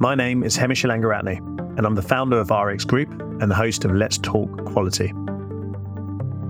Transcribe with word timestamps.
My 0.00 0.14
name 0.14 0.44
is 0.44 0.54
Hemish 0.54 0.84
Langaratne, 0.84 1.38
and 1.76 1.84
I'm 1.84 1.96
the 1.96 2.02
founder 2.02 2.38
of 2.38 2.50
RX 2.52 2.84
Group 2.84 3.10
and 3.10 3.50
the 3.50 3.54
host 3.56 3.84
of 3.84 3.90
Let's 3.90 4.16
Talk 4.16 4.64
Quality. 4.64 5.12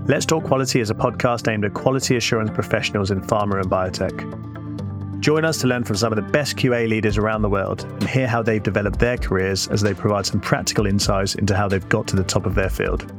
Let's 0.05 0.27
Talk 0.27 0.43
Quality 0.43 0.81
is 0.81 0.91
a 0.91 0.93
podcast 0.93 1.51
aimed 1.51 1.65
at 1.65 1.73
quality 1.73 2.15
assurance 2.15 2.51
professionals 2.51 3.09
in 3.09 3.21
pharma 3.21 3.59
and 3.59 3.67
biotech. 3.67 5.19
Join 5.19 5.45
us 5.45 5.57
to 5.61 5.67
learn 5.67 5.83
from 5.83 5.95
some 5.95 6.13
of 6.13 6.17
the 6.17 6.31
best 6.31 6.57
QA 6.57 6.87
leaders 6.87 7.17
around 7.17 7.41
the 7.41 7.49
world 7.49 7.85
and 7.85 8.07
hear 8.07 8.27
how 8.27 8.43
they've 8.43 8.61
developed 8.61 8.99
their 8.99 9.17
careers 9.17 9.67
as 9.69 9.81
they 9.81 9.95
provide 9.95 10.27
some 10.27 10.39
practical 10.39 10.85
insights 10.85 11.33
into 11.33 11.55
how 11.55 11.67
they've 11.67 11.89
got 11.89 12.05
to 12.09 12.15
the 12.15 12.23
top 12.23 12.45
of 12.45 12.53
their 12.53 12.69
field. 12.69 13.11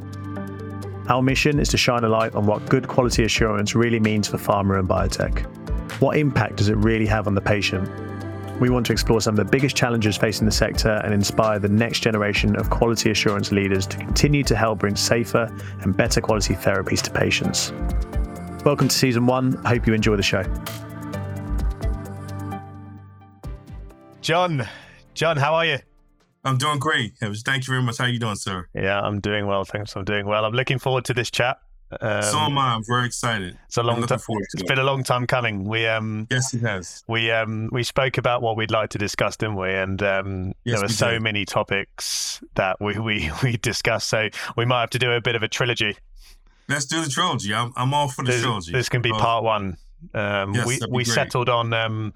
Our 1.08 1.22
mission 1.22 1.58
is 1.58 1.70
to 1.70 1.76
shine 1.76 2.04
a 2.04 2.08
light 2.08 2.36
on 2.36 2.46
what 2.46 2.68
good 2.68 2.86
quality 2.86 3.24
assurance 3.24 3.74
really 3.74 3.98
means 3.98 4.28
for 4.28 4.36
pharma 4.36 4.78
and 4.78 4.88
biotech. 4.88 5.40
What 6.00 6.18
impact 6.18 6.54
does 6.54 6.68
it 6.68 6.76
really 6.76 7.06
have 7.06 7.26
on 7.26 7.34
the 7.34 7.40
patient? 7.40 7.90
We 8.60 8.68
want 8.68 8.84
to 8.86 8.92
explore 8.92 9.22
some 9.22 9.38
of 9.38 9.44
the 9.44 9.50
biggest 9.50 9.74
challenges 9.74 10.18
facing 10.18 10.44
the 10.44 10.52
sector 10.52 11.00
and 11.02 11.14
inspire 11.14 11.58
the 11.58 11.70
next 11.70 12.00
generation 12.00 12.56
of 12.56 12.68
quality 12.68 13.10
assurance 13.10 13.52
leaders 13.52 13.86
to 13.86 13.96
continue 13.96 14.44
to 14.44 14.54
help 14.54 14.80
bring 14.80 14.96
safer 14.96 15.50
and 15.80 15.96
better 15.96 16.20
quality 16.20 16.52
therapies 16.52 17.00
to 17.00 17.10
patients. 17.10 17.72
Welcome 18.62 18.88
to 18.88 18.94
season 18.94 19.24
one. 19.24 19.58
I 19.64 19.70
hope 19.70 19.86
you 19.86 19.94
enjoy 19.94 20.16
the 20.16 20.22
show. 20.22 20.42
John, 24.20 24.68
John, 25.14 25.38
how 25.38 25.54
are 25.54 25.64
you? 25.64 25.78
I'm 26.44 26.58
doing 26.58 26.78
great. 26.78 27.14
Thank 27.18 27.66
you 27.66 27.72
very 27.72 27.82
much. 27.82 27.96
How 27.96 28.04
are 28.04 28.10
you 28.10 28.18
doing, 28.18 28.36
sir? 28.36 28.66
Yeah, 28.74 29.00
I'm 29.00 29.20
doing 29.20 29.46
well. 29.46 29.64
Thanks. 29.64 29.96
I'm 29.96 30.04
doing 30.04 30.26
well. 30.26 30.44
I'm 30.44 30.52
looking 30.52 30.78
forward 30.78 31.06
to 31.06 31.14
this 31.14 31.30
chat. 31.30 31.56
Um, 32.00 32.22
so 32.22 32.38
am 32.38 32.58
I. 32.58 32.74
I'm 32.74 32.84
very 32.84 33.06
excited. 33.06 33.58
It's 33.66 33.76
a 33.76 33.82
long 33.82 34.06
time. 34.06 34.20
It's 34.28 34.62
been 34.62 34.78
a 34.78 34.84
long 34.84 35.02
time 35.02 35.26
coming. 35.26 35.64
We 35.64 35.86
um 35.86 36.28
yes, 36.30 36.54
it 36.54 36.60
has. 36.60 37.02
We 37.08 37.30
um 37.30 37.68
we 37.72 37.82
spoke 37.82 38.18
about 38.18 38.42
what 38.42 38.56
we'd 38.56 38.70
like 38.70 38.90
to 38.90 38.98
discuss, 38.98 39.36
didn't 39.36 39.56
we? 39.56 39.72
And 39.72 40.02
um 40.02 40.54
yes, 40.64 40.76
there 40.76 40.80
were 40.82 40.88
so 40.88 41.10
did. 41.12 41.22
many 41.22 41.44
topics 41.44 42.42
that 42.54 42.80
we 42.80 42.98
we 42.98 43.30
we 43.42 43.56
discussed. 43.56 44.08
So 44.08 44.28
we 44.56 44.64
might 44.64 44.80
have 44.80 44.90
to 44.90 44.98
do 44.98 45.10
a 45.10 45.20
bit 45.20 45.34
of 45.34 45.42
a 45.42 45.48
trilogy. 45.48 45.96
Let's 46.68 46.84
do 46.84 47.02
the 47.02 47.10
trilogy. 47.10 47.52
I'm 47.52 47.72
I'm 47.76 47.92
all 47.92 48.08
for 48.08 48.24
the 48.24 48.30
this, 48.30 48.42
trilogy. 48.42 48.72
This 48.72 48.88
can 48.88 49.02
be 49.02 49.10
part 49.10 49.42
one. 49.42 49.76
Um, 50.14 50.54
yes, 50.54 50.66
we 50.66 50.78
we 50.90 51.04
great. 51.04 51.14
settled 51.14 51.48
on 51.48 51.72
um, 51.72 52.12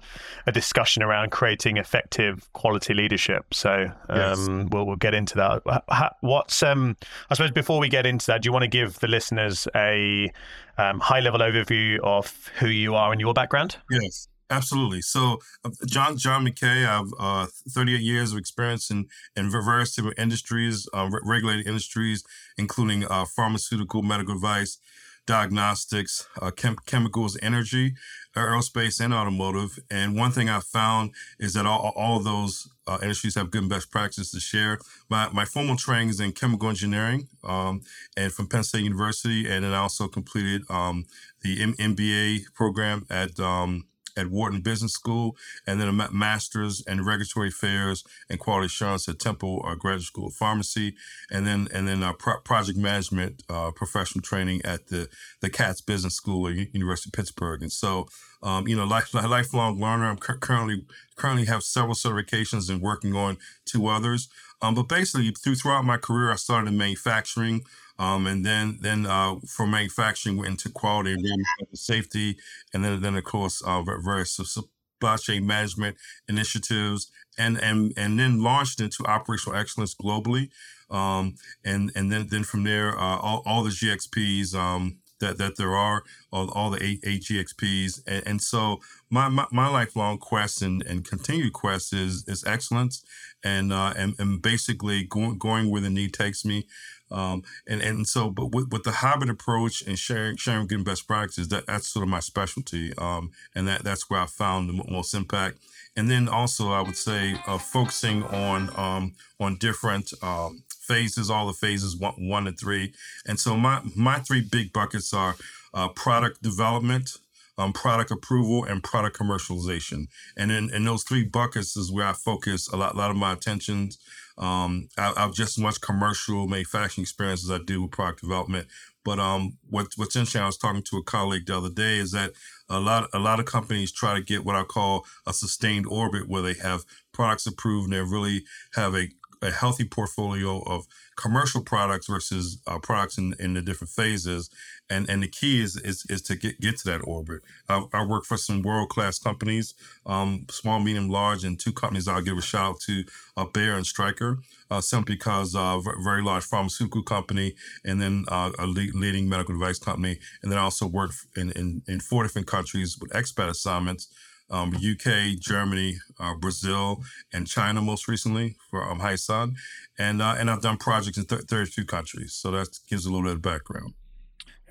a 0.47 0.51
discussion 0.51 1.03
around 1.03 1.31
creating 1.31 1.77
effective 1.77 2.51
quality 2.53 2.93
leadership. 2.93 3.53
So 3.53 3.91
um, 4.09 4.17
yes. 4.17 4.69
we'll 4.71 4.85
we'll 4.85 4.95
get 4.95 5.13
into 5.13 5.35
that. 5.35 6.15
What's 6.21 6.63
um, 6.63 6.97
I 7.29 7.35
suppose 7.35 7.51
before 7.51 7.79
we 7.79 7.89
get 7.89 8.05
into 8.05 8.27
that, 8.27 8.41
do 8.41 8.47
you 8.47 8.53
want 8.53 8.63
to 8.63 8.69
give 8.69 8.99
the 8.99 9.07
listeners 9.07 9.67
a 9.75 10.31
um, 10.77 10.99
high 10.99 11.19
level 11.19 11.39
overview 11.39 11.99
of 12.03 12.49
who 12.59 12.67
you 12.67 12.95
are 12.95 13.11
and 13.11 13.21
your 13.21 13.33
background? 13.33 13.77
Yes. 13.89 14.27
Absolutely. 14.49 15.01
So, 15.01 15.39
uh, 15.63 15.71
John 15.87 16.17
John 16.17 16.45
McKay, 16.45 16.85
I 16.85 16.97
have 16.97 17.07
uh, 17.19 17.47
38 17.69 17.99
years 17.99 18.31
of 18.31 18.37
experience 18.37 18.91
in, 18.91 19.07
in 19.35 19.49
various 19.49 19.95
different 19.95 20.19
industries, 20.19 20.87
uh, 20.93 21.09
regulated 21.23 21.65
industries, 21.65 22.23
including 22.57 23.05
uh, 23.05 23.25
pharmaceutical, 23.25 24.03
medical 24.03 24.35
device, 24.35 24.77
diagnostics, 25.25 26.27
uh, 26.41 26.51
chem- 26.51 26.77
chemicals, 26.85 27.37
energy, 27.41 27.93
aerospace, 28.35 29.03
and 29.03 29.13
automotive. 29.13 29.79
And 29.89 30.15
one 30.15 30.31
thing 30.31 30.49
I 30.49 30.59
found 30.59 31.11
is 31.39 31.53
that 31.53 31.65
all, 31.65 31.93
all 31.95 32.19
those 32.19 32.69
uh, 32.87 32.99
industries 33.01 33.35
have 33.35 33.51
good 33.51 33.61
and 33.61 33.69
best 33.69 33.91
practices 33.91 34.31
to 34.31 34.39
share. 34.39 34.79
My, 35.09 35.29
my 35.29 35.45
formal 35.45 35.75
training 35.75 36.09
is 36.09 36.19
in 36.19 36.33
chemical 36.33 36.69
engineering 36.69 37.27
um, 37.43 37.81
and 38.15 38.31
from 38.31 38.47
Penn 38.47 38.63
State 38.63 38.83
University. 38.83 39.49
And 39.49 39.63
then 39.63 39.73
I 39.73 39.77
also 39.77 40.07
completed 40.07 40.63
um, 40.69 41.05
the 41.41 41.61
M- 41.61 41.75
MBA 41.75 42.53
program 42.53 43.05
at 43.09 43.39
um, 43.39 43.85
at 44.17 44.29
Wharton 44.29 44.61
Business 44.61 44.93
School, 44.93 45.35
and 45.67 45.79
then 45.79 45.87
a 45.87 46.11
master's 46.11 46.81
in 46.87 47.03
regulatory 47.05 47.49
affairs 47.49 48.03
and 48.29 48.39
quality 48.39 48.67
assurance 48.67 49.07
at 49.07 49.19
Temple 49.19 49.63
uh, 49.67 49.75
Graduate 49.75 50.05
School 50.05 50.27
of 50.27 50.33
Pharmacy, 50.33 50.95
and 51.31 51.45
then 51.45 51.67
and 51.73 51.87
then 51.87 52.03
uh, 52.03 52.13
pro- 52.13 52.39
project 52.39 52.77
management 52.77 53.43
uh, 53.49 53.71
professional 53.71 54.21
training 54.21 54.61
at 54.63 54.87
the 54.87 55.09
the 55.41 55.49
Katz 55.49 55.81
Business 55.81 56.15
School 56.15 56.47
at 56.47 56.73
University 56.73 57.09
of 57.09 57.13
Pittsburgh. 57.13 57.61
And 57.61 57.71
so, 57.71 58.07
um, 58.41 58.67
you 58.67 58.75
know, 58.75 58.85
life, 58.85 59.13
lifelong 59.13 59.79
learner. 59.79 60.09
I'm 60.09 60.17
cu- 60.17 60.37
currently 60.39 60.85
currently 61.15 61.45
have 61.45 61.63
several 61.63 61.95
certifications 61.95 62.69
and 62.69 62.81
working 62.81 63.15
on 63.15 63.37
two 63.65 63.87
others. 63.87 64.27
Um, 64.61 64.75
but 64.75 64.87
basically, 64.87 65.31
through, 65.31 65.55
throughout 65.55 65.85
my 65.85 65.97
career, 65.97 66.31
I 66.31 66.35
started 66.35 66.69
in 66.69 66.77
manufacturing. 66.77 67.63
Um, 67.97 68.27
and 68.27 68.45
then 68.45 68.79
then 68.81 69.05
uh, 69.05 69.35
for 69.47 69.65
manufacturing, 69.65 70.37
went 70.37 70.49
into 70.49 70.69
quality 70.69 71.13
and 71.13 71.45
safety, 71.73 72.37
and 72.73 72.83
then 72.83 73.01
then 73.01 73.15
of 73.15 73.23
course 73.23 73.61
uh, 73.61 73.81
various 73.83 74.35
supply 74.35 75.15
chain 75.17 75.47
management 75.47 75.95
initiatives, 76.27 77.11
and 77.37 77.57
and 77.61 77.93
and 77.95 78.19
then 78.19 78.43
launched 78.43 78.81
into 78.81 79.05
operational 79.05 79.57
excellence 79.57 79.95
globally. 79.95 80.49
Um, 80.89 81.35
and 81.63 81.91
and 81.95 82.11
then 82.11 82.27
then 82.29 82.43
from 82.43 82.63
there, 82.63 82.97
uh, 82.97 83.17
all, 83.17 83.43
all 83.45 83.63
the 83.63 83.69
GXPs 83.69 84.53
um, 84.53 84.97
that 85.19 85.37
that 85.37 85.57
there 85.57 85.75
are, 85.75 86.03
all, 86.31 86.49
all 86.51 86.69
the 86.69 86.83
eight, 86.83 86.99
eight 87.05 87.23
GXPs, 87.23 88.01
and, 88.05 88.27
and 88.27 88.41
so 88.41 88.79
my, 89.09 89.29
my, 89.29 89.45
my 89.51 89.67
lifelong 89.67 90.17
quest 90.17 90.61
and, 90.61 90.83
and 90.83 91.07
continued 91.07 91.53
quest 91.53 91.93
is 91.93 92.25
is 92.27 92.43
excellence, 92.45 93.03
and 93.43 93.71
uh, 93.71 93.93
and, 93.97 94.15
and 94.19 94.41
basically 94.41 95.03
going 95.03 95.37
going 95.37 95.71
where 95.71 95.81
the 95.81 95.89
need 95.89 96.13
takes 96.13 96.45
me. 96.45 96.67
Um, 97.11 97.43
and 97.67 97.81
and 97.81 98.07
so, 98.07 98.29
but 98.29 98.53
with, 98.53 98.71
with 98.71 98.83
the 98.83 98.91
hybrid 98.91 99.29
approach 99.29 99.81
and 99.81 99.97
sharing 99.97 100.37
sharing 100.37 100.67
getting 100.67 100.83
best 100.83 101.07
practices, 101.07 101.49
that 101.49 101.67
that's 101.67 101.87
sort 101.87 102.03
of 102.03 102.09
my 102.09 102.19
specialty. 102.19 102.93
Um, 102.97 103.31
and 103.53 103.67
that 103.67 103.83
that's 103.83 104.09
where 104.09 104.21
I 104.21 104.25
found 104.25 104.69
the 104.69 104.83
most 104.91 105.13
impact. 105.13 105.57
And 105.97 106.09
then 106.09 106.27
also, 106.27 106.71
I 106.71 106.81
would 106.81 106.97
say 106.97 107.35
uh, 107.47 107.57
focusing 107.57 108.23
on 108.23 108.69
um, 108.77 109.13
on 109.39 109.57
different 109.57 110.11
um, 110.21 110.63
phases, 110.85 111.29
all 111.29 111.47
the 111.47 111.53
phases 111.53 111.95
one, 111.97 112.13
one 112.17 112.47
and 112.47 112.59
three. 112.59 112.93
And 113.27 113.39
so 113.39 113.55
my 113.55 113.81
my 113.95 114.19
three 114.19 114.41
big 114.41 114.73
buckets 114.73 115.13
are 115.13 115.35
uh, 115.73 115.89
product 115.89 116.41
development, 116.41 117.11
um, 117.57 117.73
product 117.73 118.11
approval, 118.11 118.63
and 118.65 118.83
product 118.83 119.17
commercialization. 119.17 120.07
And 120.37 120.51
in, 120.51 120.73
in 120.73 120.85
those 120.85 121.03
three 121.03 121.23
buckets 121.23 121.77
is 121.77 121.91
where 121.91 122.07
I 122.07 122.13
focus 122.13 122.67
a 122.67 122.77
lot, 122.77 122.95
a 122.95 122.97
lot 122.97 123.11
of 123.11 123.17
my 123.17 123.33
attention. 123.33 123.91
Um, 124.37 124.89
I, 124.97 125.13
I, 125.15 125.21
have 125.21 125.33
just 125.33 125.57
as 125.57 125.63
much 125.63 125.81
commercial 125.81 126.47
manufacturing 126.47 127.03
experience 127.03 127.43
as 127.43 127.51
I 127.51 127.63
do 127.63 127.83
with 127.83 127.91
product 127.91 128.21
development. 128.21 128.67
But 129.05 129.19
um, 129.19 129.57
what, 129.69 129.87
what's 129.95 130.15
interesting, 130.15 130.41
I 130.41 130.47
was 130.47 130.57
talking 130.57 130.83
to 130.83 130.97
a 130.97 131.03
colleague 131.03 131.45
the 131.45 131.57
other 131.57 131.69
day, 131.69 131.97
is 131.97 132.11
that 132.11 132.31
a 132.69 132.79
lot 132.79 133.07
a 133.13 133.19
lot 133.19 133.39
of 133.39 133.45
companies 133.45 133.91
try 133.91 134.15
to 134.15 134.21
get 134.21 134.43
what 134.43 134.55
I 134.55 134.63
call 134.63 135.05
a 135.27 135.33
sustained 135.33 135.85
orbit, 135.87 136.27
where 136.27 136.41
they 136.41 136.55
have 136.55 136.83
products 137.13 137.45
approved 137.45 137.85
and 137.85 137.93
they 137.93 137.99
really 137.99 138.43
have 138.73 138.95
a 138.95 139.09
a 139.41 139.51
healthy 139.51 139.85
portfolio 139.85 140.61
of 140.63 140.87
commercial 141.15 141.61
products 141.61 142.07
versus 142.07 142.59
uh, 142.67 142.79
products 142.79 143.17
in, 143.17 143.33
in 143.39 143.53
the 143.53 143.61
different 143.61 143.91
phases. 143.91 144.49
And 144.89 145.09
and 145.09 145.23
the 145.23 145.27
key 145.27 145.61
is 145.61 145.75
is, 145.77 146.05
is 146.09 146.21
to 146.23 146.35
get, 146.35 146.59
get 146.59 146.77
to 146.79 146.85
that 146.91 147.01
orbit. 147.03 147.41
I, 147.67 147.85
I 147.93 148.05
work 148.05 148.25
for 148.25 148.37
some 148.37 148.61
world 148.61 148.89
class 148.89 149.17
companies, 149.17 149.73
um, 150.05 150.45
small, 150.49 150.79
medium, 150.79 151.09
large, 151.09 151.43
and 151.43 151.59
two 151.59 151.73
companies 151.73 152.07
I'll 152.07 152.21
give 152.21 152.37
a 152.37 152.41
shout 152.41 152.69
out 152.69 152.79
to 152.81 153.03
uh, 153.37 153.45
Bayer 153.45 153.73
and 153.73 153.85
Stryker, 153.85 154.39
uh, 154.69 154.81
simply 154.81 155.15
because 155.15 155.55
uh, 155.55 155.79
very 156.03 156.21
large 156.21 156.43
pharmaceutical 156.43 157.03
company, 157.03 157.55
and 157.83 158.01
then 158.01 158.25
uh, 158.27 158.51
a 158.59 158.67
leading 158.67 159.27
medical 159.27 159.55
device 159.55 159.79
company, 159.79 160.19
and 160.41 160.51
then 160.51 160.59
I 160.59 160.63
also 160.63 160.87
work 160.87 161.11
in, 161.35 161.51
in, 161.51 161.81
in 161.87 161.99
four 161.99 162.23
different 162.23 162.47
countries 162.47 162.97
with 162.99 163.11
expat 163.11 163.49
assignments 163.49 164.07
um, 164.49 164.75
UK, 164.75 165.39
Germany, 165.39 165.97
uh, 166.19 166.35
Brazil, 166.35 167.03
and 167.33 167.47
China 167.47 167.81
most 167.81 168.07
recently 168.07 168.55
for 168.69 168.89
um, 168.89 168.99
Hysan. 168.99 169.55
And, 169.97 170.21
uh, 170.21 170.35
and 170.37 170.49
I've 170.49 170.61
done 170.61 170.77
projects 170.77 171.17
in 171.17 171.25
th- 171.25 171.41
32 171.41 171.85
countries. 171.85 172.33
So 172.33 172.51
that 172.51 172.79
gives 172.89 173.05
a 173.05 173.09
little 173.11 173.23
bit 173.23 173.33
of 173.33 173.41
background. 173.41 173.93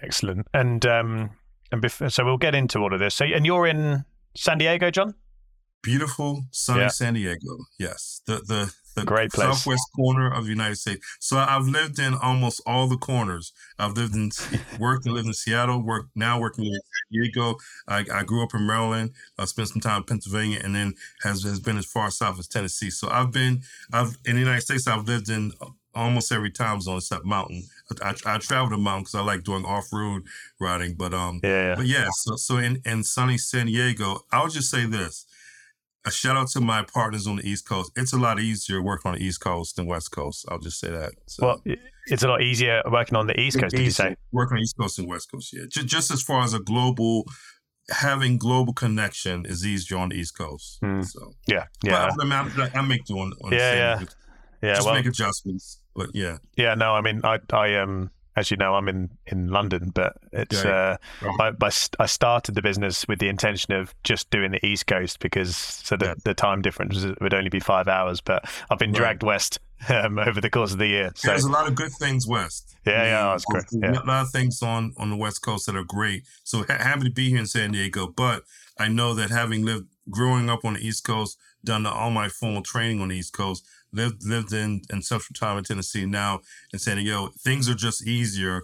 Excellent. 0.02 0.46
And, 0.52 0.84
um, 0.86 1.30
and 1.72 1.82
bef- 1.82 2.12
so 2.12 2.24
we'll 2.24 2.36
get 2.36 2.54
into 2.54 2.78
all 2.78 2.92
of 2.92 3.00
this. 3.00 3.14
So, 3.14 3.24
and 3.24 3.44
you're 3.44 3.66
in 3.66 4.04
San 4.36 4.58
Diego, 4.58 4.90
John? 4.90 5.14
Beautiful, 5.82 6.44
sunny 6.50 6.82
yeah. 6.82 6.88
San 6.88 7.14
Diego. 7.14 7.58
Yes. 7.78 8.22
The, 8.26 8.36
the, 8.36 8.72
the 8.94 9.04
Great 9.04 9.32
place. 9.32 9.58
southwest 9.58 9.82
corner 9.94 10.32
of 10.32 10.44
the 10.44 10.50
United 10.50 10.76
States. 10.76 11.04
So 11.20 11.36
I've 11.36 11.66
lived 11.66 11.98
in 11.98 12.14
almost 12.14 12.62
all 12.66 12.88
the 12.88 12.96
corners. 12.96 13.52
I've 13.78 13.92
lived 13.92 14.14
in, 14.14 14.30
worked 14.78 15.06
and 15.06 15.14
lived 15.14 15.26
in 15.26 15.34
Seattle. 15.34 15.82
Work 15.82 16.06
now 16.14 16.40
working 16.40 16.66
in 16.66 16.72
San 16.72 16.80
Diego. 17.22 17.56
I, 17.88 18.04
I 18.12 18.22
grew 18.22 18.42
up 18.42 18.54
in 18.54 18.66
Maryland. 18.66 19.10
I 19.38 19.44
spent 19.46 19.68
some 19.68 19.80
time 19.80 19.98
in 19.98 20.04
Pennsylvania, 20.04 20.60
and 20.62 20.74
then 20.74 20.94
has 21.22 21.42
has 21.42 21.60
been 21.60 21.76
as 21.76 21.86
far 21.86 22.10
south 22.10 22.38
as 22.38 22.48
Tennessee. 22.48 22.90
So 22.90 23.08
I've 23.10 23.32
been 23.32 23.62
I've 23.92 24.16
in 24.24 24.34
the 24.34 24.40
United 24.40 24.62
States. 24.62 24.86
I've 24.86 25.06
lived 25.06 25.28
in 25.28 25.52
almost 25.94 26.32
every 26.32 26.50
time 26.50 26.80
zone 26.80 26.98
except 26.98 27.24
mountain. 27.24 27.64
I, 28.02 28.10
I, 28.10 28.34
I 28.34 28.38
travel 28.38 28.70
the 28.70 28.78
mountain 28.78 29.02
because 29.04 29.14
I 29.14 29.22
like 29.22 29.44
doing 29.44 29.64
off 29.64 29.92
road 29.92 30.24
riding. 30.60 30.94
But 30.94 31.14
um, 31.14 31.40
yeah, 31.42 31.74
but 31.76 31.86
yeah. 31.86 32.08
So 32.12 32.36
so 32.36 32.58
in 32.58 32.80
in 32.84 33.04
sunny 33.04 33.38
San 33.38 33.66
Diego, 33.66 34.20
I'll 34.32 34.48
just 34.48 34.70
say 34.70 34.86
this 34.86 35.26
a 36.04 36.10
shout 36.10 36.36
out 36.36 36.48
to 36.48 36.60
my 36.60 36.82
partners 36.82 37.26
on 37.26 37.36
the 37.36 37.48
East 37.48 37.68
Coast. 37.68 37.92
It's 37.96 38.12
a 38.12 38.18
lot 38.18 38.38
easier 38.38 38.82
working 38.82 39.10
on 39.10 39.18
the 39.18 39.24
East 39.24 39.40
Coast 39.40 39.76
than 39.76 39.86
West 39.86 40.10
Coast. 40.10 40.44
I'll 40.48 40.58
just 40.58 40.78
say 40.78 40.90
that. 40.90 41.12
So, 41.26 41.46
well, 41.46 41.62
it's 42.06 42.22
a 42.22 42.28
lot 42.28 42.42
easier 42.42 42.82
working 42.90 43.16
on 43.16 43.26
the 43.26 43.38
East 43.40 43.58
Coast. 43.58 43.74
Did 43.74 43.84
you 43.84 43.90
say 43.90 44.16
working 44.32 44.56
on 44.56 44.58
the 44.58 44.64
East 44.64 44.76
Coast 44.78 44.98
and 44.98 45.08
West 45.08 45.30
Coast? 45.30 45.52
Yeah, 45.52 45.64
just, 45.68 45.86
just 45.86 46.10
as 46.10 46.22
far 46.22 46.42
as 46.42 46.52
a 46.54 46.60
global 46.60 47.24
having 47.90 48.38
global 48.38 48.72
connection 48.72 49.44
is 49.46 49.66
easier 49.66 49.98
on 49.98 50.10
the 50.10 50.16
East 50.16 50.36
Coast. 50.36 50.80
Mm. 50.82 51.04
So 51.04 51.32
yeah, 51.46 51.66
yeah. 51.82 52.10
But, 52.16 52.24
I, 52.24 52.44
mean, 52.44 52.52
I, 52.60 52.78
I 52.78 52.82
make 52.82 53.04
do 53.04 53.18
on, 53.18 53.32
on 53.42 53.52
yeah, 53.52 53.74
yeah, 53.74 54.04
yeah. 54.62 54.74
Just 54.74 54.86
well, 54.86 54.94
make 54.94 55.06
adjustments, 55.06 55.80
but 55.94 56.10
yeah, 56.14 56.38
yeah. 56.56 56.74
No, 56.74 56.94
I 56.94 57.00
mean, 57.00 57.20
I, 57.24 57.38
I 57.52 57.76
um, 57.76 58.10
as 58.36 58.50
you 58.50 58.56
know, 58.56 58.74
I'm 58.74 58.88
in, 58.88 59.10
in 59.26 59.48
London, 59.48 59.90
but 59.94 60.16
it's 60.32 60.64
uh, 60.64 60.96
I, 61.22 61.52
I 61.98 62.06
started 62.06 62.54
the 62.54 62.62
business 62.62 63.06
with 63.06 63.18
the 63.18 63.28
intention 63.28 63.72
of 63.74 63.94
just 64.02 64.30
doing 64.30 64.50
the 64.50 64.64
East 64.66 64.86
Coast 64.86 65.20
because 65.20 65.56
so 65.56 65.96
the, 65.96 66.06
yeah. 66.06 66.14
the 66.24 66.34
time 66.34 66.62
difference 66.62 67.04
would 67.20 67.34
only 67.34 67.50
be 67.50 67.60
five 67.60 67.86
hours. 67.86 68.20
But 68.20 68.44
I've 68.70 68.78
been 68.78 68.92
dragged 68.92 69.22
right. 69.22 69.28
west 69.28 69.60
um, 69.88 70.18
over 70.18 70.40
the 70.40 70.50
course 70.50 70.72
of 70.72 70.78
the 70.78 70.88
year. 70.88 71.12
So. 71.14 71.28
There's 71.28 71.44
a 71.44 71.50
lot 71.50 71.68
of 71.68 71.74
good 71.74 71.92
things 71.92 72.26
west. 72.26 72.76
Yeah, 72.86 73.04
yeah, 73.04 73.30
that's 73.30 73.44
great. 73.44 73.64
Yeah. 73.70 74.02
A 74.02 74.04
lot 74.04 74.22
of 74.22 74.30
things 74.30 74.62
on 74.62 74.94
on 74.96 75.10
the 75.10 75.16
West 75.16 75.42
Coast 75.42 75.66
that 75.66 75.76
are 75.76 75.84
great. 75.84 76.24
So 76.42 76.64
ha- 76.64 76.78
happy 76.78 77.04
to 77.04 77.10
be 77.10 77.30
here 77.30 77.38
in 77.38 77.46
San 77.46 77.72
Diego, 77.72 78.08
but 78.08 78.42
I 78.78 78.88
know 78.88 79.14
that 79.14 79.30
having 79.30 79.64
lived 79.64 79.86
growing 80.10 80.50
up 80.50 80.64
on 80.64 80.74
the 80.74 80.86
East 80.86 81.04
Coast, 81.04 81.38
done 81.64 81.86
all 81.86 82.10
my 82.10 82.28
formal 82.28 82.62
training 82.62 83.00
on 83.00 83.08
the 83.08 83.16
East 83.16 83.32
Coast, 83.32 83.66
lived 83.94 84.24
lived 84.24 84.52
in 84.52 84.82
in 84.90 85.02
Central 85.02 85.34
Time 85.34 85.58
in 85.58 85.64
Tennessee, 85.64 86.06
now 86.06 86.40
in 86.72 86.78
San 86.78 86.96
Diego, 86.96 87.30
things 87.38 87.68
are 87.68 87.74
just 87.74 88.06
easier 88.06 88.62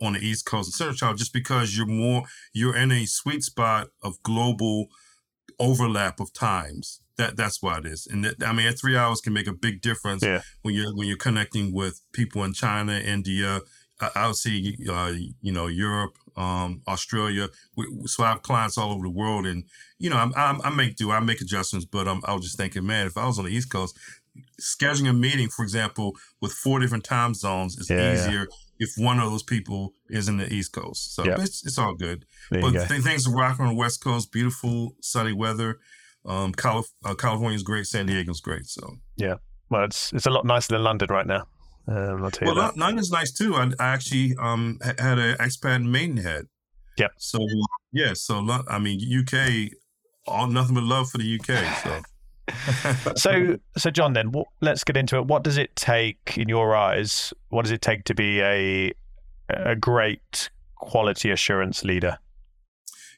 on 0.00 0.14
the 0.14 0.20
East 0.20 0.44
Coast 0.44 0.68
and 0.68 0.74
Central 0.74 0.96
Time 0.96 1.16
just 1.16 1.32
because 1.32 1.76
you're 1.76 1.86
more 1.86 2.22
you're 2.52 2.76
in 2.76 2.90
a 2.90 3.06
sweet 3.06 3.42
spot 3.42 3.88
of 4.02 4.22
global 4.22 4.88
overlap 5.58 6.20
of 6.20 6.32
times. 6.32 7.00
That 7.16 7.36
that's 7.36 7.62
why 7.62 7.78
it 7.78 7.86
is. 7.86 8.06
And 8.06 8.24
that, 8.24 8.42
I 8.44 8.52
mean, 8.52 8.70
three 8.72 8.96
hours 8.96 9.20
can 9.20 9.32
make 9.32 9.46
a 9.46 9.52
big 9.52 9.80
difference 9.80 10.22
yeah. 10.22 10.42
when 10.62 10.74
you're 10.74 10.94
when 10.94 11.06
you're 11.06 11.16
connecting 11.16 11.72
with 11.72 12.00
people 12.12 12.42
in 12.44 12.52
China, 12.52 12.94
India. 12.94 13.60
I'll 14.16 14.34
see, 14.34 14.76
uh, 14.90 15.12
you 15.40 15.52
know, 15.52 15.68
Europe, 15.68 16.18
um, 16.36 16.82
Australia. 16.88 17.48
We, 17.76 17.86
so 18.06 18.24
I 18.24 18.30
have 18.30 18.42
clients 18.42 18.76
all 18.76 18.92
over 18.92 19.04
the 19.04 19.10
world, 19.10 19.46
and 19.46 19.64
you 19.98 20.10
know, 20.10 20.16
I'm, 20.16 20.32
I'm, 20.34 20.60
i 20.62 20.70
make 20.70 20.96
do, 20.96 21.12
I 21.12 21.20
make 21.20 21.40
adjustments, 21.40 21.86
but 21.86 22.08
I'm, 22.08 22.20
I 22.24 22.34
was 22.34 22.42
just 22.42 22.56
thinking, 22.56 22.84
man, 22.84 23.06
if 23.06 23.16
I 23.16 23.26
was 23.26 23.38
on 23.38 23.44
the 23.44 23.52
East 23.52 23.70
Coast, 23.70 23.96
scheduling 24.60 25.10
a 25.10 25.12
meeting, 25.12 25.48
for 25.48 25.62
example, 25.62 26.16
with 26.40 26.52
four 26.52 26.80
different 26.80 27.04
time 27.04 27.34
zones 27.34 27.78
is 27.78 27.90
yeah, 27.90 28.14
easier 28.14 28.40
yeah. 28.40 28.46
if 28.78 28.90
one 28.96 29.18
of 29.18 29.30
those 29.30 29.42
people 29.42 29.92
is 30.08 30.28
in 30.28 30.38
the 30.38 30.52
East 30.52 30.72
Coast. 30.72 31.14
So 31.14 31.24
yep. 31.24 31.38
it's, 31.40 31.64
it's 31.66 31.78
all 31.78 31.94
good. 31.94 32.24
There 32.50 32.60
but 32.60 32.72
th- 32.72 33.02
things 33.02 33.26
are 33.26 33.34
rocking 33.34 33.66
on 33.66 33.74
the 33.74 33.78
West 33.78 34.02
Coast, 34.02 34.32
beautiful 34.32 34.96
sunny 35.00 35.32
weather. 35.32 35.78
Um, 36.24 36.52
Calif- 36.52 36.92
uh, 37.04 37.14
California's 37.14 37.62
great, 37.62 37.86
San 37.86 38.06
Diego's 38.06 38.40
great. 38.40 38.66
So 38.66 38.96
yeah, 39.16 39.36
well, 39.70 39.84
it's 39.84 40.12
it's 40.12 40.26
a 40.26 40.30
lot 40.30 40.44
nicer 40.44 40.74
than 40.74 40.84
London 40.84 41.08
right 41.10 41.26
now. 41.26 41.46
Um, 41.88 42.22
I'll 42.22 42.30
tell 42.30 42.48
you 42.48 42.54
well, 42.54 42.64
that. 42.66 42.78
London's 42.78 43.10
nice 43.10 43.32
too. 43.32 43.56
I, 43.56 43.72
I 43.80 43.86
actually 43.88 44.36
um 44.38 44.78
had 44.84 45.18
an 45.18 45.36
expat 45.38 45.76
in 45.76 45.90
Maidenhead. 45.90 46.46
Yep. 46.96 47.10
So 47.16 47.38
yeah, 47.92 48.12
so 48.14 48.46
I 48.68 48.78
mean 48.78 49.00
UK, 49.00 49.72
all 50.28 50.46
nothing 50.46 50.74
but 50.74 50.84
love 50.84 51.10
for 51.10 51.18
the 51.18 51.40
UK. 51.40 51.82
So 51.82 52.02
so, 53.16 53.58
so 53.76 53.90
John, 53.90 54.12
then 54.14 54.32
what, 54.32 54.48
let's 54.60 54.84
get 54.84 54.96
into 54.96 55.16
it. 55.16 55.26
What 55.26 55.44
does 55.44 55.58
it 55.58 55.74
take, 55.76 56.36
in 56.36 56.48
your 56.48 56.74
eyes? 56.74 57.32
What 57.48 57.62
does 57.62 57.72
it 57.72 57.82
take 57.82 58.04
to 58.04 58.14
be 58.14 58.40
a 58.40 58.92
a 59.48 59.76
great 59.76 60.50
quality 60.76 61.30
assurance 61.30 61.84
leader? 61.84 62.18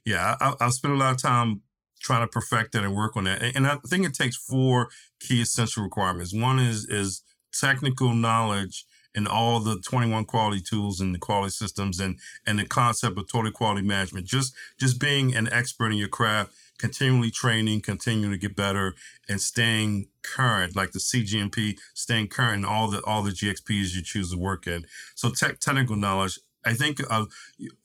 Yeah, 0.05 0.37
I, 0.41 0.55
I've 0.61 0.73
spent 0.73 0.95
a 0.95 0.97
lot 0.97 1.13
of 1.13 1.23
time 1.23 1.63
trying 2.01 2.23
to 2.23 2.27
perfect 2.27 2.73
that 2.73 2.85
and 2.85 2.95
work 2.95 3.17
on 3.17 3.25
that. 3.25 3.43
And 3.57 3.67
I 3.67 3.77
think 3.87 4.07
it 4.07 4.15
takes 4.15 4.37
four 4.37 4.89
key 5.21 5.41
essential 5.41 5.83
requirements. 5.83 6.35
One 6.35 6.59
is 6.59 6.87
is 6.87 7.23
technical 7.53 8.13
knowledge 8.13 8.85
in 9.15 9.27
all 9.29 9.61
the 9.61 9.79
21 9.79 10.25
quality 10.25 10.61
tools 10.61 11.01
and 11.01 11.15
the 11.15 11.19
quality 11.19 11.51
systems 11.51 12.01
and 12.01 12.19
and 12.47 12.59
the 12.59 12.67
concept 12.67 13.17
of 13.17 13.31
total 13.31 13.53
quality 13.53 13.87
management. 13.87 14.27
Just 14.27 14.55
just 14.79 15.01
being 15.01 15.35
an 15.35 15.51
expert 15.53 15.91
in 15.91 15.97
your 15.97 16.09
craft 16.09 16.53
continually 16.79 17.31
training, 17.31 17.81
continuing 17.81 18.33
to 18.33 18.39
get 18.39 18.57
better, 18.57 18.95
and 19.29 19.41
staying 19.41 20.09
current, 20.23 20.77
like 20.77 20.93
the 20.93 20.99
CGMP, 20.99 21.79
staying 21.95 22.29
current 22.29 22.59
in 22.59 22.65
all 22.65 22.89
the 22.89 23.03
all 23.05 23.23
the 23.23 23.31
GXPs 23.31 23.95
you 23.95 24.03
choose 24.03 24.33
to 24.33 24.39
work 24.39 24.67
in. 24.67 24.85
So 25.15 25.31
tech 25.31 25.61
technical 25.61 25.97
knowledge. 25.97 26.39
I 26.67 26.73
think 26.73 27.01
uh, 27.11 27.27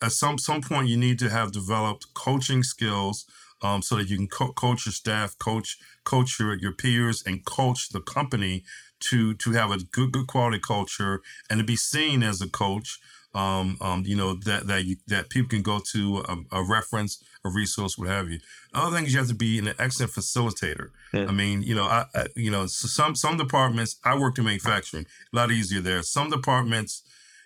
at 0.01 0.11
some 0.11 0.37
some 0.37 0.61
point 0.61 0.87
you 0.87 0.97
need 0.97 1.19
to 1.19 1.29
have 1.29 1.51
developed 1.51 2.13
coaching 2.13 2.63
skills 2.63 3.25
um, 3.61 3.81
so 3.81 3.97
that 3.97 4.09
you 4.09 4.15
can 4.15 4.27
co- 4.27 4.53
coach 4.53 4.85
your 4.85 4.93
staff, 4.93 5.37
coach 5.37 5.77
coach 6.05 6.39
your, 6.39 6.55
your 6.55 6.71
peers, 6.71 7.23
and 7.25 7.45
coach 7.45 7.89
the 7.89 8.01
company 8.01 8.63
to 9.01 9.33
to 9.35 9.51
have 9.51 9.71
a 9.71 9.79
good 9.79 10.11
good 10.11 10.27
quality 10.27 10.59
culture 10.59 11.21
and 11.49 11.59
to 11.59 11.65
be 11.65 11.75
seen 11.75 12.23
as 12.23 12.41
a 12.41 12.49
coach 12.49 12.99
um, 13.33 13.77
um, 13.81 14.03
you 14.05 14.15
know 14.15 14.33
that 14.33 14.67
that 14.67 14.85
you, 14.85 14.97
that 15.07 15.29
people 15.29 15.49
can 15.49 15.61
go 15.61 15.79
to 15.91 16.23
a, 16.27 16.57
a, 16.57 16.63
reference, 16.63 17.23
a 17.45 17.49
resource, 17.49 17.97
what 17.97 18.07
have 18.09 18.29
you. 18.29 18.39
Other 18.73 18.95
things 18.95 19.13
you 19.13 19.19
have 19.19 19.27
to 19.29 19.35
be 19.35 19.59
an 19.59 19.73
excellent 19.79 20.11
facilitator. 20.11 20.89
Yeah. 21.13 21.25
I 21.27 21.31
mean, 21.31 21.63
you 21.63 21.73
know, 21.75 21.85
I, 21.85 22.05
I, 22.13 22.27
you 22.35 22.51
know 22.51 22.65
some 22.67 23.15
some 23.15 23.37
departments. 23.37 23.97
I 24.03 24.17
worked 24.17 24.39
in 24.39 24.45
manufacturing, 24.45 25.05
a 25.33 25.35
lot 25.35 25.51
easier 25.51 25.81
there. 25.81 26.03
Some 26.03 26.29
departments, 26.29 27.03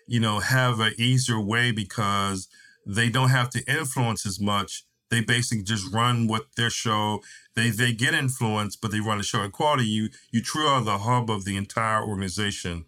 you 0.07 0.19
know, 0.19 0.39
have 0.39 0.79
an 0.79 0.93
easier 0.97 1.39
way 1.39 1.71
because 1.71 2.47
they 2.85 3.09
don't 3.09 3.29
have 3.29 3.49
to 3.51 3.63
influence 3.71 4.25
as 4.25 4.39
much. 4.39 4.83
They 5.09 5.21
basically 5.21 5.63
just 5.63 5.93
run 5.93 6.27
what 6.27 6.47
their 6.57 6.71
show. 6.71 7.21
They 7.55 7.69
they 7.69 7.93
get 7.93 8.15
influence, 8.15 8.75
but 8.75 8.91
they 8.91 8.99
run 8.99 9.19
the 9.19 9.23
show. 9.23 9.43
In 9.43 9.51
quality, 9.51 9.85
you 9.85 10.09
you 10.31 10.41
truly 10.41 10.69
are 10.69 10.81
the 10.81 10.99
hub 10.99 11.29
of 11.29 11.45
the 11.45 11.55
entire 11.55 12.03
organization 12.03 12.85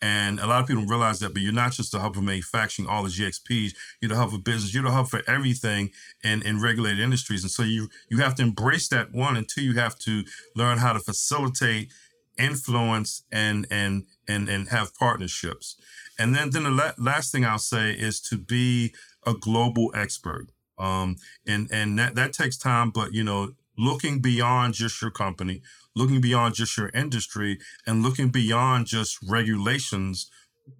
and 0.00 0.38
a 0.38 0.46
lot 0.46 0.60
of 0.60 0.66
people 0.68 0.82
don't 0.82 0.90
realize 0.90 1.18
that, 1.20 1.32
but 1.32 1.42
you're 1.42 1.52
not 1.52 1.72
just 1.72 1.90
the 1.90 1.98
hub 1.98 2.14
for 2.14 2.20
manufacturing 2.20 2.88
all 2.88 3.02
the 3.02 3.08
GXPs. 3.08 3.74
You're 4.00 4.10
the 4.10 4.16
hub 4.16 4.30
for 4.30 4.38
business. 4.38 4.72
You're 4.72 4.84
the 4.84 4.92
hub 4.92 5.08
for 5.08 5.22
everything 5.26 5.90
in, 6.22 6.42
in 6.42 6.60
regulated 6.60 7.00
industries. 7.00 7.42
And 7.42 7.50
so 7.50 7.64
you 7.64 7.88
you 8.08 8.18
have 8.18 8.34
to 8.36 8.42
embrace 8.42 8.88
that 8.88 9.12
one, 9.12 9.36
until 9.36 9.64
you 9.64 9.74
have 9.74 9.98
to 10.00 10.24
learn 10.54 10.78
how 10.78 10.92
to 10.92 11.00
facilitate 11.00 11.92
influence 12.38 13.24
and 13.32 13.66
and 13.70 14.04
and 14.28 14.48
and 14.48 14.68
have 14.68 14.94
partnerships. 14.94 15.76
And 16.18 16.34
then 16.34 16.50
then 16.50 16.64
the 16.64 16.70
la- 16.70 16.92
last 16.98 17.32
thing 17.32 17.44
I'll 17.44 17.58
say 17.58 17.90
is 17.92 18.20
to 18.22 18.38
be 18.38 18.94
a 19.26 19.34
global 19.34 19.90
expert. 19.94 20.48
Um, 20.78 21.16
and 21.46 21.68
and 21.72 21.98
that 21.98 22.14
that 22.14 22.32
takes 22.32 22.56
time, 22.56 22.90
but 22.90 23.12
you 23.12 23.24
know, 23.24 23.50
looking 23.78 24.20
beyond 24.20 24.74
just 24.74 25.00
your 25.00 25.10
company, 25.10 25.62
looking 25.94 26.20
beyond 26.20 26.54
just 26.54 26.76
your 26.76 26.90
industry 26.90 27.58
and 27.86 28.02
looking 28.02 28.30
beyond 28.30 28.86
just 28.86 29.18
regulations. 29.26 30.28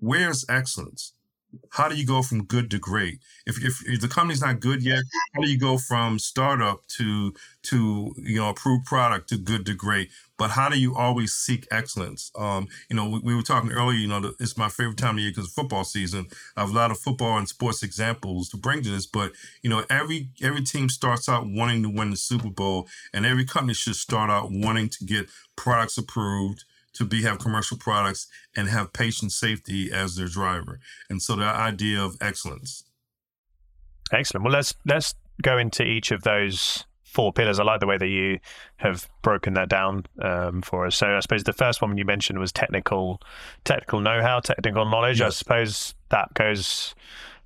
Where's 0.01 0.45
excellence? 0.49 1.15
How 1.71 1.89
do 1.89 1.97
you 1.97 2.07
go 2.07 2.23
from 2.23 2.45
good 2.45 2.71
to 2.73 2.79
great? 2.79 3.21
If, 3.47 3.63
if, 3.65 3.83
if 3.87 4.01
the 4.01 4.09
company's 4.09 4.43
not 4.43 4.61
good 4.61 4.83
yet, 4.83 5.03
how 5.35 5.43
do 5.43 5.51
you 5.51 5.59
go 5.59 5.79
from 5.79 6.19
startup 6.19 6.87
to 6.99 7.35
to 7.63 8.15
you 8.19 8.39
know 8.39 8.51
approved 8.51 8.85
product 8.85 9.31
to 9.31 9.39
good 9.39 9.65
to 9.67 9.75
great? 9.75 10.11
But 10.37 10.51
how 10.51 10.69
do 10.69 10.79
you 10.79 10.95
always 10.95 11.35
seek 11.35 11.67
excellence? 11.71 12.31
Um, 12.37 12.69
you 12.89 12.97
know, 12.97 13.09
we, 13.09 13.19
we, 13.21 13.35
were 13.35 13.43
talking 13.43 13.73
earlier. 13.73 13.99
You 13.99 14.09
know, 14.09 14.33
it's 14.39 14.57
my 14.57 14.69
favorite 14.69 14.99
time 14.99 15.17
of 15.17 15.21
year 15.21 15.33
because 15.35 15.51
football 15.51 15.85
season. 15.85 16.27
I 16.57 16.61
have 16.61 16.71
a 16.71 16.75
lot 16.75 16.91
of 16.91 16.99
football 16.99 17.39
and 17.39 17.49
sports 17.49 17.83
examples 17.83 18.49
to 18.51 18.57
bring 18.57 18.83
to 18.83 18.91
this. 18.91 19.07
But 19.07 19.33
you 19.63 19.71
know, 19.71 19.85
every 19.89 20.29
every 20.43 20.63
team 20.63 20.89
starts 20.91 21.29
out 21.29 21.47
wanting 21.47 21.83
to 21.83 21.89
win 21.89 22.11
the 22.11 22.17
Super 22.17 22.51
Bowl, 22.51 22.89
and 23.13 23.25
every 23.25 23.45
company 23.45 23.75
should 23.75 23.97
start 23.97 24.31
out 24.31 24.49
wanting 24.51 24.91
to 24.91 25.05
get 25.05 25.29
products 25.57 25.99
approved 25.99 26.65
to 26.99 27.05
be 27.05 27.23
have 27.23 27.39
commercial 27.39 27.77
products 27.77 28.29
and 28.55 28.69
have 28.69 28.93
patient 28.93 29.33
safety 29.33 29.91
as 29.93 30.17
their 30.17 30.29
driver. 30.29 30.81
And 31.09 31.23
so 31.23 31.37
the 31.37 31.45
idea 31.45 32.01
of 32.01 32.17
excellence. 32.21 32.85
Excellent. 34.13 34.45
Well, 34.45 34.53
let's 34.53 34.75
let's 34.85 35.15
go 35.43 35.59
into 35.59 35.85
each 35.85 36.11
of 36.11 36.23
those 36.23 36.85
four 37.03 37.33
pillars. 37.33 37.59
I 37.59 37.65
like 37.65 37.81
the 37.81 37.87
way 37.87 37.97
that 37.97 38.09
you 38.09 38.39
have 38.77 39.09
broken 39.23 39.55
that 39.55 39.69
down 39.69 40.05
um, 40.23 40.63
for 40.63 40.87
us. 40.87 40.97
So 40.97 41.17
I 41.17 41.21
suppose 41.21 41.45
the 41.45 41.53
first 41.53 41.81
one 41.81 41.97
you 41.97 42.05
mentioned 42.05 42.39
was 42.39 42.53
technical 42.53 43.21
technical 43.65 44.01
know-how, 44.01 44.41
technical 44.41 44.85
knowledge. 44.85 45.21
Yes. 45.21 45.27
I 45.27 45.31
suppose 45.31 45.95
that 46.11 46.35
goes 46.35 46.95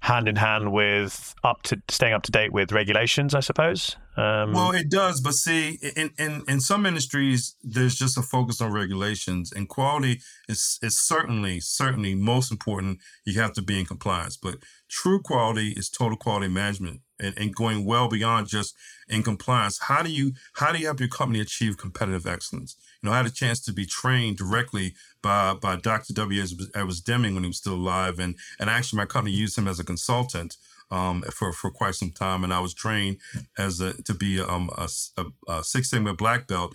hand 0.01 0.29
in 0.29 0.37
hand 0.37 0.73
with 0.73 1.35
up 1.45 1.63
to 1.63 1.81
staying 1.89 2.13
up 2.13 2.23
to 2.25 2.33
date 2.33 2.53
with 2.53 2.73
regulations, 2.73 3.35
I 3.35 3.41
suppose. 3.41 3.97
Um, 4.15 4.53
well, 4.53 4.73
it 4.73 4.91
does, 4.91 5.23
but 5.23 5.33
see, 5.33 5.79
in, 5.97 6.11
in 6.19 6.43
in 6.47 6.61
some 6.61 6.85
industries, 6.85 7.57
there's 7.63 7.95
just 7.95 8.19
a 8.19 8.23
focus 8.23 8.61
on 8.61 8.71
regulations, 8.71 9.53
and 9.53 9.69
quality 9.69 10.21
is 10.49 10.79
is 10.83 10.99
certainly 10.99 11.61
certainly 11.61 12.15
most 12.15 12.53
important. 12.53 12.99
You 13.25 13.41
have 13.41 13.55
to 13.55 13.63
be 13.63 13.81
in 13.81 13.87
compliance, 13.87 14.37
but 14.37 14.57
true 14.91 15.21
quality 15.23 15.71
is 15.71 15.89
total 15.89 16.19
quality 16.19 16.49
management 16.49 17.01
and, 17.19 17.35
and 17.39 17.55
going 17.55 17.87
well 17.87 18.07
beyond 18.09 18.49
just 18.49 18.75
in 19.09 19.23
compliance. 19.23 19.79
How 19.79 20.03
do 20.03 20.11
you 20.11 20.33
how 20.55 20.73
do 20.73 20.79
you 20.79 20.87
help 20.87 21.01
your 21.01 21.09
company 21.09 21.41
achieve 21.41 21.79
competitive 21.79 22.27
excellence? 22.27 22.77
You 23.01 23.09
know, 23.09 23.15
I 23.15 23.17
had 23.17 23.27
a 23.27 23.31
chance 23.31 23.61
to 23.61 23.73
be 23.73 23.87
trained 23.87 24.37
directly 24.37 24.95
by 25.23 25.55
by 25.55 25.77
Dr. 25.77 26.13
W. 26.13 26.45
Edwards 26.75 27.01
Deming 27.01 27.33
when 27.33 27.45
he 27.45 27.49
was 27.49 27.57
still 27.57 27.75
alive, 27.75 28.19
and 28.19 28.37
and 28.61 28.69
actually 28.69 28.99
my 28.99 29.07
company 29.07 29.35
used 29.35 29.57
him 29.57 29.69
as 29.69 29.81
a 29.81 29.85
consultant. 29.85 30.59
Um, 30.93 31.23
for 31.23 31.53
for 31.53 31.71
quite 31.71 31.95
some 31.95 32.11
time, 32.11 32.45
and 32.45 32.53
I 32.53 32.61
was 32.61 32.75
trained 32.75 33.17
as 33.57 33.81
a 33.81 34.01
to 34.03 34.15
be 34.15 34.41
um, 34.41 34.71
a, 34.77 34.89
a, 35.17 35.25
a 35.53 35.65
Six 35.65 35.91
Sigma 35.91 36.15
black 36.15 36.47
belt. 36.47 36.75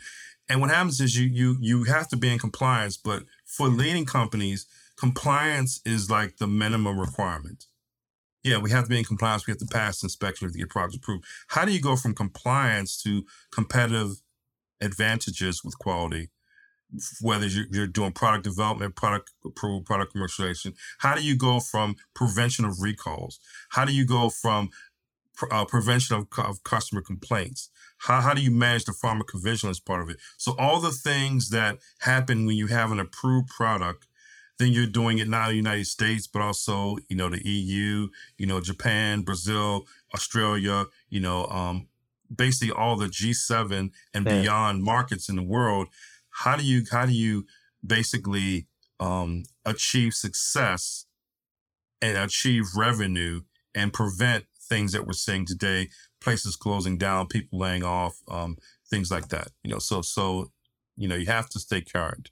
And 0.49 0.59
what 0.59 0.71
happens 0.71 0.99
is 0.99 1.15
you 1.15 1.27
you 1.27 1.57
you 1.61 1.83
have 1.83 2.07
to 2.09 2.17
be 2.17 2.29
in 2.33 2.39
compliance, 2.39 2.97
but 2.97 3.23
for 3.45 3.67
leading 3.67 4.05
companies, 4.05 4.65
compliance 4.97 5.81
is 5.85 6.09
like 6.09 6.37
the 6.37 6.47
minimum 6.47 6.99
requirement 6.99 7.67
yeah, 8.47 8.57
we 8.57 8.71
have 8.71 8.85
to 8.85 8.89
be 8.89 8.97
in 8.97 9.03
compliance. 9.03 9.45
We 9.45 9.51
have 9.51 9.59
to 9.59 9.65
pass 9.65 10.03
inspection 10.03 10.51
to 10.51 10.57
get 10.57 10.69
products 10.69 10.95
approved. 10.95 11.25
How 11.49 11.65
do 11.65 11.71
you 11.71 11.81
go 11.81 11.95
from 11.95 12.15
compliance 12.15 13.01
to 13.03 13.23
competitive 13.51 14.21
advantages 14.79 15.63
with 15.63 15.77
quality? 15.77 16.29
Whether 17.21 17.47
you're 17.47 17.87
doing 17.87 18.13
product 18.13 18.43
development, 18.43 18.95
product 18.95 19.31
approval, 19.45 19.81
product 19.81 20.15
commercialization, 20.15 20.73
how 20.99 21.15
do 21.15 21.23
you 21.23 21.37
go 21.37 21.59
from 21.59 21.95
prevention 22.13 22.63
of 22.63 22.81
recalls? 22.81 23.39
How 23.69 23.83
do 23.83 23.93
you 23.93 24.05
go 24.05 24.29
from 24.29 24.69
uh, 25.51 25.65
prevention 25.65 26.15
of, 26.15 26.27
of, 26.37 26.63
customer 26.63 27.01
complaints? 27.01 27.69
How, 27.99 28.21
how 28.21 28.33
do 28.33 28.41
you 28.41 28.51
manage 28.51 28.85
the 28.85 28.93
pharmacovigilance 28.93 29.83
part 29.83 30.01
of 30.01 30.09
it? 30.09 30.17
So 30.37 30.55
all 30.57 30.79
the 30.79 30.91
things 30.91 31.49
that 31.49 31.79
happen 31.99 32.45
when 32.45 32.55
you 32.55 32.67
have 32.67 32.91
an 32.91 32.99
approved 32.99 33.49
product 33.49 34.07
then 34.57 34.71
you're 34.71 34.87
doing 34.87 35.19
it 35.19 35.27
not 35.27 35.49
in 35.49 35.51
the 35.51 35.57
United 35.57 35.85
States, 35.85 36.27
but 36.27 36.41
also, 36.41 36.97
you 37.09 37.15
know, 37.15 37.29
the 37.29 37.45
EU, 37.47 38.07
you 38.37 38.45
know, 38.45 38.59
Japan, 38.59 39.21
Brazil, 39.21 39.85
Australia, 40.13 40.85
you 41.09 41.19
know, 41.19 41.45
um, 41.45 41.87
basically 42.35 42.71
all 42.71 42.95
the 42.95 43.07
G7 43.07 43.91
and 44.13 44.25
yeah. 44.25 44.41
beyond 44.41 44.83
markets 44.83 45.29
in 45.29 45.35
the 45.35 45.43
world. 45.43 45.87
How 46.43 46.55
do 46.55 46.63
you 46.63 46.83
how 46.91 47.05
do 47.05 47.13
you 47.13 47.45
basically 47.85 48.67
um, 48.99 49.43
achieve 49.65 50.13
success 50.13 51.05
and 52.01 52.17
achieve 52.17 52.65
revenue 52.75 53.41
and 53.73 53.93
prevent 53.93 54.45
things 54.59 54.91
that 54.91 55.05
we're 55.05 55.13
seeing 55.13 55.45
today, 55.45 55.89
places 56.21 56.55
closing 56.55 56.97
down, 56.97 57.27
people 57.27 57.59
laying 57.59 57.83
off, 57.83 58.17
um, 58.29 58.57
things 58.89 59.09
like 59.09 59.29
that. 59.29 59.49
You 59.63 59.71
know, 59.71 59.79
so 59.79 60.01
so 60.01 60.51
you 60.95 61.07
know 61.07 61.15
you 61.15 61.27
have 61.27 61.49
to 61.49 61.59
stay 61.59 61.81
current. 61.81 62.31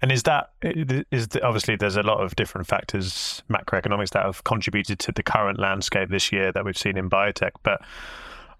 And 0.00 0.10
is 0.10 0.22
that 0.24 0.50
is 0.62 1.28
the, 1.28 1.44
obviously 1.44 1.76
there's 1.76 1.96
a 1.96 2.02
lot 2.02 2.18
of 2.18 2.36
different 2.36 2.66
factors 2.66 3.42
macroeconomics 3.50 4.10
that 4.10 4.24
have 4.24 4.42
contributed 4.44 4.98
to 5.00 5.12
the 5.12 5.22
current 5.22 5.58
landscape 5.58 6.08
this 6.10 6.32
year 6.32 6.52
that 6.52 6.64
we've 6.64 6.78
seen 6.78 6.96
in 6.96 7.10
biotech, 7.10 7.50
but 7.62 7.80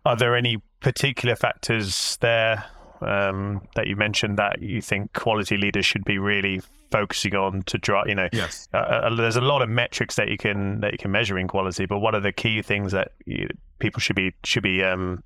are 0.04 0.16
there 0.16 0.36
any 0.36 0.62
particular 0.80 1.34
factors 1.34 2.18
there 2.20 2.64
um, 3.04 3.62
that 3.74 3.86
you 3.86 3.96
mentioned 3.96 4.38
that 4.38 4.62
you 4.62 4.80
think 4.80 5.12
quality 5.12 5.56
leaders 5.56 5.86
should 5.86 6.04
be 6.04 6.18
really 6.18 6.60
focusing 6.90 7.34
on 7.34 7.62
to 7.64 7.78
drive? 7.78 8.08
You 8.08 8.14
know, 8.14 8.28
yes. 8.32 8.68
Uh, 8.72 8.78
uh, 8.78 9.14
there's 9.14 9.36
a 9.36 9.40
lot 9.40 9.62
of 9.62 9.68
metrics 9.68 10.16
that 10.16 10.28
you 10.28 10.36
can 10.36 10.80
that 10.80 10.92
you 10.92 10.98
can 10.98 11.10
measure 11.10 11.38
in 11.38 11.48
quality, 11.48 11.86
but 11.86 11.98
what 11.98 12.14
are 12.14 12.20
the 12.20 12.32
key 12.32 12.62
things 12.62 12.92
that 12.92 13.12
you, 13.26 13.48
people 13.78 14.00
should 14.00 14.16
be 14.16 14.32
should 14.44 14.62
be 14.62 14.82
um, 14.82 15.22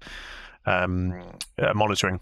um, 0.67 1.15
uh, 1.59 1.73
monitoring? 1.75 2.21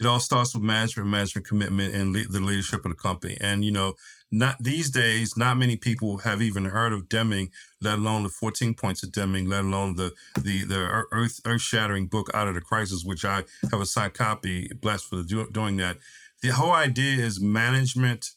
It 0.00 0.06
all 0.06 0.20
starts 0.20 0.54
with 0.54 0.62
management, 0.62 1.08
management 1.08 1.46
commitment, 1.46 1.94
and 1.94 2.12
le- 2.12 2.28
the 2.28 2.40
leadership 2.40 2.84
of 2.84 2.90
the 2.90 2.96
company. 2.96 3.36
And 3.40 3.64
you 3.64 3.72
know, 3.72 3.94
not 4.30 4.56
these 4.62 4.90
days, 4.90 5.36
not 5.36 5.56
many 5.56 5.76
people 5.76 6.18
have 6.18 6.40
even 6.40 6.66
heard 6.66 6.92
of 6.92 7.08
Deming, 7.08 7.50
let 7.80 7.98
alone 7.98 8.22
the 8.22 8.28
14 8.28 8.74
points 8.74 9.02
of 9.02 9.10
Deming, 9.12 9.48
let 9.48 9.64
alone 9.64 9.96
the 9.96 10.12
the 10.40 10.64
the 10.64 11.06
earth 11.10 11.40
earth 11.44 11.62
shattering 11.62 12.06
book 12.06 12.30
Out 12.32 12.48
of 12.48 12.54
the 12.54 12.60
Crisis, 12.60 13.04
which 13.04 13.24
I 13.24 13.44
have 13.70 13.80
a 13.80 13.86
signed 13.86 14.14
copy. 14.14 14.70
Blessed 14.80 15.06
for 15.06 15.22
do- 15.22 15.50
doing 15.50 15.76
that. 15.78 15.98
The 16.42 16.48
whole 16.48 16.72
idea 16.72 17.24
is 17.24 17.40
management 17.40 18.30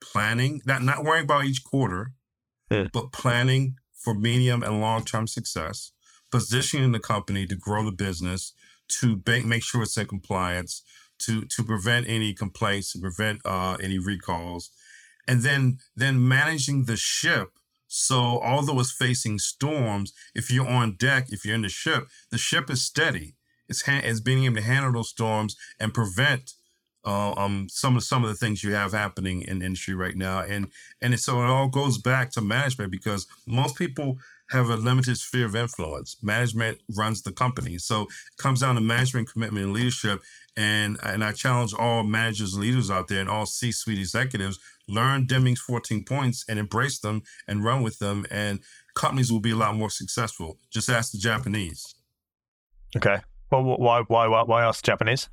planning, 0.00 0.60
not 0.64 0.82
not 0.82 1.04
worrying 1.04 1.24
about 1.24 1.46
each 1.46 1.64
quarter, 1.64 2.12
yeah. 2.70 2.86
but 2.92 3.12
planning 3.12 3.76
for 3.92 4.14
medium 4.14 4.62
and 4.62 4.80
long 4.80 5.04
term 5.04 5.26
success, 5.26 5.90
positioning 6.30 6.92
the 6.92 7.00
company 7.00 7.46
to 7.46 7.56
grow 7.56 7.84
the 7.84 7.92
business 7.92 8.52
to 9.00 9.16
bank, 9.16 9.46
make 9.46 9.62
sure 9.62 9.82
it's 9.82 9.96
in 9.96 10.06
compliance, 10.06 10.82
to 11.20 11.42
to 11.42 11.62
prevent 11.62 12.08
any 12.08 12.34
complaints, 12.34 12.92
to 12.92 12.98
prevent 12.98 13.40
uh, 13.44 13.76
any 13.80 13.98
recalls, 13.98 14.70
and 15.26 15.42
then 15.42 15.78
then 15.96 16.26
managing 16.26 16.84
the 16.84 16.96
ship. 16.96 17.50
So 17.86 18.40
although 18.42 18.80
it's 18.80 18.92
facing 18.92 19.38
storms, 19.38 20.12
if 20.34 20.50
you're 20.50 20.68
on 20.68 20.96
deck, 20.96 21.26
if 21.28 21.44
you're 21.44 21.54
in 21.54 21.62
the 21.62 21.68
ship, 21.68 22.08
the 22.30 22.38
ship 22.38 22.70
is 22.70 22.84
steady. 22.84 23.34
It's 23.68 23.82
ha- 23.82 24.00
it's 24.02 24.20
being 24.20 24.44
able 24.44 24.56
to 24.56 24.62
handle 24.62 24.92
those 24.92 25.10
storms 25.10 25.56
and 25.78 25.92
prevent 25.94 26.54
uh, 27.04 27.32
um, 27.36 27.66
some 27.68 27.96
of 27.96 28.04
some 28.04 28.22
of 28.22 28.30
the 28.30 28.36
things 28.36 28.62
you 28.62 28.72
have 28.72 28.92
happening 28.92 29.42
in 29.42 29.62
industry 29.62 29.94
right 29.94 30.16
now, 30.16 30.40
and 30.40 30.68
and 31.00 31.18
so 31.18 31.42
it 31.42 31.46
all 31.46 31.68
goes 31.68 31.98
back 31.98 32.30
to 32.32 32.40
management 32.40 32.92
because 32.92 33.26
most 33.46 33.76
people 33.76 34.18
have 34.52 34.68
a 34.68 34.76
limited 34.76 35.16
sphere 35.16 35.46
of 35.46 35.56
influence. 35.56 36.16
Management 36.22 36.78
runs 36.96 37.22
the 37.22 37.32
company. 37.32 37.78
So 37.78 38.02
it 38.02 38.08
comes 38.36 38.60
down 38.60 38.74
to 38.74 38.80
management 38.80 39.30
commitment 39.32 39.64
and 39.64 39.72
leadership. 39.72 40.20
And, 40.56 40.98
and 41.02 41.24
I 41.24 41.32
challenge 41.32 41.72
all 41.72 42.02
managers, 42.02 42.56
leaders 42.56 42.90
out 42.90 43.08
there, 43.08 43.20
and 43.20 43.30
all 43.30 43.46
C 43.46 43.72
suite 43.72 43.98
executives 43.98 44.58
learn 44.88 45.26
Deming's 45.26 45.60
14 45.60 46.04
points 46.04 46.44
and 46.48 46.58
embrace 46.58 46.98
them 46.98 47.22
and 47.48 47.64
run 47.64 47.82
with 47.82 47.98
them. 47.98 48.26
And 48.30 48.60
companies 48.94 49.32
will 49.32 49.40
be 49.40 49.52
a 49.52 49.56
lot 49.56 49.74
more 49.74 49.90
successful. 49.90 50.58
Just 50.70 50.90
ask 50.90 51.12
the 51.12 51.18
Japanese. 51.18 51.94
Okay. 52.94 53.20
Well, 53.50 53.62
why, 53.64 54.02
why, 54.06 54.26
why, 54.28 54.42
why 54.42 54.64
ask 54.64 54.84
the 54.84 54.86
Japanese? 54.86 55.30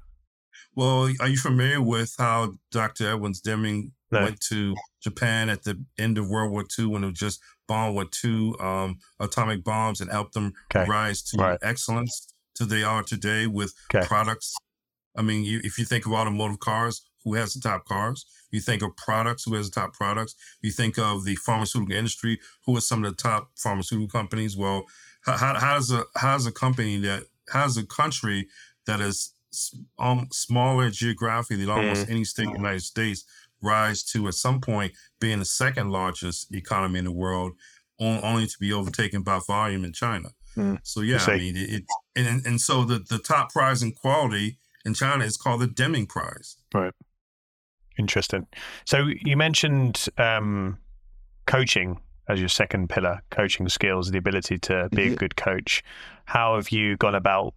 Well, 0.76 1.10
are 1.20 1.28
you 1.28 1.38
familiar 1.38 1.82
with 1.82 2.16
how 2.18 2.54
Dr. 2.72 3.12
Edwards 3.12 3.42
Deming 3.42 3.92
no. 4.12 4.24
went 4.24 4.40
to 4.42 4.76
Japan 5.02 5.50
at 5.50 5.64
the 5.64 5.84
end 5.98 6.18
of 6.18 6.30
World 6.30 6.52
War 6.52 6.66
II 6.78 6.88
when 6.88 7.04
it 7.04 7.08
was 7.08 7.20
just 7.20 7.42
bombed 7.68 7.96
with 7.96 8.12
two 8.12 8.56
um, 8.60 8.98
atomic 9.20 9.64
bombs 9.64 10.02
and 10.02 10.12
helped 10.12 10.34
them 10.34 10.54
okay. 10.76 10.90
rise 10.90 11.22
to 11.24 11.38
right. 11.38 11.60
excellence 11.62 12.34
to 12.56 12.66
they 12.66 12.84
are 12.84 13.04
today 13.04 13.48
with 13.48 13.74
okay. 13.94 14.06
products. 14.06 14.54
I 15.16 15.22
mean, 15.22 15.44
you, 15.44 15.62
if 15.64 15.78
you 15.78 15.86
think 15.86 16.06
of 16.06 16.12
automotive 16.12 16.60
cars, 16.60 17.02
who 17.24 17.34
has 17.36 17.54
the 17.54 17.62
top 17.62 17.86
cars? 17.86 18.26
You 18.52 18.60
think 18.60 18.82
of 18.82 18.96
products, 18.96 19.44
who 19.44 19.54
has 19.56 19.70
the 19.70 19.80
top 19.82 19.94
products? 19.94 20.36
You 20.62 20.72
think 20.72 20.98
of 20.98 21.26
the 21.26 21.36
pharmaceutical 21.36 21.96
industry, 21.96 22.40
who 22.66 22.76
are 22.78 22.82
some 22.82 23.04
of 23.04 23.12
the 23.12 23.22
top 23.22 23.52
pharmaceutical 23.56 24.08
companies? 24.08 24.58
Well, 24.58 24.86
how, 25.22 25.36
how 25.38 25.76
does 25.76 25.92
a 25.92 26.04
how 26.16 26.38
does 26.38 26.48
a 26.48 26.52
company 26.52 26.98
that 26.98 27.24
has 27.52 27.78
a 27.78 27.86
country 27.86 28.48
that 28.86 29.02
is 29.02 29.34
um, 29.98 30.28
smaller 30.32 30.90
geographically 30.90 31.58
than 31.58 31.70
almost 31.70 32.08
mm. 32.08 32.12
any 32.12 32.24
state 32.24 32.46
in 32.46 32.52
the 32.52 32.58
United 32.58 32.84
States 32.84 33.26
rise 33.62 34.04
to 34.04 34.28
at 34.28 34.34
some 34.34 34.62
point 34.62 34.94
being 35.20 35.40
the 35.40 35.46
second 35.46 35.90
largest 35.92 36.54
economy 36.54 37.00
in 37.00 37.06
the 37.06 37.12
world, 37.12 37.54
only 38.00 38.48
to 38.48 38.58
be 38.60 38.72
overtaken 38.72 39.24
by 39.24 39.40
volume 39.46 39.84
in 39.84 39.94
China. 39.94 40.30
Mm. 40.56 40.80
So 40.84 41.02
yeah, 41.02 41.24
I 41.28 41.38
mean 41.38 41.56
it, 41.56 41.70
it, 41.70 41.84
and 42.16 42.46
and 42.46 42.62
so 42.62 42.84
the 42.84 43.00
the 43.00 43.20
top 43.20 43.52
prize 43.52 43.84
in 43.84 43.92
quality 43.92 44.58
in 44.86 44.94
China 44.94 45.24
is 45.24 45.38
called 45.38 45.62
the 45.62 45.68
Deming 45.68 46.08
Prize. 46.08 46.58
Right. 46.74 46.94
Interesting. 47.98 48.48
So 48.86 49.08
you 49.22 49.36
mentioned 49.36 50.08
um, 50.18 50.80
coaching 51.46 52.00
as 52.30 52.40
your 52.40 52.48
second 52.48 52.90
pillar, 52.90 53.22
coaching 53.30 53.68
skills, 53.68 54.12
the 54.12 54.18
ability 54.18 54.58
to 54.60 54.88
be 54.94 55.14
a 55.14 55.16
good 55.16 55.36
coach. 55.36 55.84
How 56.26 56.56
have 56.56 56.70
you 56.70 56.96
gone 56.96 57.16
about 57.16 57.56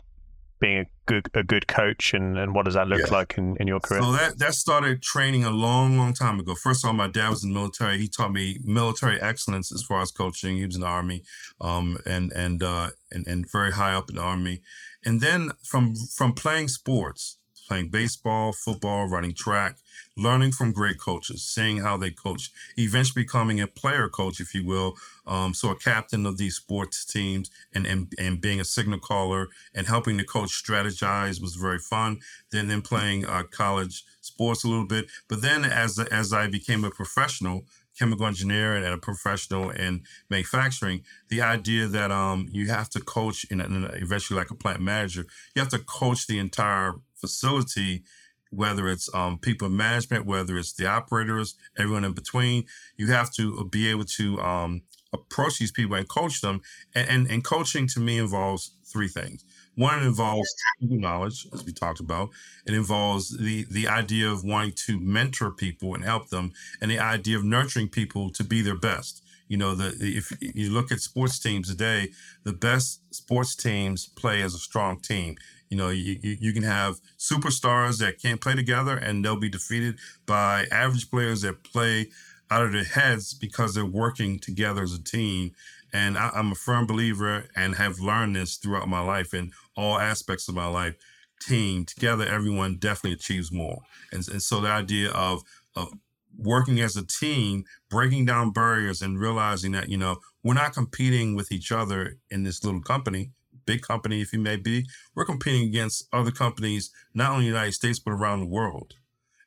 being 0.58 0.78
a 0.78 0.86
good 1.06 1.28
a 1.34 1.42
good 1.42 1.66
coach 1.66 2.14
and, 2.14 2.38
and 2.38 2.54
what 2.54 2.64
does 2.64 2.74
that 2.74 2.88
look 2.88 3.00
yeah. 3.00 3.12
like 3.12 3.36
in, 3.38 3.56
in 3.58 3.66
your 3.66 3.80
career? 3.80 4.02
So 4.02 4.12
that 4.12 4.38
that 4.38 4.54
started 4.54 5.02
training 5.02 5.44
a 5.44 5.50
long, 5.50 5.96
long 5.96 6.12
time 6.12 6.38
ago. 6.40 6.54
First 6.54 6.84
of 6.84 6.88
all, 6.88 6.94
my 6.94 7.08
dad 7.08 7.30
was 7.30 7.44
in 7.44 7.52
the 7.52 7.58
military. 7.58 7.98
He 7.98 8.08
taught 8.08 8.32
me 8.32 8.58
military 8.64 9.20
excellence 9.20 9.72
as 9.72 9.82
far 9.82 10.00
as 10.00 10.10
coaching. 10.10 10.56
He 10.56 10.66
was 10.66 10.74
in 10.74 10.82
the 10.82 10.86
army, 10.86 11.22
um, 11.60 11.98
and 12.06 12.32
and 12.32 12.62
uh, 12.62 12.90
and 13.10 13.26
and 13.26 13.50
very 13.50 13.72
high 13.72 13.94
up 13.94 14.08
in 14.10 14.16
the 14.16 14.22
army. 14.22 14.62
And 15.04 15.20
then 15.20 15.50
from 15.64 15.94
from 15.96 16.32
playing 16.32 16.68
sports, 16.68 17.38
playing 17.72 17.88
baseball, 17.88 18.52
football, 18.52 19.08
running 19.08 19.32
track, 19.32 19.78
learning 20.14 20.52
from 20.52 20.72
great 20.72 20.98
coaches, 20.98 21.42
seeing 21.42 21.78
how 21.78 21.96
they 21.96 22.10
coach, 22.10 22.50
eventually 22.76 23.22
becoming 23.22 23.62
a 23.62 23.66
player 23.66 24.10
coach, 24.10 24.40
if 24.40 24.54
you 24.54 24.62
will. 24.62 24.94
Um, 25.26 25.54
so 25.54 25.70
a 25.70 25.74
captain 25.74 26.26
of 26.26 26.36
these 26.36 26.56
sports 26.56 27.02
teams 27.06 27.50
and, 27.74 27.86
and 27.86 28.12
and 28.18 28.42
being 28.42 28.60
a 28.60 28.64
signal 28.64 28.98
caller 28.98 29.48
and 29.74 29.86
helping 29.86 30.18
the 30.18 30.24
coach 30.24 30.50
strategize 30.50 31.40
was 31.40 31.54
very 31.54 31.78
fun. 31.78 32.20
Then 32.50 32.68
then 32.68 32.82
playing 32.82 33.24
uh, 33.24 33.44
college 33.44 34.04
sports 34.20 34.64
a 34.64 34.68
little 34.68 34.86
bit, 34.86 35.06
but 35.26 35.40
then 35.40 35.64
as 35.64 35.98
as 35.98 36.34
I 36.34 36.48
became 36.48 36.84
a 36.84 36.90
professional, 36.90 37.64
chemical 37.98 38.26
engineer 38.26 38.76
and 38.76 38.84
a 38.84 38.98
professional 38.98 39.70
in 39.70 40.02
manufacturing, 40.28 41.04
the 41.28 41.40
idea 41.40 41.86
that 41.86 42.10
um, 42.10 42.48
you 42.52 42.68
have 42.68 42.90
to 42.90 43.00
coach 43.00 43.46
and 43.50 43.62
eventually 43.94 44.38
like 44.38 44.50
a 44.50 44.54
plant 44.54 44.80
manager, 44.80 45.24
you 45.54 45.60
have 45.62 45.70
to 45.70 45.78
coach 45.78 46.26
the 46.26 46.38
entire 46.38 46.94
facility, 47.22 48.02
whether 48.50 48.84
it's 48.88 49.08
um, 49.14 49.38
people 49.38 49.70
management, 49.70 50.26
whether 50.26 50.58
it's 50.58 50.74
the 50.74 50.86
operators, 50.86 51.54
everyone 51.78 52.04
in 52.04 52.12
between. 52.12 52.64
You 53.00 53.06
have 53.18 53.30
to 53.38 53.44
be 53.70 53.88
able 53.88 54.04
to 54.20 54.26
um, 54.40 54.82
approach 55.12 55.58
these 55.58 55.72
people 55.72 55.96
and 55.96 56.08
coach 56.08 56.40
them. 56.42 56.60
And, 56.94 57.08
and, 57.08 57.30
and 57.30 57.44
coaching 57.44 57.86
to 57.94 58.00
me 58.00 58.18
involves 58.18 58.72
three 58.92 59.08
things. 59.08 59.44
One 59.74 60.02
involves 60.02 60.50
knowledge, 60.80 61.46
as 61.54 61.64
we 61.64 61.72
talked 61.72 62.00
about. 62.00 62.28
It 62.66 62.74
involves 62.74 63.24
the 63.38 63.64
the 63.70 63.88
idea 63.88 64.28
of 64.28 64.44
wanting 64.44 64.74
to 64.86 65.00
mentor 65.00 65.50
people 65.50 65.94
and 65.94 66.04
help 66.04 66.28
them, 66.28 66.52
and 66.80 66.90
the 66.90 66.98
idea 66.98 67.38
of 67.38 67.44
nurturing 67.44 67.88
people 67.88 68.30
to 68.32 68.44
be 68.44 68.60
their 68.60 68.78
best. 68.90 69.22
You 69.48 69.56
know, 69.56 69.74
the 69.74 69.88
if 70.00 70.26
you 70.40 70.70
look 70.70 70.92
at 70.92 71.00
sports 71.00 71.38
teams 71.38 71.68
today, 71.68 72.10
the 72.44 72.52
best 72.52 73.00
sports 73.14 73.56
teams 73.56 74.06
play 74.06 74.42
as 74.42 74.54
a 74.54 74.58
strong 74.58 75.00
team. 75.00 75.36
You 75.72 75.78
know, 75.78 75.88
you, 75.88 76.18
you 76.22 76.52
can 76.52 76.64
have 76.64 77.00
superstars 77.18 77.98
that 78.00 78.20
can't 78.20 78.42
play 78.42 78.54
together 78.54 78.94
and 78.94 79.24
they'll 79.24 79.40
be 79.40 79.48
defeated 79.48 79.98
by 80.26 80.66
average 80.70 81.10
players 81.10 81.40
that 81.40 81.64
play 81.64 82.10
out 82.50 82.62
of 82.62 82.72
their 82.72 82.84
heads 82.84 83.32
because 83.32 83.74
they're 83.74 83.86
working 83.86 84.38
together 84.38 84.82
as 84.82 84.92
a 84.92 85.02
team. 85.02 85.52
And 85.90 86.18
I, 86.18 86.28
I'm 86.34 86.52
a 86.52 86.54
firm 86.54 86.86
believer 86.86 87.46
and 87.56 87.76
have 87.76 88.00
learned 88.00 88.36
this 88.36 88.58
throughout 88.58 88.86
my 88.86 89.00
life 89.00 89.32
in 89.32 89.52
all 89.74 89.98
aspects 89.98 90.46
of 90.46 90.54
my 90.54 90.66
life. 90.66 90.94
Team 91.40 91.86
together, 91.86 92.26
everyone 92.26 92.76
definitely 92.76 93.14
achieves 93.14 93.50
more. 93.50 93.80
And, 94.12 94.28
and 94.28 94.42
so 94.42 94.60
the 94.60 94.68
idea 94.68 95.10
of 95.12 95.42
of 95.74 95.88
working 96.36 96.82
as 96.82 96.98
a 96.98 97.06
team, 97.06 97.64
breaking 97.88 98.26
down 98.26 98.52
barriers 98.52 99.00
and 99.00 99.18
realizing 99.18 99.72
that, 99.72 99.88
you 99.88 99.96
know, 99.96 100.18
we're 100.44 100.52
not 100.52 100.74
competing 100.74 101.34
with 101.34 101.50
each 101.50 101.72
other 101.72 102.18
in 102.30 102.42
this 102.42 102.62
little 102.62 102.82
company, 102.82 103.30
big 103.66 103.82
company, 103.82 104.20
if 104.20 104.32
you 104.32 104.38
may 104.38 104.56
be. 104.56 104.86
We're 105.14 105.24
competing 105.24 105.68
against 105.68 106.08
other 106.12 106.30
companies, 106.30 106.90
not 107.14 107.32
only 107.32 107.46
in 107.46 107.52
the 107.52 107.58
United 107.58 107.72
States, 107.72 107.98
but 107.98 108.12
around 108.12 108.40
the 108.40 108.46
world. 108.46 108.94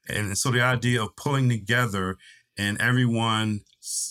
And 0.07 0.37
so 0.37 0.51
the 0.51 0.61
idea 0.61 1.01
of 1.01 1.15
pulling 1.15 1.49
together 1.49 2.17
and 2.57 2.79
everyone, 2.81 3.61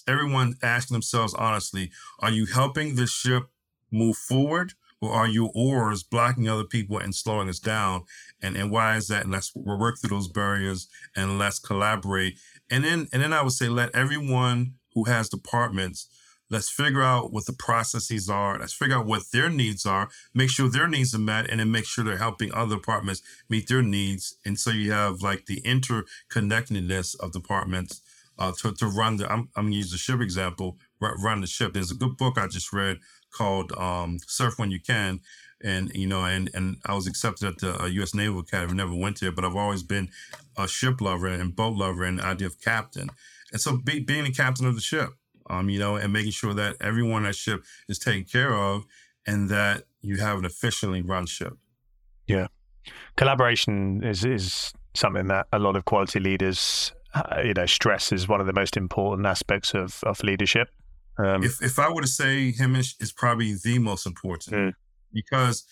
everyone 0.06 0.56
asking 0.62 0.94
themselves 0.94 1.34
honestly, 1.34 1.90
are 2.20 2.30
you 2.30 2.46
helping 2.46 2.96
the 2.96 3.06
ship 3.06 3.44
move 3.90 4.16
forward? 4.16 4.74
Or 5.00 5.12
are 5.12 5.28
your 5.28 5.50
oars 5.54 6.02
blocking 6.02 6.48
other 6.48 6.64
people 6.64 6.98
and 6.98 7.14
slowing 7.14 7.48
us 7.48 7.58
down? 7.58 8.04
And 8.40 8.56
and 8.56 8.70
why 8.70 8.96
is 8.96 9.08
that? 9.08 9.24
And 9.24 9.32
let's 9.32 9.54
work 9.54 9.96
through 10.00 10.16
those 10.16 10.28
barriers 10.28 10.88
and 11.14 11.38
let's 11.38 11.58
collaborate. 11.58 12.38
And 12.70 12.84
then 12.84 13.08
and 13.12 13.22
then 13.22 13.32
I 13.32 13.42
would 13.42 13.52
say 13.52 13.68
let 13.68 13.94
everyone 13.94 14.74
who 14.94 15.04
has 15.04 15.28
departments 15.28 16.08
Let's 16.50 16.70
figure 16.70 17.02
out 17.02 17.32
what 17.32 17.46
the 17.46 17.52
processes 17.52 18.28
are. 18.28 18.58
Let's 18.58 18.74
figure 18.74 18.96
out 18.96 19.06
what 19.06 19.22
their 19.32 19.48
needs 19.48 19.86
are, 19.86 20.08
make 20.34 20.50
sure 20.50 20.68
their 20.68 20.88
needs 20.88 21.14
are 21.14 21.18
met, 21.18 21.48
and 21.48 21.60
then 21.60 21.70
make 21.70 21.86
sure 21.86 22.04
they're 22.04 22.18
helping 22.18 22.52
other 22.52 22.76
departments 22.76 23.22
meet 23.48 23.68
their 23.68 23.82
needs. 23.82 24.36
And 24.44 24.58
so 24.58 24.70
you 24.70 24.92
have 24.92 25.22
like 25.22 25.46
the 25.46 25.62
interconnectedness 25.62 27.18
of 27.18 27.32
departments 27.32 28.00
uh, 28.38 28.52
to, 28.60 28.72
to 28.74 28.86
run 28.86 29.16
the, 29.16 29.30
I'm, 29.30 29.48
I'm 29.56 29.64
going 29.64 29.72
to 29.72 29.78
use 29.78 29.90
the 29.90 29.98
ship 29.98 30.20
example, 30.20 30.78
run 31.00 31.40
the 31.40 31.46
ship. 31.46 31.72
There's 31.72 31.90
a 31.90 31.96
good 31.96 32.16
book 32.16 32.36
I 32.36 32.46
just 32.46 32.72
read 32.72 32.98
called 33.32 33.72
um, 33.72 34.18
Surf 34.26 34.58
When 34.58 34.70
You 34.70 34.80
Can. 34.80 35.20
And, 35.62 35.90
you 35.94 36.06
know, 36.06 36.24
and, 36.24 36.50
and 36.52 36.76
I 36.84 36.94
was 36.94 37.06
accepted 37.06 37.48
at 37.48 37.58
the 37.58 37.82
uh, 37.82 37.86
U.S. 37.86 38.14
Naval 38.14 38.40
Academy, 38.40 38.74
never 38.74 38.94
went 38.94 39.20
there, 39.20 39.32
but 39.32 39.46
I've 39.46 39.56
always 39.56 39.82
been 39.82 40.10
a 40.58 40.68
ship 40.68 41.00
lover 41.00 41.28
and 41.28 41.56
boat 41.56 41.74
lover 41.74 42.04
and 42.04 42.20
idea 42.20 42.48
of 42.48 42.60
captain. 42.60 43.08
And 43.50 43.60
so 43.60 43.78
be, 43.78 44.00
being 44.00 44.24
the 44.24 44.32
captain 44.32 44.66
of 44.66 44.74
the 44.74 44.82
ship, 44.82 45.10
um, 45.50 45.68
you 45.68 45.78
know, 45.78 45.96
and 45.96 46.12
making 46.12 46.32
sure 46.32 46.54
that 46.54 46.76
everyone 46.80 47.18
on 47.18 47.22
that 47.24 47.36
ship 47.36 47.64
is 47.88 47.98
taken 47.98 48.24
care 48.24 48.54
of 48.54 48.84
and 49.26 49.48
that 49.48 49.84
you 50.02 50.16
have 50.18 50.38
an 50.38 50.44
efficiently 50.44 51.02
run 51.02 51.26
ship. 51.26 51.54
Yeah. 52.26 52.48
Collaboration 53.16 54.02
is, 54.04 54.24
is 54.24 54.72
something 54.94 55.28
that 55.28 55.46
a 55.52 55.58
lot 55.58 55.76
of 55.76 55.84
quality 55.84 56.20
leaders, 56.20 56.92
uh, 57.14 57.40
you 57.44 57.54
know, 57.54 57.66
stress 57.66 58.12
is 58.12 58.28
one 58.28 58.40
of 58.40 58.46
the 58.46 58.52
most 58.52 58.76
important 58.76 59.26
aspects 59.26 59.74
of, 59.74 60.00
of 60.04 60.22
leadership. 60.22 60.68
Um, 61.18 61.44
if, 61.44 61.62
if 61.62 61.78
I 61.78 61.90
were 61.90 62.02
to 62.02 62.08
say 62.08 62.52
Hemish 62.52 62.96
is 63.00 63.12
probably 63.12 63.54
the 63.54 63.78
most 63.78 64.04
important 64.04 64.56
mm. 64.56 64.72
because 65.12 65.64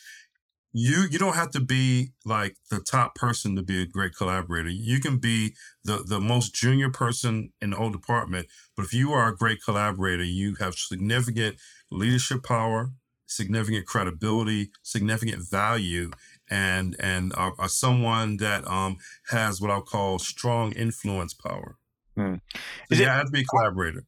you 0.72 1.06
you 1.10 1.18
don't 1.18 1.34
have 1.34 1.50
to 1.50 1.60
be 1.60 2.12
like 2.24 2.56
the 2.70 2.80
top 2.80 3.14
person 3.14 3.56
to 3.56 3.62
be 3.62 3.82
a 3.82 3.86
great 3.86 4.14
collaborator. 4.14 4.70
You 4.70 5.00
can 5.00 5.18
be 5.18 5.54
the 5.84 6.02
the 6.06 6.20
most 6.20 6.54
junior 6.54 6.90
person 6.90 7.52
in 7.60 7.70
the 7.70 7.76
whole 7.76 7.90
department, 7.90 8.46
but 8.76 8.84
if 8.84 8.94
you 8.94 9.12
are 9.12 9.28
a 9.28 9.36
great 9.36 9.62
collaborator, 9.62 10.24
you 10.24 10.54
have 10.56 10.74
significant 10.74 11.56
leadership 11.90 12.42
power, 12.42 12.92
significant 13.26 13.86
credibility, 13.86 14.70
significant 14.82 15.48
value, 15.48 16.10
and 16.50 16.96
and 16.98 17.34
are, 17.34 17.52
are 17.58 17.68
someone 17.68 18.38
that 18.38 18.66
um 18.66 18.96
has 19.28 19.60
what 19.60 19.70
I'll 19.70 19.82
call 19.82 20.18
strong 20.18 20.72
influence 20.72 21.34
power. 21.34 21.76
Mm. 22.16 22.40
So 22.88 22.94
you 22.94 23.02
it, 23.02 23.08
have 23.08 23.26
to 23.26 23.32
be 23.32 23.40
a 23.40 23.44
collaborator. 23.44 24.04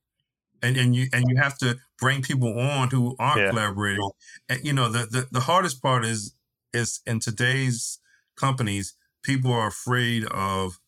And, 0.63 0.79
and 0.79 0.97
you 0.97 1.09
and 1.13 1.27
you 1.29 1.37
have 1.37 1.59
to 1.59 1.77
bring 1.99 2.23
people 2.23 2.59
on 2.59 2.89
who 2.89 3.17
aren't 3.19 3.43
yeah. 3.43 3.51
collaborating. 3.51 4.09
And 4.49 4.65
you 4.65 4.73
know 4.73 4.89
the, 4.89 5.01
the 5.01 5.29
the 5.31 5.41
hardest 5.41 5.83
part 5.83 6.07
is 6.07 6.35
is 6.75 7.01
in 7.07 7.21
today's 7.21 7.99
companies, 8.37 8.95
people 9.23 9.53
are 9.53 9.69
afraid 9.69 10.25
of, 10.27 10.79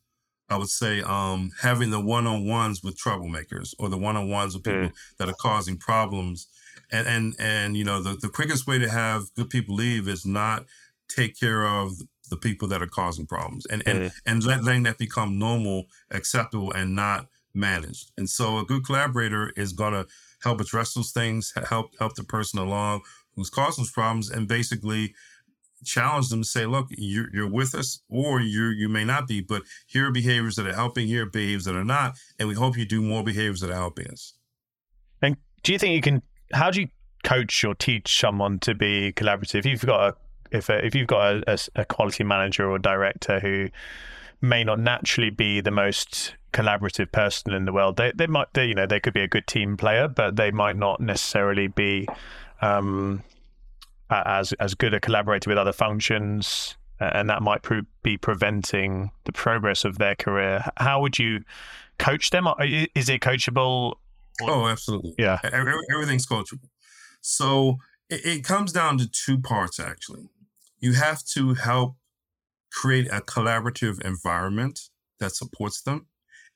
I 0.48 0.56
would 0.56 0.68
say, 0.68 1.00
um, 1.02 1.50
having 1.60 1.90
the 1.90 2.00
one 2.00 2.26
on 2.26 2.46
ones 2.46 2.82
with 2.82 2.98
troublemakers 2.98 3.74
or 3.78 3.88
the 3.88 3.98
one 3.98 4.16
on 4.16 4.28
ones 4.28 4.54
with 4.54 4.64
people 4.64 4.88
mm. 4.88 4.92
that 5.18 5.28
are 5.28 5.34
causing 5.40 5.78
problems. 5.78 6.48
And 6.92 7.08
and 7.08 7.34
and 7.40 7.76
you 7.76 7.84
know 7.84 8.00
the, 8.00 8.14
the 8.14 8.28
quickest 8.28 8.68
way 8.68 8.78
to 8.78 8.88
have 8.88 9.34
good 9.34 9.50
people 9.50 9.74
leave 9.74 10.06
is 10.06 10.24
not 10.24 10.66
take 11.08 11.38
care 11.38 11.66
of 11.66 11.92
the 12.30 12.36
people 12.36 12.68
that 12.68 12.82
are 12.82 12.86
causing 12.86 13.26
problems 13.26 13.66
and 13.66 13.82
and 13.86 13.98
mm. 13.98 14.12
and 14.24 14.44
letting 14.44 14.84
that 14.84 14.98
become 14.98 15.36
normal, 15.36 15.86
acceptable, 16.12 16.70
and 16.72 16.94
not 16.94 17.26
managed. 17.54 18.12
And 18.16 18.30
so 18.30 18.58
a 18.58 18.64
good 18.64 18.84
collaborator 18.84 19.52
is 19.56 19.72
gonna 19.72 20.06
help 20.42 20.60
address 20.60 20.94
those 20.94 21.10
things, 21.10 21.52
help 21.68 21.98
help 21.98 22.14
the 22.14 22.22
person 22.22 22.60
along 22.60 23.00
who's 23.34 23.50
causing 23.50 23.82
those 23.82 23.90
problems, 23.90 24.30
and 24.30 24.46
basically 24.46 25.14
challenge 25.86 26.28
them 26.28 26.42
to 26.42 26.48
say, 26.48 26.66
look, 26.66 26.88
you're, 26.90 27.28
you're 27.32 27.50
with 27.50 27.74
us 27.74 28.02
or 28.08 28.40
you 28.40 28.66
you 28.68 28.88
may 28.88 29.04
not 29.04 29.26
be, 29.26 29.40
but 29.40 29.62
here 29.86 30.08
are 30.08 30.10
behaviors 30.10 30.56
that 30.56 30.66
are 30.66 30.74
helping, 30.74 31.06
here 31.06 31.22
are 31.22 31.30
behaviors 31.30 31.64
that 31.64 31.76
are 31.76 31.84
not, 31.84 32.16
and 32.38 32.48
we 32.48 32.54
hope 32.54 32.76
you 32.76 32.84
do 32.84 33.00
more 33.00 33.22
behaviors 33.22 33.60
that 33.60 33.70
are 33.70 33.74
helping 33.74 34.08
us. 34.08 34.34
And 35.22 35.36
do 35.62 35.72
you 35.72 35.78
think 35.78 35.94
you 35.94 36.00
can, 36.02 36.22
how 36.52 36.70
do 36.70 36.82
you 36.82 36.88
coach 37.24 37.64
or 37.64 37.74
teach 37.74 38.20
someone 38.20 38.58
to 38.60 38.74
be 38.74 39.12
collaborative? 39.12 39.60
If 39.60 39.66
you've 39.66 39.86
got 39.86 40.00
a, 40.08 40.16
if, 40.56 40.68
a, 40.68 40.84
if 40.84 40.94
you've 40.94 41.08
got 41.08 41.34
a, 41.34 41.52
a, 41.52 41.58
a 41.82 41.84
quality 41.84 42.24
manager 42.24 42.70
or 42.70 42.78
director 42.78 43.40
who 43.40 43.68
may 44.40 44.62
not 44.62 44.78
naturally 44.78 45.30
be 45.30 45.60
the 45.60 45.70
most 45.70 46.34
collaborative 46.52 47.10
person 47.10 47.52
in 47.52 47.64
the 47.64 47.72
world, 47.72 47.96
they, 47.96 48.12
they 48.14 48.26
might, 48.26 48.52
they, 48.52 48.66
you 48.66 48.74
know, 48.74 48.86
they 48.86 49.00
could 49.00 49.14
be 49.14 49.22
a 49.22 49.28
good 49.28 49.46
team 49.46 49.76
player, 49.76 50.08
but 50.08 50.36
they 50.36 50.50
might 50.50 50.76
not 50.76 51.00
necessarily 51.00 51.66
be, 51.66 52.06
um, 52.60 53.22
as 54.10 54.52
as 54.54 54.74
good 54.74 54.94
a 54.94 55.00
collaborator 55.00 55.50
with 55.50 55.58
other 55.58 55.72
functions, 55.72 56.76
and 57.00 57.28
that 57.28 57.42
might 57.42 57.64
be 58.02 58.16
preventing 58.16 59.10
the 59.24 59.32
progress 59.32 59.84
of 59.84 59.98
their 59.98 60.14
career. 60.14 60.64
How 60.76 61.00
would 61.00 61.18
you 61.18 61.42
coach 61.98 62.30
them? 62.30 62.46
Is 62.94 63.08
it 63.08 63.20
coachable? 63.20 63.94
Oh, 64.42 64.66
absolutely. 64.66 65.14
Yeah, 65.18 65.40
everything's 65.42 66.26
coachable. 66.26 66.68
So 67.20 67.78
it, 68.08 68.24
it 68.24 68.44
comes 68.44 68.72
down 68.72 68.98
to 68.98 69.10
two 69.10 69.38
parts 69.38 69.80
actually. 69.80 70.28
You 70.78 70.92
have 70.92 71.24
to 71.34 71.54
help 71.54 71.96
create 72.70 73.08
a 73.08 73.20
collaborative 73.20 74.00
environment 74.04 74.90
that 75.18 75.34
supports 75.34 75.80
them, 75.80 76.06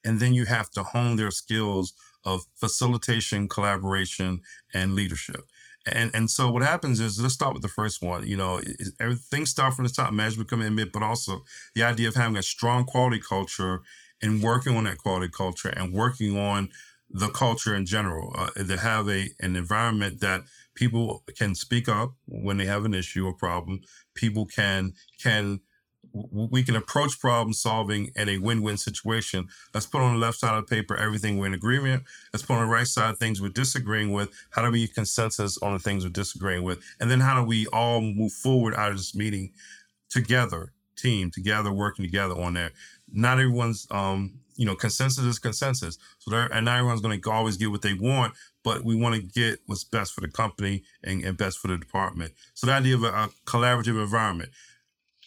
and 0.05 0.21
then 0.21 0.35
you 0.35 0.45
have 0.45 0.71
to 0.73 0.83
hone 0.83 1.17
their 1.17 1.31
skills 1.31 1.95
of 2.25 2.43
facilitation, 2.55 3.49
collaboration, 3.49 4.43
and 4.75 4.95
leadership. 4.95 5.45
And 5.87 6.11
and 6.15 6.31
so 6.31 6.51
what 6.51 6.63
happens 6.63 7.01
is 7.01 7.21
let's 7.21 7.35
start 7.35 7.55
with 7.55 7.63
the 7.63 7.69
first 7.69 8.03
one. 8.03 8.27
You 8.27 8.37
know, 8.37 8.61
everything 9.01 9.47
starts 9.47 9.77
from 9.77 9.87
the 9.87 9.93
top, 9.93 10.13
management 10.13 10.49
commitment, 10.49 10.93
but 10.93 11.03
also 11.03 11.43
the 11.75 11.83
idea 11.83 12.09
of 12.09 12.15
having 12.15 12.37
a 12.37 12.43
strong 12.43 12.85
quality 12.85 13.21
culture 13.21 13.81
and 14.23 14.43
working 14.43 14.77
on 14.77 14.85
that 14.85 14.99
quality 14.99 15.31
culture 15.35 15.71
and 15.71 15.93
working 15.93 16.39
on 16.39 16.69
the 17.09 17.29
culture 17.29 17.75
in 17.75 17.87
general. 17.87 18.35
Uh, 18.37 18.51
to 18.63 18.77
have 18.77 19.09
a 19.09 19.31
an 19.41 19.57
environment 19.57 20.21
that 20.21 20.43
people 20.75 21.25
can 21.37 21.55
speak 21.55 21.89
up 21.89 22.15
when 22.27 22.59
they 22.59 22.67
have 22.67 22.85
an 22.85 22.95
issue 22.95 23.25
or 23.27 23.33
problem. 23.33 23.81
People 24.15 24.47
can 24.47 24.93
can 25.23 25.61
we 26.13 26.63
can 26.63 26.77
approach 26.77 27.21
problem 27.21 27.53
solving 27.53 28.11
in 28.17 28.29
a 28.29 28.39
win-win 28.39 28.77
situation. 28.77 29.49
Let's 29.75 29.87
put 29.87 30.01
on 30.01 30.15
the 30.15 30.19
left 30.19 30.39
side 30.39 30.57
of 30.57 30.67
the 30.67 30.75
paper 30.75 30.97
everything 30.97 31.39
we're 31.39 31.47
in 31.47 31.55
agreement. 31.55 32.05
Let's 32.33 32.45
put 32.45 32.55
on 32.55 32.67
the 32.67 32.73
right 32.73 32.87
side 32.87 33.19
things 33.19 33.41
we're 33.41 33.49
disagreeing 33.49 34.13
with. 34.13 34.31
How 34.51 34.63
do 34.63 34.71
we 34.71 34.87
get 34.87 34.95
consensus 34.95 35.59
on 35.59 35.73
the 35.73 35.79
things 35.79 36.05
we're 36.05 36.11
disagreeing 36.11 36.63
with? 36.63 36.83
And 37.01 37.11
then 37.11 37.21
how 37.21 37.41
do 37.41 37.47
we 37.47 37.67
all 37.69 38.01
move 38.01 38.33
forward 38.33 38.75
out 38.75 38.91
of 38.91 38.97
this 38.97 39.15
meeting 39.15 39.53
together, 40.11 40.73
team, 40.97 41.31
together, 41.31 41.73
working 41.73 42.05
together 42.05 42.35
on 42.35 42.55
that. 42.55 42.73
Not 43.13 43.39
everyone's 43.39 43.87
um, 43.91 44.41
you 44.57 44.67
know, 44.67 44.75
consensus 44.75 45.25
is 45.25 45.39
consensus. 45.39 45.97
So 46.19 46.31
there 46.31 46.53
and 46.53 46.67
not 46.67 46.79
everyone's 46.79 47.01
gonna 47.01 47.19
always 47.29 47.57
get 47.57 47.71
what 47.71 47.83
they 47.83 47.95
want, 47.95 48.35
but 48.63 48.85
we 48.85 48.95
want 48.95 49.15
to 49.15 49.23
get 49.23 49.61
what's 49.67 49.85
best 49.85 50.13
for 50.13 50.21
the 50.21 50.29
company 50.29 50.83
and, 51.03 51.25
and 51.25 51.37
best 51.37 51.59
for 51.59 51.69
the 51.69 51.79
department. 51.79 52.33
So 52.53 52.67
the 52.67 52.75
idea 52.75 52.95
of 52.95 53.05
a, 53.05 53.09
a 53.09 53.31
collaborative 53.47 54.01
environment 54.01 54.51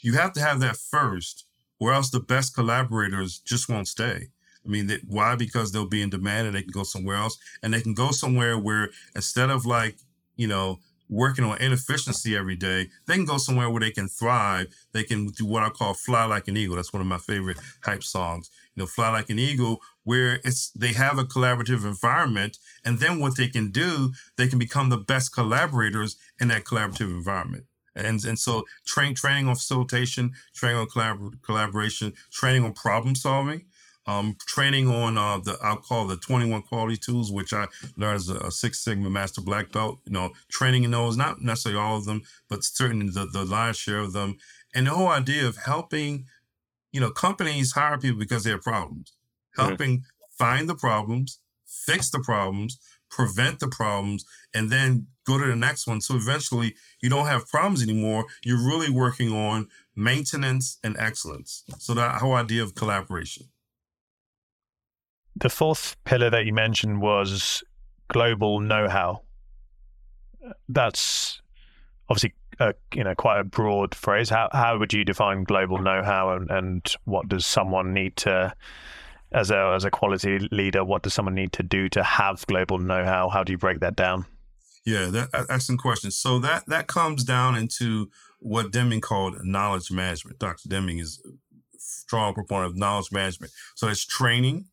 you 0.03 0.13
have 0.13 0.33
to 0.33 0.41
have 0.41 0.59
that 0.59 0.77
first, 0.77 1.45
or 1.79 1.93
else 1.93 2.09
the 2.09 2.19
best 2.19 2.53
collaborators 2.55 3.39
just 3.39 3.69
won't 3.69 3.87
stay. 3.87 4.27
I 4.65 4.69
mean, 4.69 4.87
they, 4.87 4.99
why? 5.07 5.35
Because 5.35 5.71
they'll 5.71 5.87
be 5.87 6.01
in 6.01 6.09
demand 6.09 6.47
and 6.47 6.55
they 6.55 6.61
can 6.61 6.71
go 6.71 6.83
somewhere 6.83 7.17
else, 7.17 7.37
and 7.61 7.73
they 7.73 7.81
can 7.81 7.93
go 7.93 8.11
somewhere 8.11 8.57
where 8.57 8.89
instead 9.15 9.49
of 9.49 9.65
like 9.65 9.97
you 10.35 10.47
know 10.47 10.79
working 11.09 11.45
on 11.45 11.57
inefficiency 11.61 12.35
every 12.35 12.55
day, 12.55 12.89
they 13.05 13.15
can 13.15 13.25
go 13.25 13.37
somewhere 13.37 13.69
where 13.69 13.81
they 13.81 13.91
can 13.91 14.07
thrive. 14.07 14.67
They 14.93 15.03
can 15.03 15.27
do 15.27 15.45
what 15.45 15.63
I 15.63 15.69
call 15.69 15.93
fly 15.93 16.25
like 16.25 16.47
an 16.47 16.57
eagle. 16.57 16.75
That's 16.75 16.93
one 16.93 17.01
of 17.01 17.07
my 17.07 17.17
favorite 17.17 17.57
hype 17.83 18.03
songs. 18.03 18.49
You 18.75 18.81
know, 18.81 18.87
fly 18.87 19.11
like 19.11 19.29
an 19.29 19.39
eagle, 19.39 19.81
where 20.03 20.39
it's 20.43 20.71
they 20.71 20.93
have 20.93 21.19
a 21.19 21.23
collaborative 21.23 21.85
environment, 21.85 22.57
and 22.83 22.99
then 22.99 23.19
what 23.19 23.37
they 23.37 23.47
can 23.47 23.71
do, 23.71 24.13
they 24.37 24.47
can 24.47 24.59
become 24.59 24.89
the 24.89 24.97
best 24.97 25.33
collaborators 25.33 26.17
in 26.39 26.47
that 26.47 26.63
collaborative 26.63 27.11
environment. 27.11 27.65
And 27.95 28.23
and 28.25 28.39
so 28.39 28.63
train 28.85 29.13
training 29.15 29.47
on 29.47 29.55
facilitation, 29.55 30.33
training 30.53 30.79
on 30.79 30.87
collabor- 30.87 31.41
collaboration, 31.41 32.13
training 32.31 32.63
on 32.63 32.73
problem 32.73 33.15
solving. 33.15 33.65
um, 34.05 34.35
training 34.45 34.89
on 34.89 35.17
uh, 35.17 35.37
the 35.37 35.57
I'll 35.63 35.77
call 35.77 36.07
the 36.07 36.17
21 36.17 36.63
quality 36.63 36.97
tools, 36.97 37.31
which 37.31 37.53
I 37.53 37.67
learned 37.95 38.15
as 38.15 38.29
a, 38.29 38.35
a, 38.35 38.51
Six 38.51 38.79
Sigma 38.79 39.09
Master 39.09 39.41
Black 39.41 39.71
Belt. 39.71 39.99
You 40.05 40.11
know, 40.11 40.31
training 40.49 40.83
in 40.83 40.91
those, 40.91 41.15
not 41.15 41.41
necessarily 41.41 41.79
all 41.79 41.97
of 41.97 42.05
them, 42.05 42.21
but 42.49 42.63
certainly 42.63 43.09
the, 43.09 43.25
the 43.25 43.45
lion's 43.45 43.77
share 43.77 43.99
of 43.99 44.13
them. 44.13 44.37
And 44.75 44.87
the 44.87 44.91
whole 44.91 45.07
idea 45.07 45.47
of 45.47 45.57
helping, 45.57 46.25
you 46.91 46.99
know, 46.99 47.11
companies 47.11 47.71
hire 47.71 47.97
people 47.97 48.19
because 48.19 48.43
they 48.43 48.51
have 48.51 48.61
problems, 48.61 49.13
helping 49.55 49.99
mm-hmm. 49.99 50.05
find 50.37 50.67
the 50.67 50.75
problems, 50.75 51.39
fix 51.85 52.09
the 52.09 52.19
problems, 52.19 52.79
prevent 53.09 53.59
the 53.59 53.67
problems, 53.67 54.25
and 54.53 54.69
then 54.69 55.07
go 55.25 55.37
to 55.37 55.45
the 55.45 55.55
next 55.55 55.87
one. 55.87 56.01
So 56.01 56.15
eventually 56.15 56.75
you 57.01 57.09
don't 57.09 57.27
have 57.27 57.47
problems 57.47 57.81
anymore. 57.81 58.25
You're 58.43 58.57
really 58.57 58.89
working 58.89 59.31
on 59.31 59.67
maintenance 59.95 60.79
and 60.83 60.95
excellence. 60.97 61.63
So 61.79 61.93
that 61.93 62.21
whole 62.21 62.33
idea 62.33 62.63
of 62.63 62.75
collaboration. 62.75 63.47
The 65.35 65.49
fourth 65.49 65.95
pillar 66.03 66.29
that 66.29 66.45
you 66.45 66.53
mentioned 66.53 67.01
was 67.01 67.63
global 68.07 68.59
know-how. 68.59 69.23
That's 70.69 71.41
obviously 72.09 72.33
a, 72.59 72.75
you 72.93 73.03
know 73.03 73.15
quite 73.15 73.39
a 73.39 73.43
broad 73.43 73.95
phrase. 73.95 74.29
How 74.29 74.49
how 74.51 74.77
would 74.77 74.93
you 74.93 75.03
define 75.03 75.43
global 75.43 75.79
know-how, 75.79 76.35
and, 76.35 76.51
and 76.51 76.95
what 77.05 77.27
does 77.27 77.45
someone 77.45 77.93
need 77.93 78.15
to 78.17 78.53
as 79.33 79.51
a 79.51 79.73
as 79.75 79.85
a 79.85 79.91
quality 79.91 80.39
leader? 80.51 80.83
What 80.83 81.03
does 81.03 81.13
someone 81.13 81.35
need 81.35 81.53
to 81.53 81.63
do 81.63 81.89
to 81.89 82.03
have 82.03 82.45
global 82.47 82.77
know-how? 82.77 83.29
How 83.29 83.43
do 83.43 83.51
you 83.51 83.57
break 83.57 83.79
that 83.79 83.95
down? 83.95 84.25
Yeah, 84.85 85.05
that 85.07 85.29
excellent 85.49 85.81
question. 85.81 86.11
So 86.11 86.39
that 86.39 86.65
that 86.67 86.87
comes 86.87 87.23
down 87.23 87.55
into 87.55 88.09
what 88.39 88.71
Deming 88.71 89.01
called 89.01 89.43
knowledge 89.43 89.91
management. 89.91 90.39
Dr. 90.39 90.67
Deming 90.67 90.99
is 90.99 91.21
a 91.25 91.29
strong 91.77 92.33
proponent 92.33 92.71
of 92.71 92.77
knowledge 92.77 93.11
management. 93.11 93.53
So 93.75 93.87
it's 93.87 94.05
training, 94.05 94.65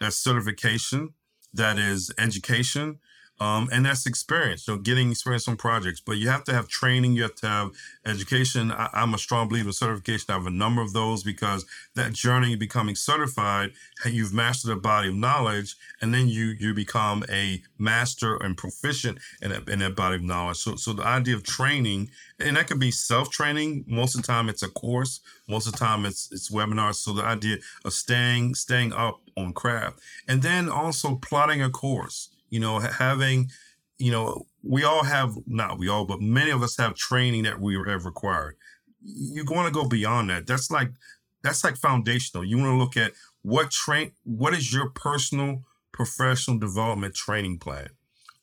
that's 0.00 0.16
certification, 0.16 1.10
that 1.52 1.78
is 1.78 2.10
education, 2.18 2.98
um, 3.40 3.68
and 3.70 3.86
that's 3.86 4.04
experience, 4.04 4.64
so 4.64 4.76
getting 4.76 5.12
experience 5.12 5.46
on 5.46 5.56
projects. 5.56 6.00
But 6.00 6.16
you 6.16 6.28
have 6.28 6.42
to 6.44 6.52
have 6.52 6.66
training, 6.66 7.12
you 7.12 7.22
have 7.22 7.36
to 7.36 7.46
have 7.46 7.70
education. 8.04 8.72
I, 8.72 8.88
am 8.94 9.14
a 9.14 9.18
strong 9.18 9.48
believer 9.48 9.68
in 9.68 9.72
certification. 9.72 10.26
I 10.30 10.32
have 10.32 10.46
a 10.46 10.50
number 10.50 10.82
of 10.82 10.92
those 10.92 11.22
because 11.22 11.64
that 11.94 12.12
journey 12.12 12.54
of 12.54 12.58
becoming 12.58 12.96
certified, 12.96 13.70
you've 14.04 14.34
mastered 14.34 14.72
a 14.72 14.76
body 14.76 15.08
of 15.08 15.14
knowledge, 15.14 15.76
and 16.00 16.12
then 16.12 16.28
you 16.28 16.46
you 16.58 16.74
become 16.74 17.24
a 17.28 17.62
master 17.78 18.36
and 18.36 18.56
proficient 18.56 19.18
in 19.40 19.50
that, 19.50 19.68
in 19.68 19.78
that 19.78 19.94
body 19.94 20.16
of 20.16 20.22
knowledge. 20.22 20.56
So, 20.56 20.74
so 20.74 20.92
the 20.92 21.06
idea 21.06 21.36
of 21.36 21.44
training, 21.44 22.10
and 22.40 22.56
that 22.56 22.66
can 22.66 22.80
be 22.80 22.90
self 22.90 23.30
training. 23.30 23.84
Most 23.86 24.16
of 24.16 24.22
the 24.22 24.26
time, 24.26 24.48
it's 24.48 24.64
a 24.64 24.68
course. 24.68 25.20
Most 25.48 25.66
of 25.66 25.74
the 25.74 25.78
time, 25.78 26.04
it's 26.04 26.28
it's 26.32 26.50
webinars. 26.50 26.96
So 26.96 27.12
the 27.12 27.22
idea 27.22 27.58
of 27.84 27.92
staying 27.92 28.56
staying 28.56 28.92
up 28.92 29.20
on 29.36 29.52
craft, 29.52 30.00
and 30.26 30.42
then 30.42 30.68
also 30.68 31.14
plotting 31.14 31.62
a 31.62 31.70
course 31.70 32.30
you 32.50 32.60
know, 32.60 32.78
having, 32.78 33.50
you 33.98 34.10
know, 34.10 34.46
we 34.62 34.84
all 34.84 35.04
have, 35.04 35.36
not 35.46 35.78
we 35.78 35.88
all, 35.88 36.04
but 36.04 36.20
many 36.20 36.50
of 36.50 36.62
us 36.62 36.76
have 36.76 36.94
training 36.94 37.44
that 37.44 37.60
we 37.60 37.74
have 37.86 38.04
required. 38.04 38.56
You 39.02 39.44
want 39.48 39.66
to 39.66 39.80
go 39.80 39.88
beyond 39.88 40.30
that. 40.30 40.46
That's 40.46 40.70
like, 40.70 40.90
that's 41.42 41.62
like 41.64 41.76
foundational. 41.76 42.44
You 42.44 42.58
want 42.58 42.70
to 42.70 42.76
look 42.76 42.96
at 42.96 43.12
what 43.42 43.70
train, 43.70 44.12
what 44.24 44.54
is 44.54 44.72
your 44.72 44.90
personal 44.90 45.64
professional 45.92 46.58
development 46.58 47.14
training 47.14 47.58
plan? 47.58 47.90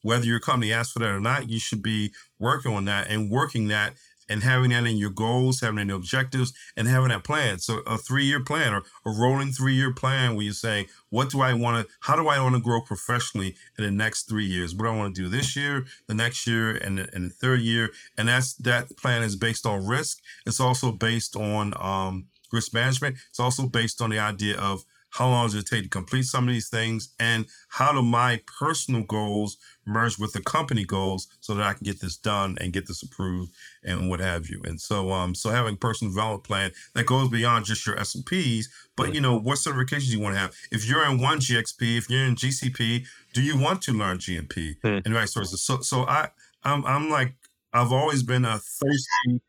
Whether 0.01 0.25
your 0.25 0.39
company 0.39 0.71
asks 0.71 0.93
for 0.93 0.99
that 0.99 1.09
or 1.09 1.19
not, 1.19 1.49
you 1.49 1.59
should 1.59 1.81
be 1.81 2.13
working 2.39 2.73
on 2.73 2.85
that 2.85 3.09
and 3.09 3.29
working 3.29 3.67
that 3.69 3.93
and 4.29 4.43
having 4.43 4.71
that 4.71 4.85
in 4.85 4.97
your 4.97 5.09
goals, 5.09 5.61
having 5.61 5.79
in 5.79 5.89
your 5.89 5.97
objectives, 5.97 6.53
and 6.75 6.87
having 6.87 7.09
that 7.09 7.23
plan. 7.23 7.59
So 7.59 7.79
a 7.85 7.97
three-year 7.97 8.43
plan 8.43 8.73
or 8.73 8.83
a 9.05 9.11
rolling 9.11 9.51
three-year 9.51 9.93
plan 9.93 10.35
where 10.35 10.43
you're 10.43 10.53
saying, 10.53 10.87
what 11.09 11.29
do 11.29 11.41
I 11.41 11.53
want 11.53 11.85
to, 11.85 11.93
how 12.01 12.15
do 12.15 12.27
I 12.27 12.39
want 12.41 12.55
to 12.55 12.61
grow 12.61 12.81
professionally 12.81 13.55
in 13.77 13.83
the 13.83 13.91
next 13.91 14.23
three 14.23 14.45
years? 14.45 14.73
What 14.73 14.85
do 14.85 14.91
I 14.91 14.97
want 14.97 15.15
to 15.15 15.21
do 15.21 15.29
this 15.29 15.55
year, 15.55 15.85
the 16.07 16.13
next 16.13 16.47
year, 16.47 16.75
and 16.75 16.97
the, 16.97 17.09
and 17.13 17.25
the 17.25 17.33
third 17.33 17.61
year? 17.61 17.91
And 18.17 18.27
that's 18.27 18.53
that 18.55 18.95
plan 18.97 19.23
is 19.23 19.35
based 19.35 19.65
on 19.65 19.85
risk. 19.85 20.21
It's 20.45 20.59
also 20.59 20.91
based 20.91 21.35
on 21.35 21.73
um, 21.79 22.27
risk 22.51 22.73
management. 22.73 23.17
It's 23.29 23.39
also 23.39 23.67
based 23.67 24.01
on 24.01 24.09
the 24.09 24.19
idea 24.19 24.57
of 24.57 24.83
how 25.11 25.29
long 25.29 25.45
does 25.45 25.55
it 25.55 25.65
take 25.65 25.83
to 25.83 25.89
complete 25.89 26.25
some 26.25 26.45
of 26.45 26.53
these 26.53 26.67
things 26.67 27.13
and 27.19 27.45
how 27.69 27.93
do 27.93 28.01
my 28.01 28.41
personal 28.59 29.01
goals 29.01 29.57
merge 29.85 30.17
with 30.17 30.33
the 30.33 30.41
company 30.41 30.83
goals 30.83 31.27
so 31.39 31.53
that 31.53 31.65
I 31.65 31.73
can 31.73 31.83
get 31.83 32.01
this 32.01 32.17
done 32.17 32.57
and 32.59 32.73
get 32.73 32.87
this 32.87 33.03
approved 33.03 33.51
and 33.83 34.09
what 34.09 34.19
have 34.19 34.49
you. 34.49 34.61
And 34.65 34.79
so, 34.79 35.11
um, 35.11 35.35
so 35.35 35.49
having 35.49 35.77
personal 35.77 36.11
development 36.11 36.43
plan 36.43 36.71
that 36.93 37.05
goes 37.05 37.29
beyond 37.29 37.65
just 37.65 37.85
your 37.85 38.03
SOPs, 38.03 38.69
but 38.95 39.13
you 39.13 39.21
know, 39.21 39.37
what 39.37 39.57
certifications 39.57 40.11
you 40.11 40.19
want 40.19 40.35
to 40.35 40.39
have. 40.39 40.53
If 40.71 40.87
you're 40.87 41.05
in 41.09 41.19
one 41.19 41.39
GXP, 41.39 41.97
if 41.97 42.09
you're 42.09 42.25
in 42.25 42.35
GCP, 42.35 43.05
do 43.33 43.41
you 43.41 43.57
want 43.57 43.81
to 43.83 43.93
learn 43.93 44.17
GMP 44.17 44.77
hmm. 44.81 44.99
and 45.05 45.13
vice 45.13 45.33
versa? 45.33 45.57
So, 45.57 45.81
so 45.81 46.05
I, 46.05 46.29
I'm, 46.63 46.85
I'm 46.85 47.09
like, 47.09 47.35
I've 47.73 47.91
always 47.91 48.23
been 48.23 48.45
a 48.45 48.57
thirsty 48.57 49.41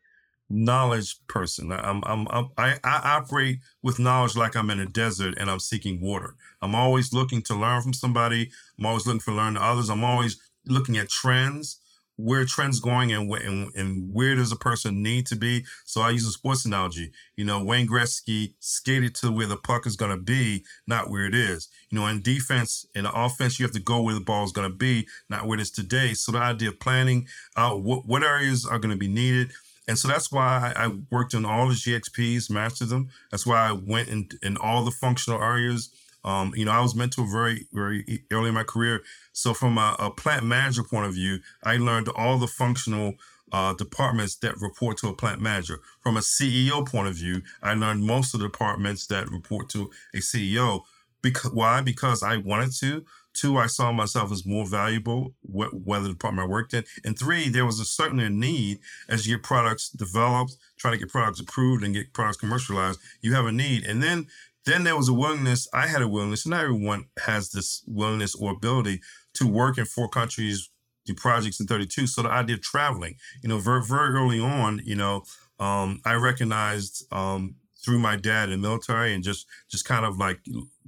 knowledge 0.49 1.17
person. 1.27 1.71
I'm, 1.71 2.03
I'm, 2.05 2.27
I'm 2.29 2.49
I, 2.57 2.75
I 2.83 3.17
operate 3.17 3.59
with 3.81 3.99
knowledge 3.99 4.35
like 4.35 4.55
I'm 4.55 4.69
in 4.69 4.79
a 4.79 4.85
desert 4.85 5.35
and 5.37 5.49
I'm 5.49 5.59
seeking 5.59 6.01
water. 6.01 6.35
I'm 6.61 6.75
always 6.75 7.13
looking 7.13 7.41
to 7.43 7.55
learn 7.55 7.81
from 7.81 7.93
somebody. 7.93 8.49
I'm 8.79 8.85
always 8.85 9.05
looking 9.05 9.19
for 9.19 9.33
learn 9.33 9.55
to 9.55 9.63
others. 9.63 9.89
I'm 9.89 10.03
always 10.03 10.39
looking 10.65 10.97
at 10.97 11.09
trends, 11.09 11.79
where 12.15 12.45
trends 12.45 12.79
going, 12.79 13.11
and, 13.11 13.31
and 13.31 13.75
and 13.75 14.13
where 14.13 14.35
does 14.35 14.51
a 14.51 14.55
person 14.55 15.03
need 15.03 15.27
to 15.27 15.35
be. 15.35 15.65
So 15.85 16.01
I 16.01 16.09
use 16.11 16.25
a 16.25 16.31
sports 16.31 16.65
analogy. 16.65 17.11
You 17.35 17.45
know, 17.45 17.63
Wayne 17.63 17.87
Gretzky 17.87 18.53
skated 18.59 19.13
to 19.15 19.31
where 19.31 19.45
the 19.45 19.57
puck 19.57 19.85
is 19.85 19.95
going 19.95 20.11
to 20.11 20.21
be, 20.21 20.63
not 20.87 21.09
where 21.09 21.25
it 21.25 21.35
is. 21.35 21.69
You 21.89 21.99
know, 21.99 22.07
in 22.07 22.21
defense, 22.21 22.87
in 22.95 23.05
offense, 23.05 23.59
you 23.59 23.65
have 23.65 23.73
to 23.73 23.81
go 23.81 24.01
where 24.01 24.15
the 24.15 24.21
ball 24.21 24.43
is 24.45 24.51
going 24.51 24.69
to 24.69 24.75
be, 24.75 25.07
not 25.29 25.45
where 25.45 25.59
it 25.59 25.61
is 25.61 25.71
today. 25.71 26.13
So 26.13 26.31
the 26.31 26.39
idea 26.39 26.69
of 26.69 26.79
planning 26.79 27.27
out 27.55 27.83
what 27.83 28.07
what 28.07 28.23
areas 28.23 28.65
are 28.65 28.79
going 28.79 28.93
to 28.93 28.97
be 28.97 29.07
needed 29.07 29.51
and 29.87 29.97
so 29.97 30.07
that's 30.07 30.31
why 30.31 30.73
I 30.75 30.89
worked 31.11 31.33
on 31.33 31.45
all 31.45 31.67
the 31.67 31.73
GXPs, 31.73 32.49
mastered 32.49 32.89
them. 32.89 33.09
That's 33.31 33.45
why 33.45 33.69
I 33.69 33.71
went 33.71 34.09
in, 34.09 34.29
in 34.43 34.57
all 34.57 34.83
the 34.83 34.91
functional 34.91 35.41
areas. 35.41 35.89
Um, 36.25 36.53
you 36.55 36.65
know, 36.65 36.71
I 36.71 36.81
was 36.81 36.93
mentored 36.93 37.31
very, 37.31 37.67
very 37.71 38.23
early 38.31 38.49
in 38.49 38.53
my 38.53 38.63
career. 38.63 39.01
So 39.31 39.53
from 39.53 39.77
a, 39.77 39.95
a 39.97 40.11
plant 40.11 40.45
manager 40.45 40.83
point 40.83 41.05
of 41.05 41.13
view, 41.13 41.39
I 41.63 41.77
learned 41.77 42.09
all 42.09 42.37
the 42.37 42.47
functional 42.47 43.13
uh, 43.53 43.73
departments 43.75 44.35
that 44.37 44.59
report 44.59 44.97
to 44.97 45.07
a 45.07 45.13
plant 45.13 45.41
manager. 45.41 45.79
From 46.01 46.17
a 46.17 46.21
CEO 46.21 46.85
point 46.85 47.07
of 47.07 47.15
view, 47.15 47.41
I 47.63 47.73
learned 47.75 48.03
most 48.03 48.33
of 48.33 48.41
the 48.41 48.47
departments 48.47 49.07
that 49.07 49.29
report 49.31 49.69
to 49.69 49.89
a 50.13 50.17
CEO. 50.17 50.81
Because 51.21 51.51
why? 51.51 51.81
Because 51.81 52.23
I 52.23 52.37
wanted 52.37 52.73
to. 52.79 53.05
Two, 53.37 53.57
I 53.57 53.67
saw 53.67 53.91
myself 53.91 54.31
as 54.31 54.45
more 54.45 54.65
valuable, 54.65 55.35
wh- 55.41 55.73
whether 55.85 56.07
the 56.07 56.13
department 56.13 56.47
I 56.47 56.49
worked 56.49 56.73
in. 56.73 56.83
And 57.05 57.17
three, 57.17 57.49
there 57.49 57.65
was 57.65 57.79
a 57.79 57.85
certain 57.85 58.39
need 58.39 58.79
as 59.07 59.27
your 59.27 59.37
products 59.37 59.89
developed, 59.89 60.57
try 60.77 60.91
to 60.91 60.97
get 60.97 61.09
products 61.09 61.39
approved 61.39 61.83
and 61.83 61.93
get 61.93 62.13
products 62.13 62.37
commercialized, 62.37 62.99
you 63.21 63.33
have 63.33 63.45
a 63.45 63.51
need. 63.51 63.85
And 63.85 64.01
then 64.01 64.27
then 64.65 64.83
there 64.83 64.97
was 64.97 65.07
a 65.07 65.13
willingness, 65.13 65.67
I 65.73 65.87
had 65.87 66.01
a 66.01 66.09
willingness, 66.09 66.45
and 66.45 66.51
not 66.51 66.63
everyone 66.63 67.05
has 67.25 67.51
this 67.51 67.83
willingness 67.87 68.35
or 68.35 68.51
ability 68.51 69.01
to 69.35 69.47
work 69.47 69.77
in 69.77 69.85
four 69.85 70.09
countries, 70.09 70.69
do 71.05 71.13
projects 71.13 71.61
in 71.61 71.67
32. 71.67 72.05
So 72.07 72.23
the 72.23 72.29
idea 72.29 72.57
of 72.57 72.61
traveling, 72.61 73.15
you 73.41 73.47
know, 73.47 73.59
very, 73.59 73.81
very 73.81 74.09
early 74.09 74.41
on, 74.41 74.81
you 74.83 74.95
know, 74.95 75.23
um, 75.57 76.01
I 76.03 76.15
recognized 76.15 77.05
um, 77.13 77.55
through 77.83 77.99
my 77.99 78.17
dad 78.17 78.49
in 78.49 78.61
the 78.61 78.67
military 78.67 79.13
and 79.13 79.23
just 79.23 79.47
just 79.69 79.85
kind 79.85 80.05
of 80.05 80.17
like 80.17 80.39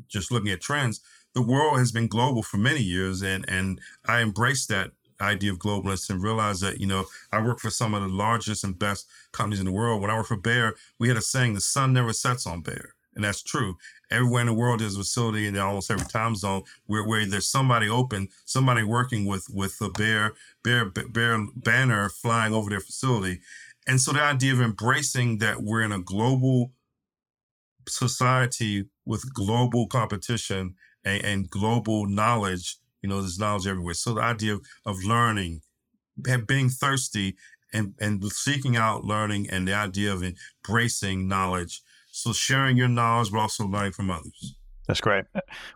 just 0.10 0.32
looking 0.32 0.52
at 0.52 0.60
trends 0.60 1.00
the 1.34 1.42
world 1.42 1.78
has 1.80 1.92
been 1.92 2.08
global 2.08 2.44
for 2.44 2.58
many 2.58 2.82
years, 2.82 3.22
and 3.22 3.46
and 3.50 3.80
I 4.06 4.22
embrace 4.22 4.66
that 4.68 4.92
idea 5.22 5.52
of 5.52 5.60
globalness 5.60 6.10
and 6.10 6.24
realize 6.24 6.62
that 6.62 6.80
you 6.80 6.88
know 6.88 7.06
I 7.32 7.42
work 7.42 7.60
for 7.60 7.70
some 7.70 7.94
of 7.94 8.02
the 8.02 8.08
largest 8.08 8.64
and 8.64 8.78
best 8.78 9.08
companies 9.32 9.60
in 9.60 9.66
the 9.66 9.72
world. 9.72 10.02
When 10.02 10.10
I 10.10 10.16
work 10.18 10.28
for 10.28 10.38
Bayer, 10.38 10.76
we 10.98 11.08
had 11.08 11.18
a 11.18 11.22
saying: 11.22 11.54
"The 11.54 11.62
sun 11.62 11.94
never 11.94 12.14
sets 12.14 12.48
on 12.48 12.62
Bayer," 12.62 12.96
and 13.16 13.24
that's 13.24 13.44
true. 13.44 13.78
Everywhere 14.12 14.42
in 14.42 14.48
the 14.48 14.54
world, 14.54 14.80
there's 14.80 14.96
a 14.96 15.00
facility 15.00 15.46
in 15.46 15.58
almost 15.58 15.92
every 15.92 16.08
time 16.08 16.36
zone 16.36 16.64
where, 16.88 17.06
where 17.06 17.26
there's 17.26 17.46
somebody 17.46 17.88
open, 17.88 18.30
somebody 18.46 18.84
working 18.84 19.26
with 19.26 19.48
with 19.50 19.80
a 19.82 19.90
Bayer, 19.90 20.34
Bayer, 20.64 20.86
Bayer 20.86 21.46
banner 21.56 22.10
flying 22.10 22.54
over 22.54 22.70
their 22.70 22.80
facility, 22.80 23.42
and 23.88 24.02
so 24.02 24.14
the 24.14 24.22
idea 24.22 24.54
of 24.54 24.62
embracing 24.62 25.38
that 25.40 25.62
we're 25.62 25.82
in 25.82 25.92
a 25.92 26.00
global 26.00 26.72
society 27.88 28.86
with 29.06 29.34
global 29.34 29.88
competition 29.88 30.76
and, 31.04 31.24
and 31.24 31.50
global 31.50 32.08
knowledge. 32.08 32.78
You 33.02 33.10
know, 33.10 33.22
there's 33.22 33.40
knowledge 33.40 33.68
everywhere. 33.68 33.94
So 33.94 34.14
the 34.14 34.22
idea 34.22 34.58
of, 34.86 35.04
learning, 35.04 35.62
being 36.46 36.70
thirsty 36.70 37.36
and, 37.72 37.94
and 38.00 38.24
seeking 38.32 38.76
out 38.76 39.06
learning 39.06 39.50
and 39.50 39.68
the 39.68 39.74
idea 39.74 40.12
of 40.12 40.24
embracing 40.24 41.28
knowledge. 41.28 41.82
So 42.12 42.34
sharing 42.34 42.76
your 42.76 42.90
knowledge, 42.90 43.32
but 43.32 43.40
also 43.40 43.66
learning 43.66 43.94
from 43.94 44.10
others. 44.10 44.56
That's 44.88 45.02
great. 45.02 45.26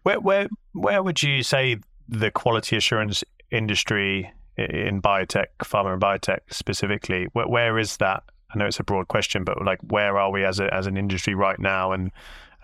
Where, 0.01 0.19
where, 0.19 0.47
where 0.73 1.03
would 1.03 1.21
you 1.23 1.43
say 1.43 1.77
the 2.09 2.31
quality 2.31 2.75
assurance 2.75 3.23
industry 3.51 4.31
in 4.57 5.01
biotech, 5.01 5.47
pharma 5.59 5.93
and 5.93 6.01
biotech 6.01 6.39
specifically, 6.49 7.27
where, 7.33 7.47
where 7.47 7.79
is 7.79 7.97
that? 7.97 8.23
I 8.53 8.57
know 8.57 8.65
it's 8.65 8.79
a 8.79 8.83
broad 8.83 9.07
question, 9.07 9.43
but 9.43 9.63
like, 9.63 9.79
where 9.87 10.17
are 10.17 10.31
we 10.31 10.43
as 10.43 10.59
a, 10.59 10.71
as 10.73 10.87
an 10.87 10.97
industry 10.97 11.35
right 11.35 11.59
now? 11.59 11.91
And 11.91 12.11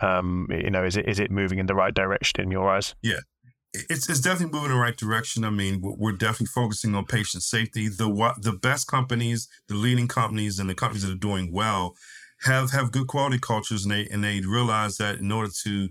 Um, 0.01 0.47
you 0.49 0.69
know, 0.69 0.83
is 0.83 0.97
it 0.97 1.07
is 1.07 1.19
it 1.19 1.31
moving 1.31 1.59
in 1.59 1.65
the 1.65 1.75
right 1.75 1.93
direction 1.93 2.41
in 2.41 2.51
your 2.51 2.69
eyes? 2.69 2.95
Yeah, 3.01 3.19
it's 3.73 4.09
it's 4.09 4.19
definitely 4.19 4.53
moving 4.53 4.71
in 4.71 4.77
the 4.77 4.81
right 4.81 4.97
direction. 4.97 5.43
I 5.43 5.49
mean, 5.49 5.79
we're 5.81 6.13
definitely 6.13 6.47
focusing 6.47 6.95
on 6.95 7.05
patient 7.05 7.43
safety. 7.43 7.87
The 7.87 8.09
what 8.09 8.41
the 8.41 8.53
best 8.53 8.87
companies, 8.87 9.47
the 9.67 9.75
leading 9.75 10.07
companies, 10.07 10.59
and 10.59 10.69
the 10.69 10.75
companies 10.75 11.03
that 11.03 11.11
are 11.11 11.15
doing 11.15 11.51
well 11.51 11.95
have 12.43 12.71
have 12.71 12.91
good 12.91 13.07
quality 13.07 13.39
cultures, 13.39 13.83
and 13.83 13.91
they 13.91 14.07
and 14.07 14.23
they 14.23 14.41
realize 14.41 14.97
that 14.97 15.19
in 15.19 15.31
order 15.31 15.51
to 15.63 15.89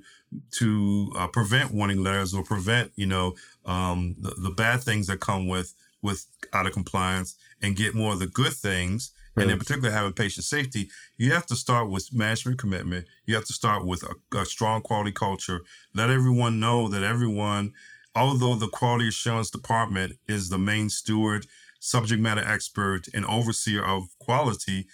to 0.58 1.12
uh, 1.16 1.26
prevent 1.28 1.72
warning 1.72 2.02
letters 2.02 2.34
or 2.34 2.42
prevent 2.42 2.92
you 2.96 3.06
know 3.06 3.34
um, 3.64 4.16
the, 4.18 4.34
the 4.38 4.50
bad 4.50 4.82
things 4.82 5.06
that 5.06 5.20
come 5.20 5.46
with 5.46 5.74
with 6.02 6.26
out 6.52 6.66
of 6.66 6.72
compliance 6.72 7.36
and 7.60 7.76
get 7.76 7.94
more 7.94 8.12
of 8.12 8.18
the 8.18 8.26
good 8.26 8.52
things 8.52 9.12
and 9.40 9.50
in 9.50 9.58
particular 9.58 9.90
having 9.90 10.12
patient 10.12 10.44
safety, 10.44 10.90
you 11.16 11.32
have 11.32 11.46
to 11.46 11.56
start 11.56 11.90
with 11.90 12.12
management 12.12 12.58
commitment. 12.58 13.06
You 13.26 13.34
have 13.34 13.44
to 13.46 13.52
start 13.52 13.84
with 13.84 14.02
a, 14.02 14.38
a, 14.38 14.44
strong 14.44 14.82
quality 14.82 15.12
culture. 15.12 15.60
Let 15.94 16.10
everyone 16.10 16.60
know 16.60 16.88
that 16.88 17.02
everyone, 17.02 17.72
although 18.14 18.54
the 18.54 18.68
quality 18.68 19.08
assurance 19.08 19.50
department 19.50 20.14
is 20.26 20.48
the 20.48 20.58
main 20.58 20.90
steward, 20.90 21.46
subject 21.80 22.20
matter 22.20 22.42
expert, 22.44 23.08
and 23.14 23.24
overseer 23.26 23.84
of 23.84 24.08
quality, 24.18 24.86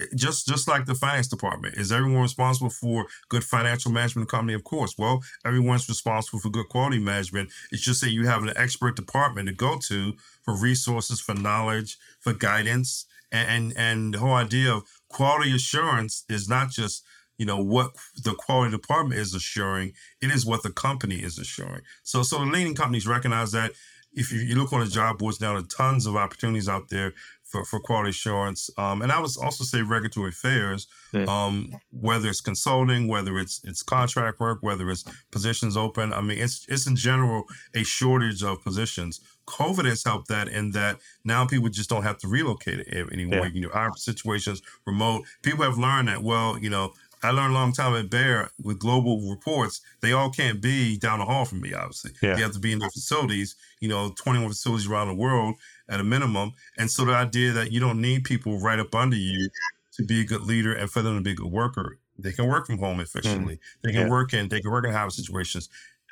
eh, 0.00 0.06
just 0.14 0.46
just 0.46 0.68
like 0.68 0.86
the 0.86 0.94
finance 0.94 1.28
department, 1.28 1.76
is 1.76 1.92
everyone 1.92 2.22
responsible 2.22 2.70
for 2.70 3.06
good 3.28 3.44
financial 3.44 3.92
management 3.92 4.28
company? 4.28 4.54
Of 4.54 4.64
course. 4.64 4.96
Well, 4.98 5.22
everyone's 5.44 5.88
responsible 5.88 6.40
for 6.40 6.50
good 6.50 6.68
quality 6.68 6.98
management. 6.98 7.50
It's 7.70 7.82
just 7.82 8.00
that 8.00 8.10
you 8.10 8.26
have 8.26 8.42
an 8.42 8.52
expert 8.56 8.96
department 8.96 9.48
to 9.48 9.54
go 9.54 9.78
to 9.88 10.14
for 10.42 10.56
resources, 10.56 11.20
for 11.20 11.34
knowledge, 11.34 11.98
for 12.20 12.32
guidance 12.32 13.06
and 13.32 13.72
and 13.76 14.14
the 14.14 14.18
whole 14.18 14.34
idea 14.34 14.72
of 14.72 14.84
quality 15.08 15.54
assurance 15.54 16.24
is 16.28 16.48
not 16.48 16.70
just 16.70 17.04
you 17.38 17.46
know 17.46 17.62
what 17.62 17.92
the 18.22 18.34
quality 18.34 18.70
department 18.72 19.20
is 19.20 19.34
assuring 19.34 19.92
it 20.20 20.30
is 20.30 20.44
what 20.46 20.62
the 20.62 20.72
company 20.72 21.16
is 21.16 21.38
assuring. 21.38 21.82
So 22.02 22.22
so 22.22 22.38
the 22.38 22.46
leading 22.46 22.74
companies 22.74 23.06
recognize 23.06 23.52
that. 23.52 23.72
If 24.12 24.32
you, 24.32 24.40
you 24.40 24.56
look 24.56 24.72
on 24.72 24.80
the 24.80 24.90
job 24.90 25.18
boards 25.18 25.40
now 25.40 25.52
there 25.52 25.62
are 25.62 25.66
tons 25.66 26.04
of 26.04 26.16
opportunities 26.16 26.68
out 26.68 26.88
there 26.88 27.12
for, 27.50 27.64
for 27.64 27.80
quality 27.80 28.10
assurance 28.10 28.70
um, 28.78 29.02
and 29.02 29.10
i 29.12 29.18
would 29.18 29.30
also 29.42 29.64
say 29.64 29.82
regulatory 29.82 30.30
affairs 30.30 30.86
um, 31.26 31.70
whether 31.90 32.28
it's 32.28 32.40
consulting 32.40 33.08
whether 33.08 33.38
it's 33.38 33.60
it's 33.64 33.82
contract 33.82 34.38
work 34.40 34.58
whether 34.60 34.88
it's 34.90 35.04
positions 35.30 35.76
open 35.76 36.12
i 36.12 36.20
mean 36.20 36.38
it's 36.38 36.66
it's 36.68 36.86
in 36.86 36.96
general 36.96 37.44
a 37.74 37.82
shortage 37.82 38.42
of 38.42 38.62
positions 38.62 39.20
COVID 39.46 39.84
has 39.84 40.04
helped 40.04 40.28
that 40.28 40.46
in 40.48 40.70
that 40.72 40.98
now 41.24 41.44
people 41.44 41.68
just 41.68 41.90
don't 41.90 42.04
have 42.04 42.18
to 42.18 42.28
relocate 42.28 42.86
anymore. 42.88 43.46
Yeah. 43.46 43.52
You 43.52 43.60
know, 43.62 43.70
our 43.70 43.96
situations 43.96 44.62
remote. 44.86 45.24
People 45.42 45.64
have 45.64 45.76
learned 45.76 46.06
that. 46.06 46.22
Well, 46.22 46.56
you 46.58 46.70
know, 46.70 46.92
I 47.22 47.30
learned 47.32 47.52
a 47.52 47.54
long 47.54 47.72
time 47.72 47.94
at 47.94 48.08
Bayer 48.08 48.50
with 48.62 48.78
global 48.78 49.28
reports. 49.28 49.82
They 50.00 50.12
all 50.12 50.30
can't 50.30 50.60
be 50.60 50.96
down 50.96 51.18
the 51.18 51.26
hall 51.26 51.44
from 51.44 51.60
me. 51.60 51.74
Obviously, 51.74 52.12
yeah. 52.22 52.34
they 52.34 52.40
have 52.40 52.52
to 52.52 52.58
be 52.58 52.72
in 52.72 52.78
their 52.78 52.90
facilities. 52.90 53.56
You 53.80 53.88
know, 53.88 54.14
21 54.16 54.48
facilities 54.48 54.88
around 54.88 55.08
the 55.08 55.14
world 55.14 55.56
at 55.90 56.00
a 56.00 56.04
minimum. 56.04 56.52
And 56.78 56.90
so 56.90 57.04
the 57.04 57.12
idea 57.12 57.52
that 57.52 57.72
you 57.72 57.80
don't 57.80 58.00
need 58.00 58.24
people 58.24 58.58
right 58.60 58.78
up 58.78 58.94
under 58.94 59.16
you 59.16 59.50
to 59.94 60.04
be 60.04 60.22
a 60.22 60.24
good 60.24 60.42
leader 60.42 60.72
and 60.72 60.90
for 60.90 61.02
them 61.02 61.16
to 61.16 61.20
be 61.20 61.32
a 61.32 61.34
good 61.34 61.50
worker. 61.50 61.98
They 62.18 62.32
can 62.32 62.48
work 62.48 62.66
from 62.66 62.78
home 62.78 63.00
efficiently. 63.00 63.56
Mm. 63.56 63.60
They 63.82 63.92
can 63.92 64.00
yeah. 64.02 64.10
work 64.10 64.32
in 64.32 64.48
they 64.48 64.60
can 64.60 64.70
work 64.70 64.86
in 64.86 64.92
house 64.92 65.16
situations. 65.16 65.68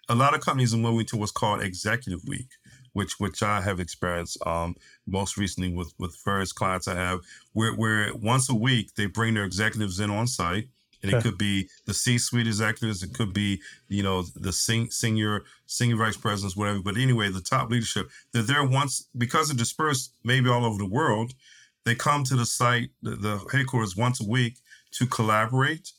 A 0.09 0.15
lot 0.15 0.35
of 0.35 0.41
companies 0.41 0.75
are 0.75 0.79
moving 0.79 1.07
to 1.07 1.17
what's 1.17 1.33
called 1.33 1.63
executive 1.63 2.21
week, 2.27 2.49
which 2.93 3.15
which 3.19 3.43
I 3.43 3.61
have 3.61 3.79
experienced 3.79 4.39
um, 4.47 4.75
most 5.07 5.37
recently 5.37 5.73
with 5.73 5.93
with 5.99 6.17
various 6.25 6.53
clients 6.53 6.89
I 6.89 6.95
have, 6.95 7.21
where 7.53 7.73
where 7.73 8.15
once 8.15 8.49
a 8.49 8.55
week 8.55 8.95
they 8.95 9.07
bring 9.07 9.35
their 9.35 9.45
executives 9.45 10.01
in 10.01 10.11
on 10.11 10.27
site, 10.27 10.69
and 11.03 11.13
it 11.13 11.23
could 11.23 11.39
be 11.39 11.69
the 11.87 11.95
C-suite 11.95 12.47
executives, 12.47 13.03
it 13.03 13.15
could 13.15 13.33
be 13.33 13.61
you 13.89 14.03
know 14.03 14.23
the 14.35 14.53
senior 14.53 15.45
senior 15.67 15.97
vice 15.97 16.17
presidents, 16.17 16.57
whatever. 16.57 16.81
But 16.81 16.97
anyway, 16.97 17.31
the 17.31 17.41
top 17.41 17.71
leadership 17.71 18.09
they're 18.33 18.43
there 18.43 18.65
once 18.65 19.09
because 19.17 19.49
they're 19.49 19.57
dispersed 19.57 20.13
maybe 20.25 20.49
all 20.49 20.65
over 20.65 20.79
the 20.79 20.87
world. 20.87 21.35
They 21.85 21.95
come 21.95 22.25
to 22.25 22.37
the 22.37 22.45
site, 22.45 22.91
the, 23.03 23.13
the 23.13 23.39
headquarters 23.51 23.97
once 23.97 24.21
a 24.21 24.29
week 24.29 24.59
to 24.93 25.07
collaborate 25.07 25.93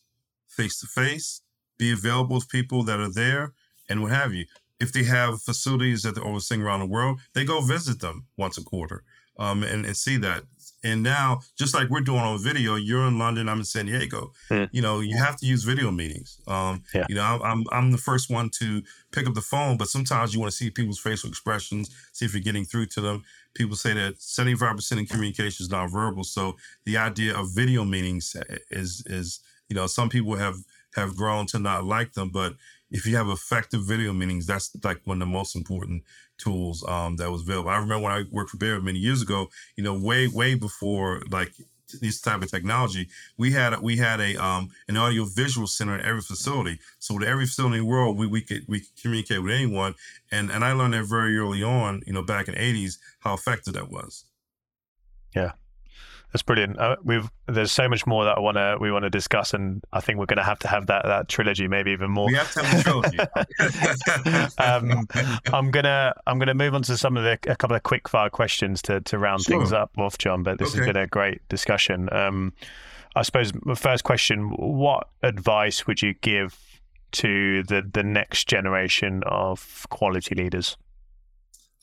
face 0.47 0.79
to 0.81 0.87
face, 0.87 1.41
be 1.77 1.91
available 1.91 2.41
to 2.41 2.47
people 2.47 2.83
that 2.83 2.99
are 2.99 3.11
there, 3.11 3.53
and 3.87 4.01
what 4.01 4.11
have 4.11 4.33
you 4.33 4.45
if 4.79 4.93
they 4.93 5.03
have 5.03 5.41
facilities 5.41 6.03
that 6.03 6.15
they're 6.15 6.25
overseeing 6.25 6.61
around 6.61 6.79
the 6.79 6.85
world, 6.85 7.19
they 7.33 7.43
go 7.43 7.61
visit 7.61 7.99
them 7.99 8.25
once 8.37 8.57
a 8.57 8.63
quarter 8.63 9.03
um, 9.37 9.63
and, 9.63 9.85
and 9.85 9.97
see 9.97 10.17
that. 10.17 10.43
And 10.83 11.03
now, 11.03 11.41
just 11.57 11.73
like 11.73 11.89
we're 11.89 12.01
doing 12.01 12.19
on 12.19 12.41
video, 12.41 12.75
you're 12.75 13.05
in 13.07 13.19
London, 13.19 13.49
I'm 13.49 13.59
in 13.59 13.65
San 13.65 13.87
Diego. 13.87 14.31
Mm. 14.49 14.69
You 14.71 14.81
know, 14.81 15.01
you 15.01 15.17
have 15.17 15.37
to 15.37 15.45
use 15.45 15.63
video 15.63 15.91
meetings. 15.91 16.39
Um, 16.47 16.83
yeah. 16.93 17.05
You 17.09 17.15
know, 17.15 17.41
I'm 17.43 17.65
I'm 17.71 17.91
the 17.91 17.97
first 17.97 18.29
one 18.29 18.49
to 18.59 18.81
pick 19.11 19.27
up 19.27 19.33
the 19.33 19.41
phone, 19.41 19.77
but 19.77 19.89
sometimes 19.89 20.33
you 20.33 20.39
want 20.39 20.51
to 20.51 20.57
see 20.57 20.69
people's 20.69 20.99
facial 20.99 21.29
expressions, 21.29 21.89
see 22.13 22.25
if 22.25 22.33
you're 22.33 22.41
getting 22.41 22.65
through 22.65 22.87
to 22.87 23.01
them. 23.01 23.23
People 23.55 23.75
say 23.75 23.93
that 23.93 24.19
75% 24.19 25.01
of 25.01 25.09
communication 25.09 25.63
is 25.63 25.69
nonverbal. 25.69 26.25
So 26.25 26.55
the 26.85 26.97
idea 26.97 27.35
of 27.37 27.53
video 27.53 27.83
meetings 27.83 28.35
is 28.69 29.03
is 29.05 29.41
you 29.67 29.75
know 29.75 29.87
some 29.87 30.09
people 30.09 30.35
have 30.35 30.55
have 30.95 31.15
grown 31.15 31.45
to 31.47 31.59
not 31.59 31.83
like 31.85 32.13
them, 32.13 32.29
but 32.29 32.53
if 32.91 33.05
you 33.05 33.15
have 33.15 33.29
effective 33.29 33.83
video 33.83 34.13
meetings, 34.13 34.45
that's 34.45 34.71
like 34.83 35.01
one 35.05 35.21
of 35.21 35.27
the 35.27 35.33
most 35.33 35.55
important 35.55 36.03
tools 36.37 36.83
um, 36.87 37.17
that 37.17 37.31
was 37.31 37.41
available. 37.41 37.69
I 37.69 37.77
remember 37.77 38.03
when 38.03 38.11
I 38.11 38.23
worked 38.31 38.51
for 38.51 38.57
Bayer 38.57 38.81
many 38.81 38.99
years 38.99 39.21
ago, 39.21 39.49
you 39.75 39.83
know, 39.83 39.93
way, 39.93 40.27
way 40.27 40.55
before 40.55 41.21
like 41.29 41.53
this 42.01 42.21
type 42.21 42.41
of 42.41 42.51
technology, 42.51 43.09
we 43.37 43.51
had 43.51 43.79
we 43.81 43.97
had 43.97 44.19
a 44.19 44.35
um, 44.37 44.69
an 44.87 44.97
audio 44.97 45.25
visual 45.25 45.67
center 45.67 45.97
in 45.97 46.05
every 46.05 46.21
facility. 46.21 46.79
So 46.99 47.15
with 47.15 47.27
every 47.27 47.45
facility 47.45 47.77
in 47.77 47.83
the 47.83 47.89
world, 47.89 48.17
we, 48.17 48.27
we 48.27 48.41
could 48.41 48.65
we 48.67 48.81
could 48.81 49.01
communicate 49.01 49.41
with 49.43 49.53
anyone. 49.53 49.95
And 50.31 50.51
and 50.51 50.63
I 50.63 50.73
learned 50.73 50.93
that 50.93 51.05
very 51.05 51.37
early 51.37 51.63
on, 51.63 52.01
you 52.05 52.13
know, 52.13 52.23
back 52.23 52.47
in 52.47 52.55
the 52.55 52.61
eighties, 52.61 52.99
how 53.19 53.33
effective 53.33 53.73
that 53.73 53.89
was. 53.89 54.25
Yeah, 55.35 55.53
that's 56.31 56.43
brilliant. 56.43 56.77
Uh, 56.79 56.95
we've 57.03 57.29
there's 57.47 57.71
so 57.71 57.89
much 57.89 58.05
more 58.05 58.23
that 58.23 58.37
I 58.37 58.39
want 58.39 58.57
to 58.57 58.77
we 58.79 58.91
want 58.91 59.03
to 59.03 59.09
discuss, 59.09 59.53
and 59.53 59.83
I 59.91 59.99
think 59.99 60.19
we're 60.19 60.27
going 60.27 60.37
to 60.37 60.43
have 60.43 60.59
to 60.59 60.67
have 60.67 60.85
that 60.87 61.05
that 61.05 61.27
trilogy, 61.27 61.67
maybe 61.67 61.91
even 61.91 62.11
more. 62.11 62.27
We 62.27 62.35
have 62.35 62.53
to 62.53 62.63
have 62.63 62.79
a 62.79 62.83
trilogy. 62.83 63.17
um, 64.59 65.07
I'm 65.51 65.71
gonna 65.71 66.13
I'm 66.27 66.37
gonna 66.37 66.53
move 66.53 66.75
on 66.75 66.83
to 66.83 66.97
some 66.97 67.17
of 67.17 67.23
the 67.23 67.39
a 67.51 67.55
couple 67.55 67.75
of 67.75 67.81
quick 67.81 68.07
fire 68.07 68.29
questions 68.29 68.81
to 68.83 69.01
to 69.01 69.17
round 69.17 69.41
sure. 69.41 69.57
things 69.57 69.73
up, 69.73 69.97
off, 69.97 70.19
John. 70.19 70.43
But 70.43 70.59
this 70.59 70.69
okay. 70.69 70.79
has 70.79 70.87
been 70.87 70.97
a 70.97 71.07
great 71.07 71.41
discussion. 71.49 72.13
Um, 72.13 72.53
I 73.15 73.23
suppose 73.23 73.51
my 73.65 73.73
first 73.73 74.03
question: 74.03 74.49
What 74.51 75.09
advice 75.23 75.87
would 75.87 76.03
you 76.03 76.13
give 76.13 76.59
to 77.13 77.63
the 77.63 77.81
the 77.91 78.03
next 78.03 78.47
generation 78.47 79.23
of 79.25 79.87
quality 79.89 80.35
leaders? 80.35 80.77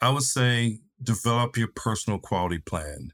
I 0.00 0.10
would 0.10 0.22
say 0.22 0.78
develop 1.02 1.56
your 1.56 1.68
personal 1.68 2.18
quality 2.18 2.58
plan 2.58 3.12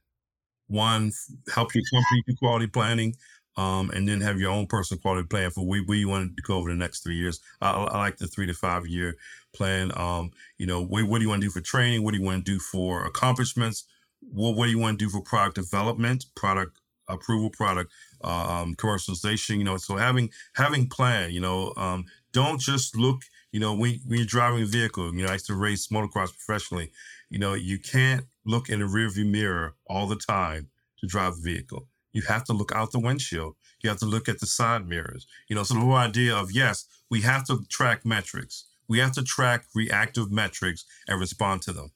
one, 0.73 1.13
help 1.55 1.75
your 1.75 1.85
company 1.93 2.23
do 2.27 2.35
quality 2.37 2.67
planning, 2.67 3.15
um, 3.57 3.91
and 3.91 4.09
then 4.09 4.21
have 4.21 4.41
your 4.41 4.51
own 4.51 4.67
personal 4.67 5.01
quality 5.01 5.27
plan 5.27 5.51
for 5.51 5.67
where, 5.67 5.83
where 5.83 5.99
you 5.99 6.09
want 6.09 6.37
to 6.37 6.43
go 6.43 6.57
over 6.57 6.71
the 6.71 6.77
next 6.77 7.03
three 7.03 7.17
years. 7.17 7.41
I, 7.61 7.71
I 7.71 7.99
like 7.99 8.17
the 8.17 8.27
three 8.27 8.47
to 8.47 8.55
five 8.55 8.87
year 8.87 9.17
plan. 9.55 9.93
Um, 9.95 10.31
you 10.59 10.67
know, 10.67 10.83
what, 10.83 11.05
what 11.05 11.19
do 11.19 11.25
you 11.25 11.29
want 11.29 11.43
to 11.43 11.47
do 11.47 11.51
for 11.53 11.61
training? 11.61 12.03
What 12.03 12.13
do 12.13 12.19
you 12.19 12.25
want 12.25 12.45
to 12.45 12.53
do 12.53 12.59
for 12.59 13.05
accomplishments? 13.05 13.85
What, 14.21 14.57
what 14.57 14.67
do 14.67 14.71
you 14.71 14.79
want 14.79 14.99
to 14.99 15.05
do 15.05 15.11
for 15.11 15.21
product 15.21 15.57
development, 15.57 16.25
product 16.35 16.79
approval, 17.09 17.51
product 17.51 17.93
um, 18.25 18.75
commercialization? 18.77 19.59
You 19.59 19.65
know, 19.65 19.77
so 19.77 19.97
having 19.97 20.31
having 20.55 20.89
plan. 20.89 21.33
You 21.33 21.41
know, 21.41 21.75
um, 21.77 22.07
don't 22.33 22.61
just 22.61 22.97
look. 22.97 23.23
You 23.53 23.61
know, 23.61 23.75
when, 23.75 24.01
when 24.07 24.19
you're 24.19 24.27
driving 24.27 24.63
a 24.63 24.67
vehicle. 24.67 25.15
You 25.15 25.25
know, 25.25 25.29
I 25.29 25.35
used 25.35 25.47
to 25.49 25.55
race 25.55 25.89
motocross 25.89 26.31
professionally. 26.33 26.91
You 27.29 27.39
know, 27.39 27.53
you 27.53 27.79
can't 27.79 28.25
look 28.45 28.69
in 28.69 28.81
the 28.81 28.87
rearview 28.87 29.29
mirror 29.29 29.75
all 29.87 30.07
the 30.07 30.17
time 30.17 30.69
to 31.01 31.07
drive 31.07 31.35
a 31.35 31.41
vehicle. 31.43 31.89
You 32.13 32.23
have 32.23 32.45
to 32.45 32.53
look 32.53 32.73
out 32.73 32.93
the 32.93 32.99
windshield. 32.99 33.57
You 33.83 33.91
have 33.91 33.99
to 34.01 34.07
look 34.07 34.29
at 34.29 34.41
the 34.41 34.47
side 34.47 34.87
mirrors. 34.87 35.27
You 35.49 35.57
know, 35.57 35.63
so 35.63 35.75
the 35.75 35.81
whole 35.81 35.95
idea 35.95 36.35
of 36.35 36.53
yes, 36.53 36.87
we 37.11 37.23
have 37.23 37.45
to 37.47 37.65
track 37.69 38.05
metrics. 38.05 38.67
We 38.89 38.99
have 38.99 39.13
to 39.13 39.23
track 39.23 39.65
reactive 39.75 40.31
metrics 40.31 40.85
and 41.09 41.19
respond 41.19 41.63
to 41.63 41.73
them. 41.73 41.93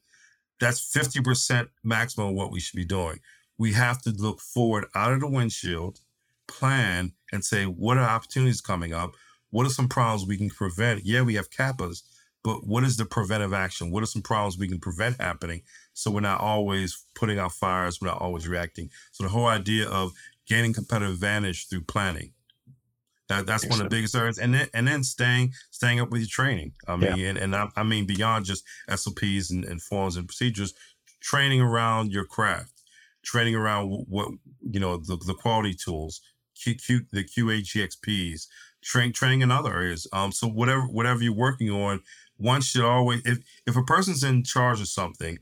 That's 0.59 0.81
50% 0.81 1.69
maximum 1.85 2.29
of 2.29 2.35
what 2.35 2.51
we 2.51 2.61
should 2.61 2.77
be 2.77 2.87
doing. 2.87 3.21
We 3.59 3.73
have 3.75 4.01
to 4.03 4.11
look 4.11 4.41
forward 4.41 4.87
out 4.95 5.13
of 5.13 5.21
the 5.21 5.29
windshield, 5.29 6.01
plan, 6.49 7.13
and 7.33 7.45
say, 7.45 7.65
what 7.65 7.99
are 7.99 8.09
opportunities 8.09 8.61
coming 8.61 8.95
up? 8.95 9.13
What 9.51 9.67
are 9.67 9.71
some 9.71 9.89
problems 9.89 10.27
we 10.27 10.39
can 10.39 10.49
prevent? 10.49 11.05
Yeah, 11.05 11.23
we 11.23 11.35
have 11.35 11.51
CAPAs, 11.51 12.03
but 12.43 12.67
what 12.67 12.85
is 12.85 12.97
the 12.97 13.05
preventive 13.05 13.53
action? 13.53 13.91
What 13.91 14.03
are 14.03 14.07
some 14.07 14.23
problems 14.23 14.59
we 14.59 14.69
can 14.69 14.81
prevent 14.81 15.21
happening 15.21 15.63
so 15.97 16.11
we're 16.11 16.21
not 16.21 16.43
always 16.43 17.03
putting 17.15 17.39
out 17.39 17.53
fires, 17.53 18.01
we're 18.03 18.09
not 18.09 18.21
always 18.21 18.47
reacting? 18.47 18.91
So 19.13 19.25
the 19.25 19.31
whole 19.31 19.47
idea 19.47 19.89
of 19.89 20.13
gaining 20.47 20.75
competitive 20.75 21.15
advantage 21.15 21.69
through 21.69 21.83
planning. 21.83 22.33
That, 23.29 23.47
that's 23.47 23.67
one 23.67 23.81
of 23.81 23.85
the 23.85 23.97
biggest 23.97 24.15
areas, 24.15 24.39
and 24.39 24.55
then 24.55 24.69
and 24.73 24.87
then 24.87 25.03
staying 25.03 25.53
staying 25.71 25.99
up 25.99 26.11
with 26.11 26.21
your 26.21 26.29
training. 26.29 26.75
I 26.87 26.97
mean, 26.97 27.17
yeah. 27.17 27.29
and, 27.31 27.39
and 27.39 27.57
I, 27.57 27.69
I, 27.75 27.83
mean 27.83 28.07
beyond 28.07 28.45
just 28.45 28.63
SOPs 28.95 29.51
and, 29.51 29.65
and 29.65 29.83
forms 29.83 30.17
and 30.17 30.29
procedures, 30.29 30.75
training 31.21 31.61
around 31.61 32.13
your 32.13 32.25
craft, 32.25 32.83
training 33.25 33.57
around 33.57 33.89
what 34.09 34.29
you 34.61 34.79
know 34.79 34.99
the, 34.99 35.17
the 35.17 35.35
quality 35.35 35.75
tools, 35.75 36.21
Q, 36.63 36.75
Q, 36.77 37.07
the 37.11 37.25
QAGXPs, 37.25 38.47
train 38.83 39.13
training 39.13 39.41
in 39.41 39.51
other 39.51 39.75
areas. 39.75 40.07
Um, 40.13 40.31
so 40.31 40.47
whatever 40.47 40.83
whatever 40.83 41.25
you're 41.25 41.33
working 41.33 41.71
on, 41.71 42.03
one 42.37 42.61
should 42.61 42.85
always 42.85 43.23
if 43.25 43.39
if 43.67 43.77
a 43.77 43.83
person's 43.83 44.23
in 44.23 44.45
charge 44.45 44.81
of 44.81 44.87
something, 44.87 45.39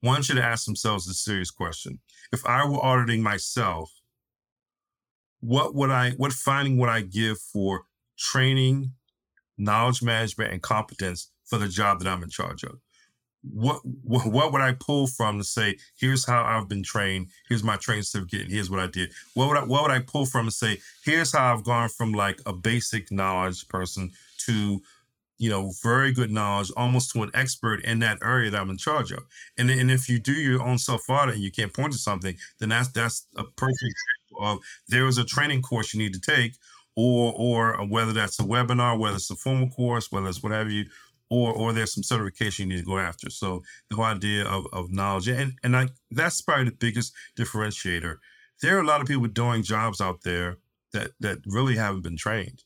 one 0.00 0.22
should 0.22 0.38
ask 0.38 0.64
themselves 0.64 1.08
a 1.08 1.14
serious 1.14 1.50
question. 1.50 1.98
If 2.32 2.46
I 2.46 2.66
were 2.66 2.84
auditing 2.84 3.22
myself, 3.22 3.92
what 5.40 5.74
would 5.74 5.90
I 5.90 6.10
what 6.12 6.32
finding 6.32 6.78
would 6.78 6.88
I 6.88 7.02
give 7.02 7.38
for 7.38 7.84
training, 8.18 8.92
knowledge 9.56 10.02
management, 10.02 10.52
and 10.52 10.62
competence 10.62 11.30
for 11.44 11.58
the 11.58 11.68
job 11.68 12.00
that 12.00 12.08
I'm 12.08 12.22
in 12.22 12.30
charge 12.30 12.64
of? 12.64 12.78
What, 13.42 13.80
what 13.84 14.52
would 14.52 14.60
I 14.60 14.72
pull 14.72 15.06
from 15.06 15.38
to 15.38 15.44
say, 15.44 15.78
here's 15.96 16.26
how 16.26 16.42
I've 16.42 16.68
been 16.68 16.82
trained, 16.82 17.28
here's 17.48 17.62
my 17.62 17.76
training 17.76 18.02
certificate, 18.02 18.42
and 18.42 18.50
here's 18.52 18.68
what 18.68 18.80
I 18.80 18.88
did? 18.88 19.12
What 19.34 19.48
would 19.48 19.56
I 19.56 19.64
what 19.64 19.82
would 19.82 19.92
I 19.92 20.00
pull 20.00 20.26
from 20.26 20.46
to 20.46 20.50
say, 20.50 20.78
here's 21.04 21.32
how 21.32 21.54
I've 21.54 21.64
gone 21.64 21.88
from 21.88 22.12
like 22.12 22.40
a 22.46 22.52
basic 22.52 23.12
knowledge 23.12 23.66
person 23.68 24.10
to 24.46 24.82
you 25.38 25.48
know, 25.48 25.72
very 25.82 26.12
good 26.12 26.30
knowledge, 26.30 26.70
almost 26.76 27.12
to 27.12 27.22
an 27.22 27.30
expert 27.32 27.84
in 27.84 28.00
that 28.00 28.18
area 28.22 28.50
that 28.50 28.60
I'm 28.60 28.70
in 28.70 28.76
charge 28.76 29.12
of. 29.12 29.24
And 29.56 29.70
and 29.70 29.90
if 29.90 30.08
you 30.08 30.18
do 30.18 30.32
your 30.32 30.62
own 30.62 30.78
self 30.78 31.08
audit 31.08 31.36
and 31.36 31.44
you 31.44 31.50
can't 31.52 31.72
point 31.72 31.92
to 31.92 31.98
something, 31.98 32.36
then 32.58 32.70
that's 32.70 32.88
that's 32.88 33.26
a 33.36 33.44
perfect 33.44 33.82
example 33.82 34.52
of 34.52 34.58
there 34.88 35.06
is 35.06 35.18
a 35.18 35.24
training 35.24 35.62
course 35.62 35.94
you 35.94 36.00
need 36.00 36.12
to 36.14 36.20
take, 36.20 36.54
or 36.96 37.32
or 37.34 37.86
whether 37.86 38.12
that's 38.12 38.40
a 38.40 38.44
webinar, 38.44 38.98
whether 38.98 39.16
it's 39.16 39.30
a 39.30 39.36
formal 39.36 39.68
course, 39.70 40.10
whether 40.10 40.28
it's 40.28 40.42
whatever 40.42 40.70
you, 40.70 40.86
or 41.30 41.52
or 41.52 41.72
there's 41.72 41.94
some 41.94 42.02
certification 42.02 42.68
you 42.68 42.76
need 42.76 42.82
to 42.82 42.86
go 42.86 42.98
after. 42.98 43.30
So 43.30 43.62
the 43.90 43.96
whole 43.96 44.04
idea 44.06 44.44
of, 44.44 44.66
of 44.72 44.90
knowledge 44.90 45.28
and 45.28 45.52
and 45.62 45.76
I 45.76 45.88
that's 46.10 46.42
probably 46.42 46.66
the 46.66 46.72
biggest 46.72 47.12
differentiator. 47.36 48.16
There 48.62 48.76
are 48.76 48.80
a 48.80 48.86
lot 48.86 49.00
of 49.00 49.06
people 49.06 49.28
doing 49.28 49.62
jobs 49.62 50.00
out 50.00 50.22
there 50.22 50.58
that 50.92 51.12
that 51.20 51.38
really 51.46 51.76
haven't 51.76 52.02
been 52.02 52.16
trained. 52.16 52.64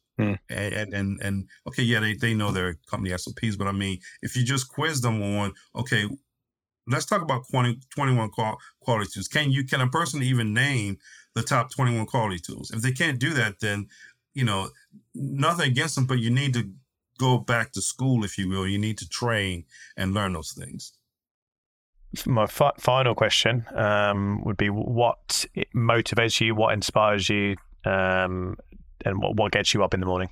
And, 0.49 0.75
and, 0.75 0.95
and 0.95 1.21
and 1.23 1.49
okay, 1.67 1.83
yeah, 1.83 2.01
they, 2.01 2.15
they 2.15 2.35
know 2.35 2.53
their 2.53 2.77
company 2.91 3.17
SOPs, 3.17 3.57
but 3.57 3.67
I 3.67 3.73
mean, 3.73 3.99
if 4.23 4.37
you 4.37 4.45
just 4.45 4.69
quiz 4.69 5.01
them 5.01 5.23
on, 5.23 5.53
okay, 5.75 6.09
let's 6.87 7.07
talk 7.07 7.23
about 7.23 7.45
20, 7.51 7.79
21 7.95 8.31
quality 8.81 9.11
tools. 9.13 9.29
Can 9.29 9.51
you 9.51 9.65
can 9.65 9.81
a 9.81 9.89
person 9.89 10.23
even 10.23 10.53
name 10.53 10.99
the 11.35 11.43
top 11.43 11.71
21 11.73 12.07
quality 12.07 12.39
tools? 12.39 12.71
If 12.71 12.83
they 12.83 12.93
can't 12.93 13.19
do 13.19 13.33
that, 13.35 13.61
then 13.61 13.89
you 14.35 14.45
know, 14.45 14.71
nothing 15.15 15.71
against 15.71 15.95
them, 15.95 16.07
but 16.07 16.19
you 16.19 16.31
need 16.31 16.55
to 16.55 16.71
go 17.19 17.39
back 17.39 17.73
to 17.73 17.83
school, 17.83 18.25
if 18.25 18.39
you 18.39 18.49
will. 18.49 18.67
You 18.67 18.79
need 18.79 18.99
to 18.99 19.09
train 19.09 19.65
and 19.97 20.15
learn 20.15 20.33
those 20.33 20.53
things. 20.53 20.93
My 22.27 22.47
fi- 22.47 22.73
final 22.79 23.15
question 23.15 23.65
um, 23.75 24.43
would 24.45 24.57
be: 24.57 24.69
What 24.69 25.47
motivates 25.75 26.41
you? 26.41 26.55
What 26.55 26.75
inspires 26.75 27.29
you? 27.29 27.57
Um, 27.85 28.57
and 29.05 29.21
what, 29.23 29.37
what 29.37 29.53
gets 29.53 29.75
you 29.75 29.83
up 29.83 29.95
in 29.95 30.01
the 30.01 30.07
morning? 30.07 30.29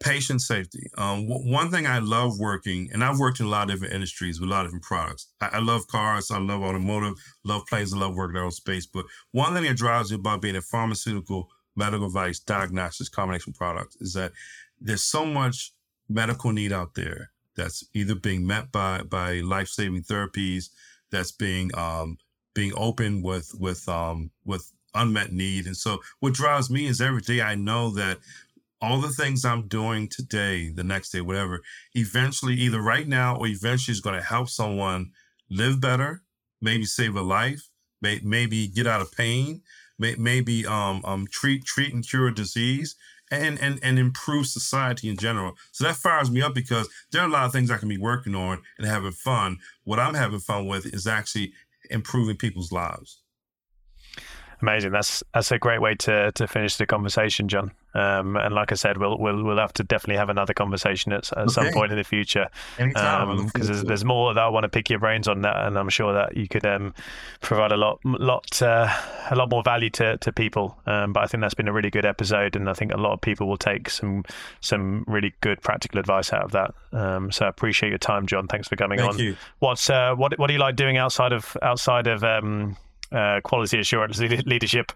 Patient 0.00 0.40
safety. 0.40 0.86
Um, 0.96 1.28
w- 1.28 1.52
one 1.52 1.70
thing 1.70 1.86
I 1.86 1.98
love 1.98 2.38
working, 2.38 2.88
and 2.92 3.02
I've 3.02 3.18
worked 3.18 3.40
in 3.40 3.46
a 3.46 3.48
lot 3.48 3.68
of 3.68 3.74
different 3.74 3.94
industries 3.94 4.40
with 4.40 4.48
a 4.48 4.52
lot 4.52 4.60
of 4.60 4.66
different 4.68 4.84
products. 4.84 5.28
I, 5.40 5.48
I 5.54 5.58
love 5.58 5.88
cars, 5.88 6.30
I 6.30 6.38
love 6.38 6.62
automotive, 6.62 7.14
love 7.44 7.66
planes, 7.66 7.92
I 7.92 7.98
love 7.98 8.14
working 8.14 8.36
in 8.36 8.42
aerospace. 8.42 8.84
But 8.92 9.06
one 9.32 9.54
thing 9.54 9.64
that 9.64 9.76
drives 9.76 10.10
me 10.10 10.16
about 10.16 10.40
being 10.40 10.56
a 10.56 10.62
pharmaceutical, 10.62 11.48
medical 11.74 12.06
device, 12.06 12.38
diagnostics, 12.38 13.08
combination 13.08 13.52
product 13.52 13.96
is 14.00 14.12
that 14.12 14.32
there's 14.80 15.02
so 15.02 15.26
much 15.26 15.72
medical 16.08 16.52
need 16.52 16.72
out 16.72 16.94
there 16.94 17.30
that's 17.56 17.84
either 17.92 18.14
being 18.14 18.46
met 18.46 18.70
by 18.70 19.02
by 19.02 19.40
life 19.40 19.68
saving 19.68 20.02
therapies, 20.02 20.66
that's 21.10 21.32
being 21.32 21.76
um, 21.76 22.18
being 22.54 22.72
open 22.76 23.22
with 23.22 23.52
with 23.58 23.88
um, 23.88 24.30
with 24.44 24.72
unmet 24.94 25.32
need. 25.32 25.66
And 25.66 25.76
so 25.76 25.98
what 26.20 26.34
drives 26.34 26.70
me 26.70 26.86
is 26.86 27.00
every 27.00 27.20
day 27.20 27.40
I 27.40 27.54
know 27.54 27.90
that 27.90 28.18
all 28.80 29.00
the 29.00 29.08
things 29.08 29.44
I'm 29.44 29.66
doing 29.66 30.08
today, 30.08 30.70
the 30.70 30.84
next 30.84 31.10
day, 31.10 31.20
whatever, 31.20 31.62
eventually, 31.94 32.54
either 32.54 32.80
right 32.80 33.08
now 33.08 33.36
or 33.36 33.46
eventually 33.46 33.92
is 33.92 34.00
going 34.00 34.16
to 34.16 34.24
help 34.24 34.48
someone 34.48 35.10
live 35.50 35.80
better, 35.80 36.22
maybe 36.60 36.84
save 36.84 37.16
a 37.16 37.22
life, 37.22 37.68
may, 38.00 38.20
maybe 38.22 38.68
get 38.68 38.86
out 38.86 39.00
of 39.00 39.12
pain, 39.12 39.62
may, 39.98 40.14
maybe 40.16 40.64
um, 40.66 41.02
um, 41.04 41.26
treat, 41.30 41.64
treat 41.64 41.92
and 41.92 42.08
cure 42.08 42.28
a 42.28 42.34
disease. 42.34 42.96
And, 43.30 43.60
and 43.60 43.78
and 43.82 43.98
improve 43.98 44.46
society 44.46 45.06
in 45.06 45.18
general. 45.18 45.52
So 45.70 45.84
that 45.84 45.96
fires 45.96 46.30
me 46.30 46.40
up 46.40 46.54
because 46.54 46.88
there 47.12 47.20
are 47.20 47.28
a 47.28 47.30
lot 47.30 47.44
of 47.44 47.52
things 47.52 47.70
I 47.70 47.76
can 47.76 47.90
be 47.90 47.98
working 47.98 48.34
on 48.34 48.62
and 48.78 48.86
having 48.86 49.12
fun. 49.12 49.58
What 49.84 49.98
I'm 49.98 50.14
having 50.14 50.38
fun 50.38 50.66
with 50.66 50.86
is 50.86 51.06
actually 51.06 51.52
improving 51.90 52.38
people's 52.38 52.72
lives. 52.72 53.20
Amazing. 54.60 54.92
That's 54.92 55.22
that's 55.32 55.52
a 55.52 55.58
great 55.58 55.80
way 55.80 55.94
to 55.96 56.32
to 56.32 56.46
finish 56.46 56.76
the 56.76 56.86
conversation, 56.86 57.48
John. 57.48 57.70
Um, 57.94 58.36
and 58.36 58.54
like 58.54 58.70
I 58.70 58.74
said, 58.74 58.98
we'll 58.98 59.16
we'll 59.16 59.42
we'll 59.42 59.58
have 59.58 59.72
to 59.74 59.84
definitely 59.84 60.16
have 60.16 60.28
another 60.28 60.52
conversation 60.52 61.12
at, 61.12 61.32
at 61.32 61.38
okay. 61.38 61.48
some 61.48 61.72
point 61.72 61.92
in 61.92 61.98
the 61.98 62.04
future. 62.04 62.48
Anytime. 62.78 63.46
Because 63.46 63.68
um, 63.68 63.74
there's, 63.74 63.84
there's 63.84 64.04
more 64.04 64.34
that 64.34 64.42
I 64.42 64.48
want 64.48 64.64
to 64.64 64.68
pick 64.68 64.90
your 64.90 64.98
brains 64.98 65.28
on 65.28 65.42
that, 65.42 65.64
and 65.64 65.78
I'm 65.78 65.88
sure 65.88 66.12
that 66.12 66.36
you 66.36 66.48
could 66.48 66.66
um, 66.66 66.92
provide 67.40 67.72
a 67.72 67.76
lot 67.76 68.00
lot 68.04 68.60
uh, 68.60 68.88
a 69.30 69.36
lot 69.36 69.48
more 69.48 69.62
value 69.62 69.90
to 69.90 70.18
to 70.18 70.32
people. 70.32 70.76
Um, 70.86 71.12
but 71.12 71.22
I 71.22 71.26
think 71.26 71.40
that's 71.40 71.54
been 71.54 71.68
a 71.68 71.72
really 71.72 71.90
good 71.90 72.04
episode, 72.04 72.56
and 72.56 72.68
I 72.68 72.74
think 72.74 72.92
a 72.92 72.98
lot 72.98 73.12
of 73.12 73.20
people 73.20 73.46
will 73.46 73.56
take 73.56 73.88
some 73.88 74.24
some 74.60 75.04
really 75.06 75.34
good 75.40 75.62
practical 75.62 76.00
advice 76.00 76.32
out 76.32 76.42
of 76.42 76.52
that. 76.52 76.74
Um, 76.92 77.30
so 77.30 77.46
I 77.46 77.48
appreciate 77.48 77.90
your 77.90 77.98
time, 77.98 78.26
John. 78.26 78.48
Thanks 78.48 78.68
for 78.68 78.76
coming 78.76 78.98
Thank 78.98 79.14
on. 79.14 79.18
You. 79.18 79.36
What's 79.60 79.88
uh, 79.88 80.14
what 80.14 80.38
what 80.38 80.48
do 80.48 80.52
you 80.52 80.60
like 80.60 80.76
doing 80.76 80.96
outside 80.96 81.32
of 81.32 81.56
outside 81.62 82.06
of 82.06 82.24
um, 82.24 82.76
uh, 83.12 83.40
quality 83.42 83.78
assurance 83.78 84.18
leadership? 84.18 84.92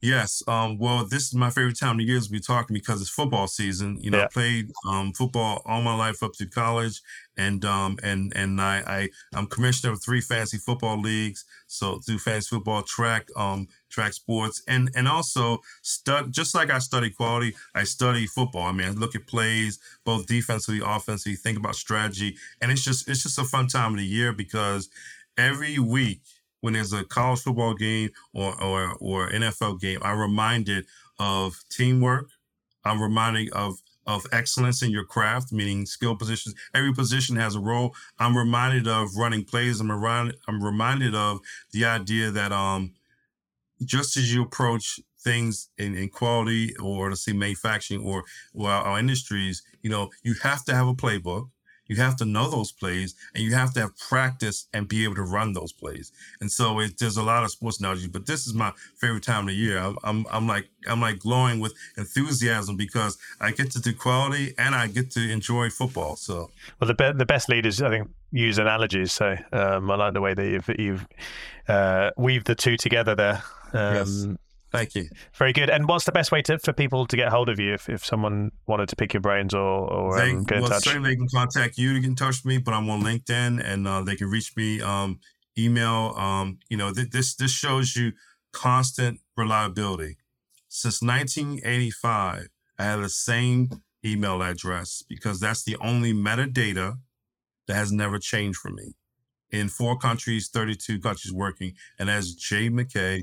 Yes. 0.00 0.44
Um, 0.46 0.78
well, 0.78 1.04
this 1.04 1.24
is 1.24 1.34
my 1.34 1.50
favorite 1.50 1.78
time 1.78 1.92
of 1.92 1.98
the 1.98 2.04
year 2.04 2.20
to 2.20 2.30
be 2.30 2.38
talking 2.38 2.74
because 2.74 3.00
it's 3.00 3.10
football 3.10 3.48
season. 3.48 3.98
You 4.00 4.12
know, 4.12 4.18
yeah. 4.18 4.24
I 4.24 4.28
played 4.28 4.70
um, 4.88 5.12
football 5.12 5.60
all 5.64 5.82
my 5.82 5.94
life 5.94 6.22
up 6.22 6.34
to 6.34 6.46
college, 6.46 7.00
and 7.36 7.64
um, 7.64 7.98
and 8.04 8.32
and 8.36 8.60
I, 8.60 8.82
I 8.86 9.08
I'm 9.34 9.48
commissioner 9.48 9.92
of 9.92 10.02
three 10.02 10.20
fantasy 10.20 10.58
football 10.58 11.00
leagues. 11.00 11.44
So 11.66 12.00
do 12.06 12.16
fantasy 12.16 12.54
football, 12.54 12.82
track, 12.82 13.28
um, 13.34 13.66
track 13.88 14.12
sports, 14.12 14.62
and 14.68 14.88
and 14.94 15.08
also 15.08 15.58
stud. 15.82 16.32
Just 16.32 16.54
like 16.54 16.70
I 16.70 16.78
study 16.78 17.10
quality, 17.10 17.56
I 17.74 17.82
study 17.82 18.26
football. 18.26 18.62
I 18.62 18.72
mean, 18.72 18.86
I 18.86 18.90
look 18.90 19.16
at 19.16 19.26
plays 19.26 19.80
both 20.04 20.26
defensively, 20.26 20.80
offensively, 20.84 21.34
think 21.34 21.58
about 21.58 21.74
strategy, 21.74 22.36
and 22.60 22.70
it's 22.70 22.84
just 22.84 23.08
it's 23.08 23.24
just 23.24 23.38
a 23.38 23.44
fun 23.44 23.66
time 23.66 23.94
of 23.94 23.98
the 23.98 24.06
year 24.06 24.32
because 24.32 24.88
every 25.36 25.80
week 25.80 26.20
when 26.60 26.74
there's 26.74 26.92
a 26.92 27.04
college 27.04 27.40
football 27.40 27.74
game 27.74 28.10
or 28.34 28.60
or 28.62 28.94
or 29.00 29.30
NFL 29.30 29.80
game, 29.80 30.00
I'm 30.02 30.18
reminded 30.18 30.86
of 31.18 31.62
teamwork. 31.70 32.30
I'm 32.84 33.00
reminded 33.00 33.52
of 33.52 33.78
of 34.06 34.26
excellence 34.32 34.82
in 34.82 34.90
your 34.90 35.04
craft, 35.04 35.52
meaning 35.52 35.84
skill 35.84 36.16
positions. 36.16 36.54
Every 36.74 36.94
position 36.94 37.36
has 37.36 37.54
a 37.54 37.60
role. 37.60 37.94
I'm 38.18 38.36
reminded 38.36 38.88
of 38.88 39.16
running 39.16 39.44
plays. 39.44 39.80
I'm 39.80 39.90
reminded 39.92 40.36
I'm 40.48 40.62
reminded 40.64 41.14
of 41.14 41.40
the 41.72 41.84
idea 41.84 42.30
that 42.30 42.52
um 42.52 42.94
just 43.84 44.16
as 44.16 44.34
you 44.34 44.42
approach 44.42 44.98
things 45.20 45.68
in, 45.78 45.94
in 45.94 46.08
quality 46.08 46.74
or 46.76 47.10
let's 47.10 47.24
say 47.24 47.32
manufacturing 47.32 48.02
or, 48.02 48.24
or 48.54 48.70
our 48.70 48.98
industries, 48.98 49.62
you 49.82 49.90
know, 49.90 50.10
you 50.22 50.34
have 50.42 50.64
to 50.64 50.74
have 50.74 50.88
a 50.88 50.94
playbook. 50.94 51.48
You 51.88 51.96
have 51.96 52.16
to 52.16 52.24
know 52.24 52.48
those 52.50 52.70
plays 52.70 53.14
and 53.34 53.42
you 53.42 53.54
have 53.54 53.72
to 53.74 53.80
have 53.80 53.96
practice 53.98 54.68
and 54.72 54.86
be 54.86 55.04
able 55.04 55.16
to 55.16 55.22
run 55.22 55.52
those 55.52 55.72
plays. 55.72 56.12
And 56.40 56.50
so 56.50 56.78
it, 56.80 56.98
there's 56.98 57.16
a 57.16 57.22
lot 57.22 57.44
of 57.44 57.50
sports 57.50 57.80
analogies, 57.80 58.08
but 58.08 58.26
this 58.26 58.46
is 58.46 58.54
my 58.54 58.72
favorite 59.00 59.24
time 59.24 59.40
of 59.40 59.48
the 59.48 59.54
year. 59.54 59.78
I'm, 59.78 59.96
I'm, 60.04 60.26
I'm 60.30 60.46
like, 60.46 60.68
I'm 60.86 61.00
like 61.00 61.18
glowing 61.18 61.60
with 61.60 61.74
enthusiasm 61.96 62.76
because 62.76 63.18
I 63.40 63.50
get 63.50 63.70
to 63.72 63.80
do 63.80 63.92
quality 63.94 64.54
and 64.58 64.74
I 64.74 64.86
get 64.86 65.10
to 65.12 65.30
enjoy 65.30 65.70
football. 65.70 66.16
So, 66.16 66.50
well, 66.80 66.88
the, 66.88 66.94
be- 66.94 67.16
the 67.16 67.26
best 67.26 67.48
leaders, 67.48 67.82
I 67.82 67.88
think, 67.88 68.10
use 68.30 68.58
analogies. 68.58 69.12
So 69.12 69.36
um, 69.52 69.90
I 69.90 69.96
like 69.96 70.14
the 70.14 70.20
way 70.20 70.34
that 70.34 70.46
you've, 70.46 70.70
you've 70.78 71.08
uh, 71.66 72.10
weaved 72.16 72.46
the 72.46 72.54
two 72.54 72.76
together 72.76 73.14
there. 73.14 73.42
Um, 73.72 73.94
yes. 73.94 74.26
Thank 74.78 74.94
you. 74.94 75.08
Very 75.34 75.52
good. 75.52 75.70
And 75.70 75.88
what's 75.88 76.04
the 76.04 76.12
best 76.12 76.30
way 76.30 76.40
to 76.42 76.58
for 76.60 76.72
people 76.72 77.04
to 77.06 77.16
get 77.16 77.30
hold 77.30 77.48
of 77.48 77.58
you 77.58 77.74
if, 77.74 77.88
if 77.88 78.04
someone 78.04 78.52
wanted 78.68 78.88
to 78.90 78.96
pick 78.96 79.12
your 79.12 79.20
brains 79.20 79.52
or, 79.52 79.60
or 79.60 80.16
they, 80.16 80.30
um, 80.30 80.44
get 80.44 80.58
in 80.58 80.62
well, 80.62 80.70
touch? 80.70 80.84
Certainly 80.84 81.10
they 81.10 81.16
can 81.16 81.28
contact 81.28 81.78
you 81.78 81.94
to 81.94 82.00
get 82.00 82.08
in 82.08 82.14
touch 82.14 82.44
with 82.44 82.46
me, 82.46 82.58
but 82.58 82.74
I'm 82.74 82.88
on 82.88 83.02
LinkedIn 83.02 83.60
and 83.64 83.88
uh, 83.88 84.02
they 84.02 84.14
can 84.14 84.28
reach 84.28 84.56
me 84.56 84.80
um, 84.80 85.18
email. 85.58 86.14
Um, 86.16 86.58
you 86.68 86.76
know, 86.76 86.92
th- 86.92 87.10
this 87.10 87.34
this 87.34 87.50
shows 87.50 87.96
you 87.96 88.12
constant 88.52 89.18
reliability. 89.36 90.16
Since 90.68 91.02
1985, 91.02 92.48
I 92.78 92.84
have 92.84 93.00
the 93.00 93.08
same 93.08 93.82
email 94.04 94.42
address 94.42 95.02
because 95.08 95.40
that's 95.40 95.64
the 95.64 95.76
only 95.80 96.12
metadata 96.12 96.98
that 97.66 97.74
has 97.74 97.90
never 97.90 98.20
changed 98.20 98.58
for 98.58 98.70
me. 98.70 98.94
In 99.50 99.68
four 99.68 99.96
countries, 99.96 100.48
32 100.52 101.00
countries 101.00 101.32
working, 101.32 101.72
and 101.98 102.08
as 102.08 102.34
Jay 102.34 102.68
McKay 102.68 103.22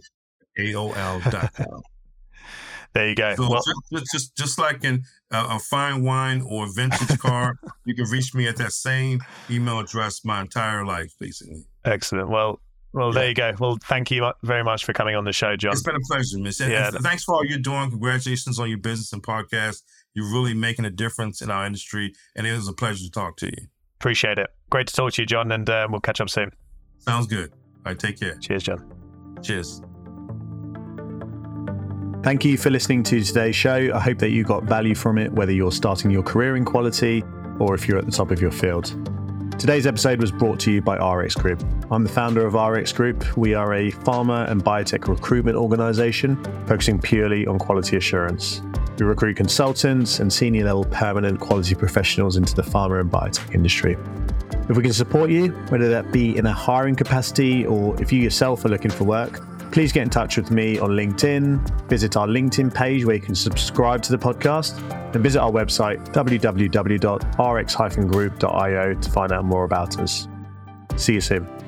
AOL.com. 0.57 1.81
there 2.93 3.09
you 3.09 3.15
go. 3.15 3.35
So 3.35 3.49
well, 3.49 3.61
just, 3.91 4.11
just, 4.11 4.37
just 4.37 4.59
like 4.59 4.83
in 4.83 5.03
uh, 5.31 5.47
a 5.51 5.59
fine 5.59 6.03
wine 6.03 6.41
or 6.41 6.67
vintage 6.73 7.17
car, 7.19 7.57
you 7.85 7.95
can 7.95 8.05
reach 8.05 8.33
me 8.33 8.47
at 8.47 8.57
that 8.57 8.71
same 8.71 9.21
email 9.49 9.79
address 9.79 10.23
my 10.23 10.41
entire 10.41 10.85
life, 10.85 11.13
basically. 11.19 11.65
Excellent. 11.83 12.29
Well, 12.29 12.59
Well, 12.93 13.11
there 13.11 13.27
you 13.27 13.33
go. 13.35 13.53
Well, 13.59 13.77
thank 13.83 14.11
you 14.11 14.31
very 14.43 14.63
much 14.63 14.85
for 14.85 14.93
coming 14.93 15.15
on 15.15 15.25
the 15.25 15.33
show, 15.33 15.55
John. 15.55 15.73
It's 15.73 15.83
been 15.83 15.95
a 15.95 15.99
pleasure, 16.07 16.39
Miss. 16.39 16.59
Yeah. 16.59 16.91
thanks 16.91 17.23
for 17.23 17.35
all 17.35 17.45
you're 17.45 17.59
doing. 17.59 17.89
Congratulations 17.89 18.59
on 18.59 18.69
your 18.69 18.77
business 18.77 19.11
and 19.11 19.21
podcast. 19.21 19.81
You're 20.13 20.31
really 20.31 20.53
making 20.53 20.85
a 20.85 20.89
difference 20.89 21.41
in 21.41 21.51
our 21.51 21.65
industry, 21.65 22.13
and 22.37 22.47
it 22.47 22.53
was 22.53 22.69
a 22.69 22.73
pleasure 22.73 23.03
to 23.03 23.11
talk 23.11 23.35
to 23.37 23.47
you. 23.47 23.67
Appreciate 23.99 24.37
it. 24.37 24.49
Great 24.69 24.87
to 24.87 24.93
talk 24.93 25.11
to 25.13 25.21
you, 25.21 25.25
John, 25.25 25.51
and 25.51 25.69
uh, 25.69 25.87
we'll 25.89 25.99
catch 26.01 26.21
up 26.21 26.29
soon. 26.29 26.51
Sounds 26.99 27.27
good. 27.27 27.51
All 27.51 27.91
right, 27.91 27.99
take 27.99 28.19
care. 28.19 28.35
Cheers, 28.37 28.63
John. 28.63 29.37
Cheers. 29.43 29.84
Thank 32.25 32.43
you 32.43 32.57
for 32.57 32.71
listening 32.71 33.03
to 33.03 33.23
today's 33.23 33.55
show. 33.55 33.91
I 33.93 33.99
hope 33.99 34.17
that 34.17 34.31
you 34.31 34.43
got 34.43 34.63
value 34.63 34.95
from 34.95 35.19
it, 35.19 35.31
whether 35.31 35.51
you're 35.51 35.71
starting 35.71 36.09
your 36.09 36.23
career 36.23 36.55
in 36.55 36.65
quality 36.65 37.23
or 37.59 37.75
if 37.75 37.87
you're 37.87 37.99
at 37.99 38.07
the 38.07 38.11
top 38.11 38.31
of 38.31 38.41
your 38.41 38.49
field. 38.49 38.85
Today's 39.59 39.85
episode 39.85 40.19
was 40.19 40.31
brought 40.31 40.59
to 40.61 40.71
you 40.71 40.81
by 40.81 40.95
RX 40.95 41.35
Group. 41.35 41.63
I'm 41.91 42.01
the 42.01 42.09
founder 42.09 42.43
of 42.43 42.55
RX 42.55 42.93
Group. 42.93 43.37
We 43.37 43.53
are 43.53 43.75
a 43.75 43.91
pharma 43.91 44.49
and 44.49 44.63
biotech 44.63 45.07
recruitment 45.07 45.55
organization 45.55 46.43
focusing 46.65 46.99
purely 46.99 47.45
on 47.45 47.59
quality 47.59 47.95
assurance. 47.95 48.59
We 48.97 49.05
recruit 49.05 49.37
consultants 49.37 50.19
and 50.19 50.33
senior 50.33 50.65
level 50.65 50.85
permanent 50.85 51.39
quality 51.39 51.75
professionals 51.75 52.37
into 52.37 52.55
the 52.55 52.63
pharma 52.63 53.01
and 53.01 53.11
biotech 53.11 53.53
industry. 53.53 53.97
If 54.67 54.75
we 54.75 54.81
can 54.81 54.93
support 54.93 55.29
you, 55.29 55.49
whether 55.69 55.89
that 55.89 56.11
be 56.11 56.35
in 56.35 56.47
a 56.47 56.51
hiring 56.51 56.95
capacity 56.95 57.67
or 57.67 58.01
if 58.01 58.11
you 58.11 58.19
yourself 58.19 58.65
are 58.65 58.69
looking 58.69 58.89
for 58.89 59.03
work, 59.03 59.43
please 59.71 59.91
get 59.91 60.03
in 60.03 60.09
touch 60.09 60.37
with 60.37 60.51
me 60.51 60.79
on 60.79 60.91
LinkedIn, 60.91 61.89
visit 61.89 62.15
our 62.17 62.27
LinkedIn 62.27 62.73
page 62.73 63.05
where 63.05 63.15
you 63.15 63.21
can 63.21 63.35
subscribe 63.35 64.01
to 64.03 64.11
the 64.11 64.17
podcast, 64.17 64.79
and 65.13 65.23
visit 65.23 65.39
our 65.39 65.51
website 65.51 66.03
www.rx-group.io 66.13 68.93
to 68.93 69.11
find 69.11 69.31
out 69.31 69.45
more 69.45 69.63
about 69.63 69.99
us. 69.99 70.27
See 70.97 71.13
you 71.13 71.21
soon. 71.21 71.64